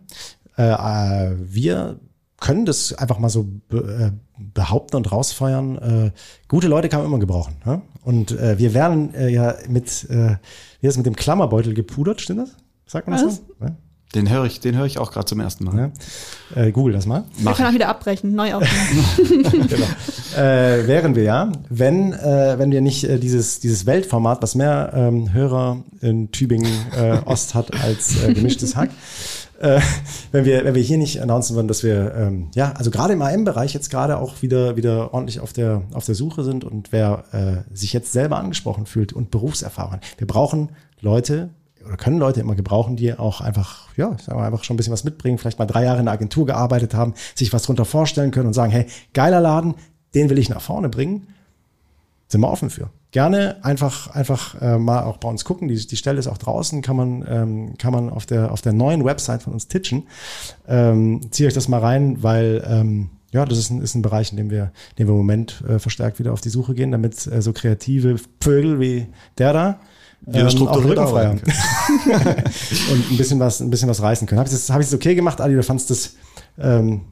Äh, 0.58 0.72
äh, 0.72 1.36
wir 1.40 1.98
können 2.38 2.66
das 2.66 2.92
einfach 2.92 3.18
mal 3.18 3.28
so 3.30 3.46
äh, 3.72 4.10
behaupten 4.54 4.96
und 4.96 5.12
rausfeuern. 5.12 5.78
Äh, 5.78 6.10
gute 6.48 6.68
Leute 6.68 6.88
kann 6.88 7.00
man 7.00 7.08
immer 7.08 7.18
gebrauchen. 7.18 7.54
Ne? 7.64 7.82
Und 8.02 8.32
äh, 8.32 8.58
wir 8.58 8.74
werden 8.74 9.14
äh, 9.14 9.28
ja 9.28 9.54
mit, 9.68 10.08
äh, 10.10 10.36
wie 10.80 10.86
ist 10.86 10.96
mit 10.96 11.06
dem 11.06 11.16
Klammerbeutel 11.16 11.74
gepudert, 11.74 12.20
stimmt 12.20 12.40
das? 12.40 12.56
Sagt 12.86 13.08
man 13.08 13.18
das 13.18 13.26
Was? 13.26 13.36
so? 13.36 13.64
Ja? 13.64 13.76
Den 14.14 14.28
höre 14.28 14.44
ich, 14.44 14.60
den 14.60 14.76
höre 14.76 14.84
ich 14.84 14.98
auch 14.98 15.10
gerade 15.10 15.24
zum 15.24 15.40
ersten 15.40 15.64
Mal. 15.64 15.92
Ja? 16.54 16.62
Äh, 16.62 16.72
Google 16.72 16.92
das 16.92 17.06
mal. 17.06 17.24
Wir 17.38 17.52
können 17.52 17.68
auch 17.68 17.74
wieder 17.74 17.88
abbrechen, 17.88 18.34
neu 18.34 18.54
aufnehmen. 18.54 19.46
äh, 20.36 20.86
wären 20.86 21.14
wir 21.14 21.22
ja, 21.22 21.50
wenn, 21.70 22.12
äh, 22.12 22.58
wenn 22.58 22.70
wir 22.70 22.82
nicht 22.82 23.04
äh, 23.04 23.18
dieses, 23.18 23.60
dieses 23.60 23.86
Weltformat, 23.86 24.42
was 24.42 24.54
mehr 24.54 24.92
ähm, 24.94 25.32
Hörer 25.32 25.82
in 26.02 26.30
Tübingen 26.30 26.70
äh, 26.94 27.20
Ost 27.24 27.54
hat 27.54 27.72
als 27.82 28.22
äh, 28.22 28.34
gemischtes 28.34 28.76
Hack, 28.76 28.90
äh, 29.62 29.80
wenn 30.32 30.44
wir, 30.44 30.64
wenn 30.64 30.74
wir 30.74 30.82
hier 30.82 30.98
nicht 30.98 31.22
announcen 31.22 31.54
würden, 31.54 31.68
dass 31.68 31.82
wir, 31.82 32.14
ähm, 32.14 32.48
ja, 32.54 32.72
also 32.72 32.90
gerade 32.90 33.12
im 33.12 33.22
AM-Bereich 33.22 33.72
jetzt 33.72 33.90
gerade 33.90 34.18
auch 34.18 34.42
wieder, 34.42 34.76
wieder 34.76 35.14
ordentlich 35.14 35.40
auf 35.40 35.52
der, 35.52 35.82
auf 35.92 36.04
der 36.04 36.14
Suche 36.14 36.42
sind 36.42 36.64
und 36.64 36.92
wer 36.92 37.24
äh, 37.32 37.74
sich 37.74 37.92
jetzt 37.92 38.12
selber 38.12 38.38
angesprochen 38.38 38.86
fühlt 38.86 39.12
und 39.12 39.30
Berufserfahrung. 39.30 40.00
Wir 40.18 40.26
brauchen 40.26 40.70
Leute, 41.00 41.50
oder 41.86 41.96
können 41.96 42.18
Leute 42.18 42.40
immer 42.40 42.54
gebrauchen, 42.54 42.96
die 42.96 43.14
auch 43.14 43.40
einfach, 43.40 43.88
ja, 43.96 44.14
ich 44.18 44.24
sag 44.24 44.34
mal, 44.34 44.46
einfach 44.46 44.64
schon 44.64 44.74
ein 44.74 44.76
bisschen 44.76 44.92
was 44.92 45.04
mitbringen, 45.04 45.38
vielleicht 45.38 45.58
mal 45.58 45.66
drei 45.66 45.84
Jahre 45.84 46.00
in 46.00 46.06
der 46.06 46.14
Agentur 46.14 46.44
gearbeitet 46.44 46.94
haben, 46.94 47.14
sich 47.34 47.52
was 47.52 47.62
drunter 47.62 47.84
vorstellen 47.84 48.32
können 48.32 48.48
und 48.48 48.54
sagen, 48.54 48.72
hey, 48.72 48.86
geiler 49.14 49.40
Laden, 49.40 49.74
den 50.14 50.28
will 50.28 50.38
ich 50.38 50.48
nach 50.48 50.60
vorne 50.60 50.88
bringen. 50.88 51.28
Sind 52.28 52.40
wir 52.40 52.50
offen 52.50 52.70
für. 52.70 52.90
Gerne 53.12 53.62
einfach, 53.62 54.08
einfach 54.08 54.60
äh, 54.60 54.78
mal 54.78 55.04
auch 55.04 55.18
bei 55.18 55.28
uns 55.28 55.44
gucken. 55.44 55.68
Die, 55.68 55.86
die 55.86 55.96
Stelle 55.96 56.18
ist 56.18 56.26
auch 56.26 56.38
draußen, 56.38 56.80
kann 56.80 56.96
man, 56.96 57.24
ähm, 57.28 57.74
kann 57.78 57.92
man 57.92 58.08
auf 58.08 58.24
der, 58.26 58.50
auf 58.50 58.62
der 58.62 58.72
neuen 58.72 59.04
Website 59.04 59.42
von 59.42 59.52
uns 59.52 59.68
titchen. 59.68 60.08
Ähm, 60.66 61.20
zieht 61.30 61.46
euch 61.46 61.52
das 61.52 61.68
mal 61.68 61.80
rein, 61.80 62.22
weil 62.22 62.64
ähm, 62.66 63.10
ja, 63.30 63.44
das 63.44 63.58
ist 63.58 63.70
ein, 63.70 63.82
ist 63.82 63.94
ein 63.94 64.02
Bereich, 64.02 64.30
in 64.30 64.38
dem 64.38 64.50
wir, 64.50 64.72
in 64.90 64.96
dem 64.98 65.08
wir 65.08 65.12
im 65.12 65.18
Moment 65.18 65.62
äh, 65.68 65.78
verstärkt 65.78 66.18
wieder 66.18 66.32
auf 66.32 66.40
die 66.40 66.48
Suche 66.48 66.74
gehen, 66.74 66.90
damit 66.90 67.26
äh, 67.26 67.42
so 67.42 67.52
kreative 67.52 68.16
Vögel 68.40 68.80
wie 68.80 69.06
der 69.36 69.52
da 69.52 69.80
Wieder 70.24 70.40
ähm, 70.40 70.46
auch 70.46 70.50
den 70.50 70.56
strukturiert 70.56 70.98
Rücken 70.98 71.10
frei 71.10 71.26
haben. 71.26 71.40
und 72.92 73.10
ein 73.10 73.16
bisschen 73.16 73.40
was, 73.40 73.60
ein 73.60 73.70
bisschen 73.70 73.88
was 73.88 74.00
reißen 74.00 74.26
können. 74.26 74.38
Habe 74.38 74.48
ich 74.48 74.54
das, 74.54 74.70
hab 74.70 74.80
ich 74.80 74.86
das 74.86 74.94
okay 74.94 75.14
gemacht, 75.14 75.40
Ali? 75.40 75.54
Du 75.54 75.62
fandst 75.62 75.90
das 75.90 76.14
ähm, 76.58 77.02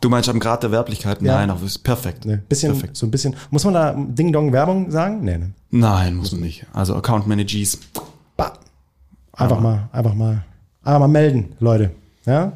Du 0.00 0.08
meinst 0.08 0.28
am 0.28 0.40
Grad 0.40 0.62
der 0.62 0.70
Werblichkeit? 0.70 1.20
Ja. 1.20 1.36
Nein, 1.36 1.50
aber 1.50 1.64
ist 1.64 1.78
perfekt. 1.78 2.24
ne, 2.24 2.38
bisschen, 2.48 2.72
Perfekt. 2.72 2.96
so 2.96 3.06
ein 3.06 3.10
bisschen. 3.10 3.36
Muss 3.50 3.64
man 3.64 3.74
da 3.74 3.94
Ding 3.96 4.32
Dong 4.32 4.52
Werbung 4.52 4.90
sagen? 4.90 5.22
Nee, 5.22 5.38
ne. 5.38 5.50
Nein, 5.70 6.16
muss 6.16 6.32
man 6.32 6.40
nicht. 6.40 6.64
Also 6.72 6.94
Account 6.94 7.26
Manages. 7.26 7.78
Bah. 8.36 8.54
Einfach 9.34 9.60
mal, 9.60 9.88
einfach 9.92 10.14
mal, 10.14 10.44
einfach 10.82 11.00
mal 11.00 11.08
melden, 11.08 11.54
Leute. 11.60 11.90
Ja. 12.24 12.52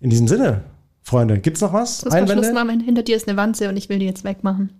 In 0.00 0.10
diesem 0.10 0.28
Sinne, 0.28 0.62
Freunde, 1.02 1.38
gibt's 1.38 1.60
noch 1.60 1.72
was? 1.72 2.00
Schluss 2.00 2.14
Einwände? 2.14 2.52
machen. 2.52 2.80
Hinter 2.80 3.02
dir 3.02 3.16
ist 3.16 3.28
eine 3.28 3.36
Wanze 3.36 3.68
und 3.68 3.76
ich 3.76 3.88
will 3.88 3.98
die 3.98 4.06
jetzt 4.06 4.24
wegmachen. 4.24 4.70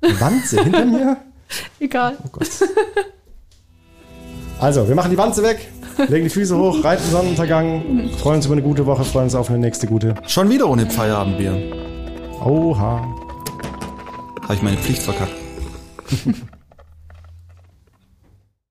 Eine 0.00 0.20
Wanze 0.20 0.62
hinter 0.62 0.84
mir? 0.84 1.16
Egal. 1.80 2.16
Oh 2.24 2.28
Gott. 2.30 2.48
Also, 4.60 4.88
wir 4.88 4.94
machen 4.94 5.10
die 5.10 5.18
Wanze 5.18 5.42
weg, 5.42 5.68
legen 6.08 6.24
die 6.24 6.30
Füße 6.30 6.56
hoch, 6.56 6.84
reiten 6.84 7.10
Sonnenuntergang, 7.10 8.10
freuen 8.18 8.36
uns 8.36 8.46
über 8.46 8.54
eine 8.54 8.62
gute 8.62 8.86
Woche, 8.86 9.04
freuen 9.04 9.24
uns 9.24 9.34
auf 9.34 9.50
eine 9.50 9.58
nächste 9.58 9.86
gute. 9.86 10.14
Schon 10.26 10.48
wieder 10.50 10.68
ohne 10.68 10.88
Feierabendbier. 10.88 11.56
Oha. 12.44 13.06
Habe 14.42 14.54
ich 14.54 14.62
meine 14.62 14.76
Pflicht 14.76 15.02
verkackt. 15.02 15.32